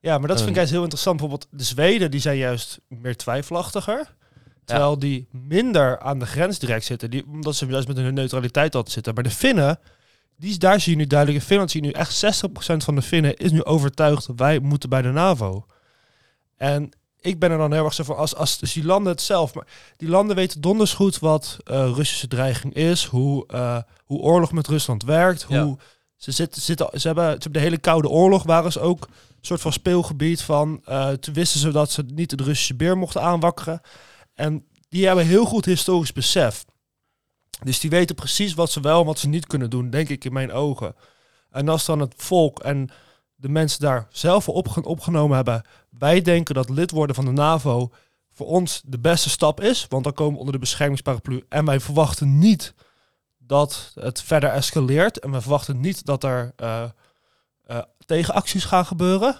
Ja, 0.00 0.18
maar 0.18 0.28
dat 0.28 0.36
vind 0.36 0.50
ik 0.50 0.56
juist 0.56 0.70
heel 0.70 0.82
interessant. 0.82 1.16
Bijvoorbeeld 1.20 1.50
de 1.50 1.64
Zweden, 1.64 2.10
die 2.10 2.20
zijn 2.20 2.36
juist 2.36 2.80
meer 2.88 3.16
twijfelachtiger. 3.16 4.14
Terwijl 4.64 4.98
die 4.98 5.26
minder 5.30 6.00
aan 6.00 6.18
de 6.18 6.26
grens 6.26 6.58
direct 6.58 6.84
zitten. 6.84 7.10
Die, 7.10 7.24
omdat 7.26 7.54
ze 7.56 7.66
juist 7.66 7.88
met 7.88 7.96
hun 7.96 8.14
neutraliteit 8.14 8.74
altijd 8.74 8.94
zitten. 8.94 9.14
Maar 9.14 9.22
de 9.22 9.30
Finnen, 9.30 9.78
die, 10.36 10.58
daar 10.58 10.80
zie 10.80 10.92
je 10.92 10.98
nu 10.98 11.06
duidelijk 11.06 11.40
in 11.40 11.46
Finland 11.46 11.70
zie 11.70 11.80
je 11.82 11.86
nu 11.86 11.92
echt 11.92 12.24
60% 12.44 12.48
van 12.76 12.94
de 12.94 13.02
Finnen 13.02 13.36
is 13.36 13.50
nu 13.50 13.64
overtuigd 13.64 14.28
wij 14.36 14.58
moeten 14.58 14.88
bij 14.88 15.02
de 15.02 15.10
NAVO. 15.10 15.64
En 16.56 16.90
ik 17.20 17.38
ben 17.38 17.50
er 17.50 17.58
dan 17.58 17.72
heel 17.72 17.84
erg 17.84 17.94
zo 17.94 18.04
voor 18.04 18.16
als, 18.16 18.34
als 18.34 18.58
dus 18.58 18.72
die 18.72 18.84
landen 18.84 19.12
het 19.12 19.22
zelf. 19.22 19.54
Maar 19.54 19.66
die 19.96 20.08
landen 20.08 20.36
weten 20.36 20.60
donders 20.60 20.92
goed 20.92 21.18
wat 21.18 21.56
uh, 21.70 21.90
Russische 21.94 22.28
dreiging 22.28 22.74
is, 22.74 23.04
hoe, 23.04 23.44
uh, 23.54 23.78
hoe 24.04 24.20
oorlog 24.20 24.52
met 24.52 24.66
Rusland 24.66 25.02
werkt, 25.04 25.42
hoe 25.42 25.56
Ja. 25.56 25.76
ze 26.16 26.30
zitten, 26.30 26.62
zitten, 26.62 27.00
ze 27.00 27.06
hebben, 27.06 27.24
ze 27.24 27.30
hebben 27.38 27.52
de 27.52 27.58
hele 27.58 27.78
koude 27.78 28.08
oorlog 28.08 28.42
waren 28.42 28.72
ze 28.72 28.80
ook 28.80 29.02
een 29.02 29.48
soort 29.48 29.60
van 29.60 29.72
speelgebied 29.72 30.42
van. 30.42 30.80
eh 30.84 31.08
toen 31.08 31.34
wisten 31.34 31.60
ze 31.60 31.70
dat 31.70 31.90
ze 31.90 32.04
niet 32.06 32.38
de 32.38 32.44
Russische 32.44 32.74
beer 32.74 32.98
mochten 32.98 33.22
aanwakkeren. 33.22 33.80
En 34.34 34.66
die 34.88 35.06
hebben 35.06 35.26
heel 35.26 35.44
goed 35.44 35.64
historisch 35.64 36.12
besef. 36.12 36.64
Dus 37.62 37.80
die 37.80 37.90
weten 37.90 38.14
precies 38.14 38.54
wat 38.54 38.70
ze 38.70 38.80
wel 38.80 39.00
en 39.00 39.06
wat 39.06 39.18
ze 39.18 39.28
niet 39.28 39.46
kunnen 39.46 39.70
doen, 39.70 39.90
denk 39.90 40.08
ik 40.08 40.24
in 40.24 40.32
mijn 40.32 40.52
ogen. 40.52 40.94
En 41.50 41.68
als 41.68 41.84
dan 41.84 42.00
het 42.00 42.14
volk 42.16 42.60
en 42.60 42.90
de 43.34 43.48
mensen 43.48 43.80
daar 43.80 44.06
zelf 44.10 44.48
opge- 44.48 44.84
opgenomen 44.84 45.36
hebben, 45.36 45.64
wij 45.98 46.22
denken 46.22 46.54
dat 46.54 46.68
lid 46.68 46.90
worden 46.90 47.14
van 47.16 47.24
de 47.24 47.30
NAVO 47.30 47.90
voor 48.32 48.46
ons 48.46 48.82
de 48.84 48.98
beste 48.98 49.30
stap 49.30 49.60
is, 49.60 49.86
want 49.88 50.04
dan 50.04 50.12
komen 50.12 50.32
we 50.32 50.38
onder 50.38 50.54
de 50.54 50.60
beschermingsparaplu 50.60 51.44
en 51.48 51.64
wij 51.64 51.80
verwachten 51.80 52.38
niet 52.38 52.74
dat 53.38 53.92
het 53.94 54.22
verder 54.22 54.50
escaleert 54.50 55.18
en 55.18 55.30
we 55.30 55.40
verwachten 55.40 55.80
niet 55.80 56.04
dat 56.04 56.24
er 56.24 56.52
eh, 56.56 56.84
eh, 57.64 57.82
tegenacties 58.06 58.64
gaan 58.64 58.86
gebeuren. 58.86 59.36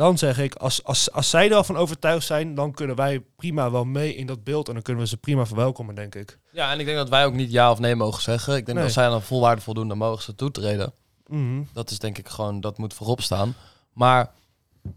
Dan 0.00 0.18
zeg 0.18 0.38
ik, 0.38 0.54
als, 0.54 0.84
als, 0.84 1.12
als 1.12 1.30
zij 1.30 1.48
er 1.50 1.54
al 1.56 1.64
van 1.64 1.76
overtuigd 1.76 2.26
zijn, 2.26 2.54
dan 2.54 2.72
kunnen 2.72 2.96
wij 2.96 3.20
prima 3.36 3.70
wel 3.70 3.84
mee 3.84 4.14
in 4.14 4.26
dat 4.26 4.44
beeld 4.44 4.68
en 4.68 4.74
dan 4.74 4.82
kunnen 4.82 5.02
we 5.02 5.08
ze 5.08 5.16
prima 5.16 5.46
verwelkomen, 5.46 5.94
denk 5.94 6.14
ik. 6.14 6.38
Ja, 6.52 6.72
en 6.72 6.78
ik 6.80 6.84
denk 6.86 6.96
dat 6.98 7.08
wij 7.08 7.24
ook 7.24 7.34
niet 7.34 7.50
ja 7.50 7.70
of 7.70 7.78
nee 7.78 7.94
mogen 7.94 8.22
zeggen. 8.22 8.56
Ik 8.56 8.66
denk 8.66 8.66
Nee. 8.66 8.76
dat 8.76 8.84
als 8.84 9.04
zij 9.04 9.08
aan 9.14 9.22
volwaarde 9.22 9.60
voldoen, 9.62 9.88
dan 9.88 9.98
mogen 9.98 10.22
ze 10.22 10.34
toetreden. 10.34 10.92
Mhm. 11.26 11.62
Dat 11.72 11.90
is 11.90 11.98
denk 11.98 12.18
ik 12.18 12.28
gewoon, 12.28 12.60
dat 12.60 12.78
moet 12.78 12.94
voorop 12.94 13.20
staan. 13.20 13.54
Maar 13.92 14.30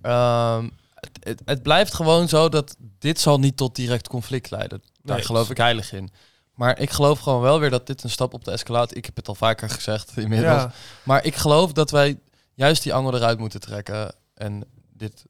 ehm, 0.01 0.69
het, 0.95 1.19
het, 1.19 1.41
het 1.45 1.63
blijft 1.63 1.93
gewoon 1.93 2.27
zo 2.29 2.49
dat 2.49 2.75
dit 2.99 3.19
zal 3.19 3.39
niet 3.39 3.57
tot 3.57 3.75
direct 3.75 4.07
conflict 4.07 4.51
leiden. 4.51 4.83
Daar 5.01 5.15
Nee. 5.15 5.25
geloof 5.25 5.49
ik 5.49 5.57
heilig 5.57 5.93
in. 5.93 6.09
Maar 6.53 6.79
ik 6.79 6.89
geloof 6.89 7.19
gewoon 7.19 7.41
wel 7.41 7.59
weer 7.59 7.69
dat 7.69 7.87
dit 7.87 8.03
een 8.03 8.09
stap 8.09 8.33
op 8.33 8.45
de 8.45 8.51
escalatie... 8.51 8.97
Ik 8.97 9.05
heb 9.05 9.15
het 9.15 9.27
al 9.27 9.35
vaker 9.35 9.69
gezegd 9.69 10.17
inmiddels. 10.17 10.61
Ja, 10.61 10.71
Maar 11.03 11.25
ik 11.25 11.35
geloof 11.35 11.71
dat 11.73 11.91
wij 11.91 12.19
juist 12.53 12.83
die 12.83 12.93
angel 12.93 13.15
eruit 13.15 13.39
moeten 13.39 13.59
trekken. 13.59 14.15
En 14.33 14.63
dit... 14.93 15.25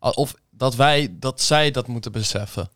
Of 0.00 0.34
dat 0.50 0.74
wij, 0.74 1.16
dat 1.18 1.40
zij 1.40 1.70
dat 1.70 1.86
moeten 1.86 2.12
beseffen. 2.12 2.70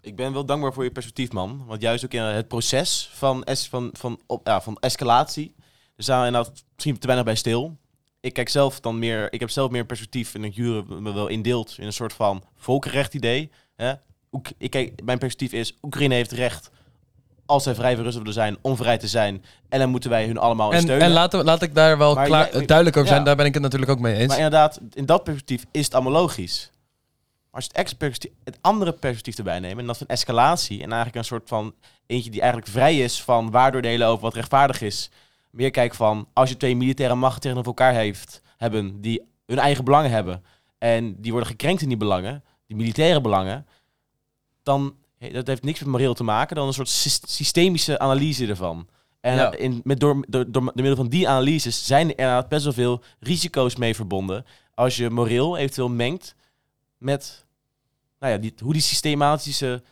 Ik 0.00 0.16
ben 0.16 0.32
wel 0.32 0.44
dankbaar 0.44 0.72
voor 0.72 0.84
je 0.84 0.90
perspectief, 0.90 1.32
man. 1.32 1.64
Want 1.66 1.82
juist 1.82 2.04
ook 2.04 2.12
in 2.12 2.22
het 2.22 2.48
proces 2.48 3.10
van, 3.12 3.44
es 3.44 3.68
van, 3.68 3.90
van, 3.92 4.20
op, 4.26 4.46
ja, 4.46 4.60
van 4.60 4.76
escalatie. 4.76 5.54
Daar 5.56 5.66
staan 5.96 6.32
we 6.32 6.50
misschien 6.74 6.98
te 6.98 7.06
weinig 7.06 7.26
bij 7.26 7.36
stil. 7.36 7.76
Ik 8.20 8.32
kijk 8.32 8.48
zelf 8.48 8.80
dan 8.80 8.98
meer, 8.98 9.32
ik 9.32 9.40
heb 9.40 9.50
zelf 9.50 9.70
meer 9.70 9.86
perspectief 9.86 10.34
en 10.34 10.44
ik 10.44 10.54
Jure 10.54 11.00
me 11.00 11.12
wel 11.12 11.26
indeelt 11.26 11.78
in 11.78 11.86
een 11.86 11.92
soort 11.92 12.12
van 12.12 12.44
volkenrecht 12.56 13.14
idee. 13.14 13.50
Hè? 13.76 13.92
Ik 14.58 14.70
kijk, 14.70 15.02
mijn 15.04 15.18
perspectief 15.18 15.58
is, 15.58 15.76
Oekraïne 15.82 16.14
heeft 16.14 16.32
recht, 16.32 16.70
als 17.46 17.62
zij 17.62 17.74
vrij 17.74 17.92
Rusland 17.94 18.14
willen 18.16 18.32
zijn, 18.32 18.56
om 18.60 18.76
vrij 18.76 18.98
te 18.98 19.08
zijn. 19.08 19.44
En 19.68 19.78
dan 19.78 19.88
moeten 19.90 20.10
wij 20.10 20.26
hun 20.26 20.38
allemaal 20.38 20.72
En, 20.72 20.80
steunen. 20.80 21.06
en 21.06 21.12
laat, 21.12 21.32
laat 21.32 21.62
ik 21.62 21.74
daar 21.74 21.98
wel 21.98 22.14
Maar 22.14 22.26
klaar, 22.26 22.52
jij- 22.52 22.66
duidelijk 22.66 22.96
over 22.96 23.08
zijn. 23.08 23.20
Ja. 23.20 23.26
Daar 23.26 23.36
ben 23.36 23.46
ik 23.46 23.54
het 23.54 23.62
natuurlijk 23.62 23.90
ook 23.90 23.98
mee 24.00 24.14
eens. 24.14 24.26
Maar 24.26 24.36
inderdaad, 24.36 24.80
in 24.92 25.06
dat 25.06 25.24
perspectief 25.24 25.64
is 25.70 25.84
het 25.84 25.94
allemaal 25.94 26.12
logisch. 26.12 26.70
Maar 27.50 27.60
als 27.60 27.64
je 27.64 27.96
het, 27.98 28.28
het 28.44 28.58
andere 28.60 28.92
perspectief 28.92 29.36
erbij 29.38 29.60
neemt, 29.60 29.78
en 29.80 29.86
dat 29.86 29.98
van 29.98 30.06
escalatie, 30.06 30.76
en 30.76 30.86
eigenlijk 30.86 31.16
een 31.16 31.24
soort 31.24 31.48
van 31.48 31.74
eentje 32.06 32.30
die 32.30 32.40
eigenlijk 32.40 32.70
vrij 32.70 32.98
is 32.98 33.22
van 33.22 33.50
waardoordelen 33.50 34.06
over 34.08 34.22
wat 34.22 34.34
rechtvaardig 34.34 34.80
is. 34.80 35.10
Meer 35.50 35.70
kijk 35.70 35.94
van, 35.94 36.28
als 36.32 36.48
je 36.48 36.56
twee 36.56 36.76
militaire 36.76 37.14
machten 37.14 37.40
tegenover 37.40 37.68
elkaar 37.68 37.92
heeft, 37.94 38.42
hebben, 38.56 39.00
die 39.00 39.22
hun 39.46 39.58
eigen 39.58 39.84
belangen 39.84 40.10
hebben, 40.10 40.44
en 40.78 41.20
die 41.20 41.30
worden 41.32 41.50
gekrenkt 41.50 41.82
in 41.82 41.88
die 41.88 41.96
belangen, 41.96 42.44
die 42.66 42.76
militaire 42.76 43.20
belangen, 43.20 43.66
dan 44.62 44.94
dat 45.32 45.46
heeft 45.46 45.62
niks 45.62 45.78
met 45.80 45.88
moreel 45.88 46.14
te 46.14 46.24
maken, 46.24 46.56
dan 46.56 46.66
een 46.66 46.72
soort 46.72 46.88
sys- 46.88 47.20
systemische 47.26 47.98
analyse 47.98 48.46
ervan. 48.46 48.88
En 49.20 49.34
Ja. 49.36 49.52
in, 49.52 49.80
met 49.84 50.00
door, 50.00 50.24
door, 50.28 50.52
door 50.52 50.70
middel 50.74 50.96
van 50.96 51.08
die 51.08 51.28
analyses 51.28 51.86
zijn 51.86 52.04
er 52.10 52.18
inderdaad 52.18 52.48
best 52.48 52.64
wel 52.64 52.72
veel 52.72 53.02
risico's 53.20 53.76
mee 53.76 53.94
verbonden. 53.94 54.44
Als 54.74 54.96
je 54.96 55.10
moreel 55.10 55.56
eventueel 55.56 55.88
mengt 55.88 56.34
met 56.98 57.44
nou 58.20 58.32
ja, 58.32 58.38
die, 58.38 58.54
hoe 58.62 58.72
die 58.72 58.82
systematische 58.82 59.82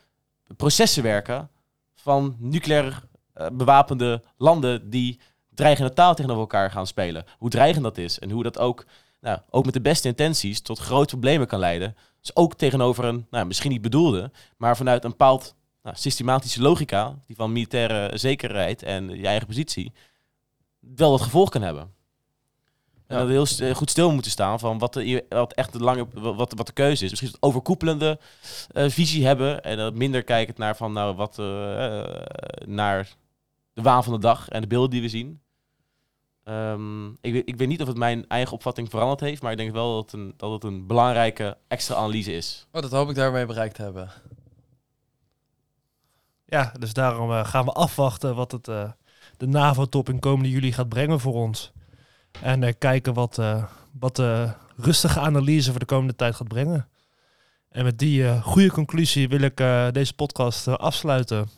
processen 0.56 1.02
werken 1.02 1.48
van 1.94 2.36
nucleair 2.38 3.02
eh, 3.32 3.46
bewapende 3.52 4.22
landen 4.36 4.90
die 4.90 5.20
dreigende 5.54 5.92
taal 5.92 6.14
tegenover 6.14 6.40
elkaar 6.42 6.70
gaan 6.70 6.86
spelen. 6.86 7.24
Hoe 7.38 7.50
dreigend 7.50 7.84
dat 7.84 7.98
is 7.98 8.18
en 8.18 8.30
hoe 8.30 8.42
dat 8.42 8.58
ook, 8.58 8.84
nou, 9.20 9.38
ook 9.50 9.64
met 9.64 9.74
de 9.74 9.80
beste 9.80 10.08
intenties 10.08 10.60
tot 10.60 10.78
grote 10.78 11.06
problemen 11.08 11.46
kan 11.46 11.58
leiden. 11.58 11.96
Dus 12.24 12.36
ook 12.36 12.54
tegenover 12.54 13.04
een, 13.04 13.26
nou, 13.30 13.46
misschien 13.46 13.70
niet 13.70 13.82
bedoelde, 13.82 14.30
maar 14.56 14.76
vanuit 14.76 15.04
een 15.04 15.10
bepaald 15.10 15.54
nou, 15.82 15.96
systematische 15.96 16.62
logica, 16.62 17.18
die 17.26 17.36
van 17.36 17.52
militaire 17.52 18.18
zekerheid 18.18 18.82
en 18.82 19.08
je 19.08 19.26
eigen 19.26 19.46
positie, 19.46 19.92
wel 20.80 21.10
dat 21.10 21.20
gevolg 21.20 21.50
kan 21.50 21.62
hebben. 21.62 21.82
En 21.82 23.16
Ja. 23.16 23.16
dat 23.16 23.48
we 23.56 23.64
heel 23.64 23.74
goed 23.74 23.90
stil 23.90 24.12
moeten 24.12 24.30
staan 24.30 24.58
van 24.58 24.78
wat, 24.78 24.92
de, 24.92 25.24
wat 25.28 25.52
echt 25.52 25.72
de 25.72 25.78
lange, 25.78 26.06
wat, 26.12 26.52
wat 26.56 26.66
de 26.66 26.72
keuze 26.72 27.04
is. 27.04 27.10
Misschien 27.10 27.30
een 27.32 27.48
overkoepelende 27.48 28.18
eh, 28.70 28.88
visie 28.88 29.26
hebben 29.26 29.62
en 29.62 29.96
minder 29.96 30.22
kijken 30.22 30.54
naar 30.56 30.76
van 30.76 30.92
nou 30.92 31.16
wat 31.16 31.38
eh, 31.38 32.00
eh, 32.00 32.24
naar 32.66 33.08
de 33.72 33.82
waan 33.82 34.04
van 34.04 34.12
de 34.12 34.18
dag 34.18 34.48
en 34.48 34.60
de 34.60 34.66
beelden 34.66 34.90
die 34.90 35.00
we 35.00 35.08
zien. 35.08 35.40
Ehm, 36.44 37.08
ik, 37.08 37.32
weet- 37.32 37.48
ik 37.48 37.56
weet 37.56 37.68
niet 37.68 37.80
of 37.82 37.88
het 37.88 37.96
mijn 37.96 38.28
eigen 38.28 38.52
opvatting 38.52 38.90
veranderd 38.90 39.20
heeft, 39.20 39.42
maar 39.42 39.52
ik 39.52 39.58
denk 39.58 39.72
wel 39.72 39.94
dat 39.94 40.10
het 40.10 40.20
een, 40.20 40.34
dat 40.36 40.52
het 40.52 40.64
een 40.64 40.86
belangrijke 40.86 41.56
extra 41.68 41.94
analyse 41.94 42.32
is. 42.36 42.66
Oh, 42.72 42.82
dat 42.82 42.90
hoop 42.90 43.08
ik 43.08 43.14
daarmee 43.14 43.46
bereikt 43.46 43.74
te 43.74 43.82
hebben. 43.82 44.10
Ja, 46.46 46.72
dus 46.78 46.92
daarom 46.92 47.30
eh, 47.32 47.44
gaan 47.46 47.64
we 47.64 47.72
afwachten 47.72 48.34
wat 48.34 48.52
het, 48.52 48.68
eh, 48.68 48.90
de 49.36 49.46
NAVO-top 49.46 50.08
in 50.08 50.18
komende 50.20 50.50
juli 50.50 50.72
gaat 50.72 50.88
brengen 50.88 51.20
voor 51.20 51.34
ons. 51.34 51.72
En 52.42 52.62
eh, 52.62 52.72
kijken 52.78 53.14
wat, 53.14 53.38
eh, 53.38 53.64
wat 53.98 54.16
de 54.16 54.52
rustige 54.76 55.20
analyse 55.20 55.70
voor 55.70 55.80
de 55.80 55.86
komende 55.86 56.14
tijd 56.16 56.34
gaat 56.34 56.48
brengen. 56.48 56.88
En 57.68 57.84
met 57.84 57.98
die 57.98 58.26
eh, 58.26 58.42
goede 58.42 58.70
conclusie 58.70 59.28
wil 59.28 59.40
ik 59.40 59.60
eh, 59.60 59.90
deze 59.90 60.14
podcast 60.14 60.68
afsluiten. 60.68 61.48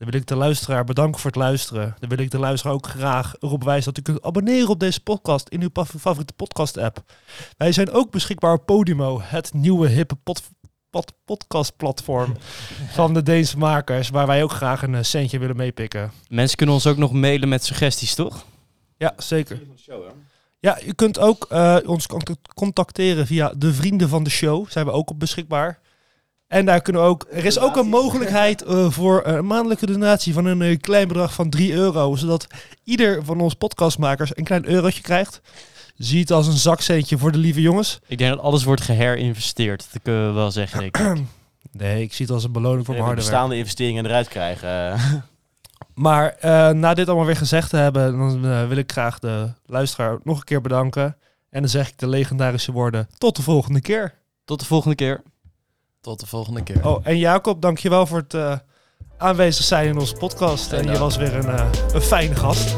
Dan 0.00 0.10
wil 0.10 0.20
ik 0.20 0.26
de 0.26 0.36
luisteraar 0.36 0.84
bedanken 0.84 1.20
voor 1.20 1.30
het 1.30 1.38
luisteren. 1.40 1.96
Dan 1.98 2.08
wil 2.08 2.18
ik 2.18 2.30
de 2.30 2.38
luisteraar 2.38 2.74
ook 2.74 2.86
graag 2.86 3.34
erop 3.40 3.64
wijzen 3.64 3.84
dat 3.94 3.98
u 3.98 4.02
kunt 4.12 4.22
abonneren 4.22 4.68
op 4.68 4.80
deze 4.80 5.00
podcast 5.02 5.48
in 5.48 5.62
uw 5.62 5.68
favoriete 5.98 6.32
podcast-app. 6.32 7.02
Wij 7.56 7.72
zijn 7.72 7.90
ook 7.90 8.10
beschikbaar 8.10 8.52
op 8.52 8.66
Podimo, 8.66 9.20
het 9.22 9.54
nieuwe 9.54 9.88
hippe 9.88 10.14
pod, 10.16 10.42
pod- 10.90 11.12
podcastplatform 11.24 12.36
van 12.98 13.14
de 13.14 13.22
Deense 13.22 13.58
makers, 13.58 14.08
waar 14.08 14.26
wij 14.26 14.42
ook 14.42 14.52
graag 14.52 14.82
een 14.82 14.94
eh, 14.94 15.02
centje 15.02 15.38
willen 15.38 15.56
meepikken. 15.56 16.12
Mensen 16.28 16.56
kunnen 16.56 16.74
ons 16.74 16.86
ook 16.86 16.96
nog 16.96 17.12
mailen 17.12 17.48
met 17.48 17.64
suggesties, 17.64 18.14
toch? 18.14 18.44
Ja, 18.96 19.14
zeker. 19.16 19.60
Ja, 20.60 20.82
u 20.82 20.92
kunt 20.92 21.18
ook 21.18 21.46
eh, 21.48 21.76
ons 21.86 22.06
contact- 22.06 22.54
contacteren 22.54 23.26
via 23.26 23.52
de 23.56 23.74
vrienden 23.74 24.08
van 24.08 24.24
de 24.24 24.30
show. 24.30 24.68
Zijn 24.70 24.86
we 24.86 24.92
ook 24.92 25.10
op 25.10 25.18
beschikbaar. 25.18 25.78
En 26.50 26.64
daar 26.64 26.82
kunnen 26.82 27.02
we 27.02 27.08
ook. 27.08 27.26
Er 27.30 27.44
is 27.44 27.58
ook 27.58 27.76
een 27.76 27.88
mogelijkheid 27.88 28.62
eh, 28.62 28.90
voor 28.90 29.26
een 29.26 29.46
maandelijke 29.46 29.86
donatie 29.86 30.32
van 30.32 30.44
een 30.44 30.62
eh, 30.62 30.78
klein 30.78 31.08
bedrag 31.08 31.34
van 31.34 31.50
3 31.50 31.72
euro. 31.72 32.16
Zodat 32.16 32.46
ieder 32.84 33.24
van 33.24 33.40
ons 33.40 33.54
podcastmakers 33.54 34.36
een 34.36 34.44
klein 34.44 34.66
eurotje 34.68 35.02
krijgt. 35.02 35.40
Zie 35.96 36.20
het 36.20 36.30
als 36.30 36.46
een 36.46 36.52
zakcentje 36.52 37.18
voor 37.18 37.32
de 37.32 37.38
lieve 37.38 37.60
jongens. 37.60 38.00
Ik 38.06 38.18
denk 38.18 38.30
dat 38.30 38.40
alles 38.44 38.64
wordt 38.64 38.80
geherinvesteerd. 38.80 39.88
Dat 39.92 40.02
kunnen 40.02 40.26
we 40.26 40.32
wel 40.32 40.50
zeggen. 40.50 40.80
denk 40.80 40.96
ik. 40.96 41.22
Nee, 41.72 42.02
ik 42.02 42.12
zie 42.12 42.26
het 42.26 42.34
als 42.34 42.44
een 42.44 42.52
beloning 42.52 42.84
voor 42.84 42.94
mijn 42.94 43.06
harde 43.06 43.20
werk. 43.20 43.30
bestaande 43.30 43.56
investeringen 43.56 44.06
eruit 44.06 44.28
krijgen. 44.28 44.98
Maar 45.94 46.36
eh, 46.40 46.70
na 46.70 46.94
dit 46.94 47.06
allemaal 47.06 47.26
weer 47.26 47.36
gezegd 47.36 47.70
te 47.70 47.76
hebben, 47.76 48.18
dan 48.18 48.68
wil 48.68 48.76
ik 48.76 48.92
graag 48.92 49.18
de 49.18 49.48
luisteraar 49.66 50.18
nog 50.24 50.38
een 50.38 50.44
keer 50.44 50.60
bedanken. 50.60 51.16
En 51.50 51.60
dan 51.60 51.70
zeg 51.70 51.88
ik 51.88 51.98
de 51.98 52.08
legendarische 52.08 52.72
woorden: 52.72 53.08
tot 53.18 53.36
de 53.36 53.42
volgende 53.42 53.80
keer. 53.80 54.14
Tot 54.44 54.60
de 54.60 54.66
volgende 54.66 54.96
keer. 54.96 55.22
Tot 56.00 56.20
de 56.20 56.26
volgende 56.26 56.62
keer. 56.62 56.86
Oh, 56.86 57.00
en 57.02 57.18
Jacob, 57.18 57.62
dankjewel 57.62 58.06
voor 58.06 58.18
het 58.18 58.34
eh, 58.34 58.58
aanwezig 59.18 59.64
zijn 59.64 59.88
in 59.88 59.98
onze 59.98 60.14
podcast. 60.14 60.72
En 60.72 60.92
je 60.92 60.98
was 60.98 61.16
weer 61.16 61.34
een, 61.34 61.48
eh, 61.48 61.66
een 61.92 62.00
fijne 62.00 62.34
gast. 62.36 62.76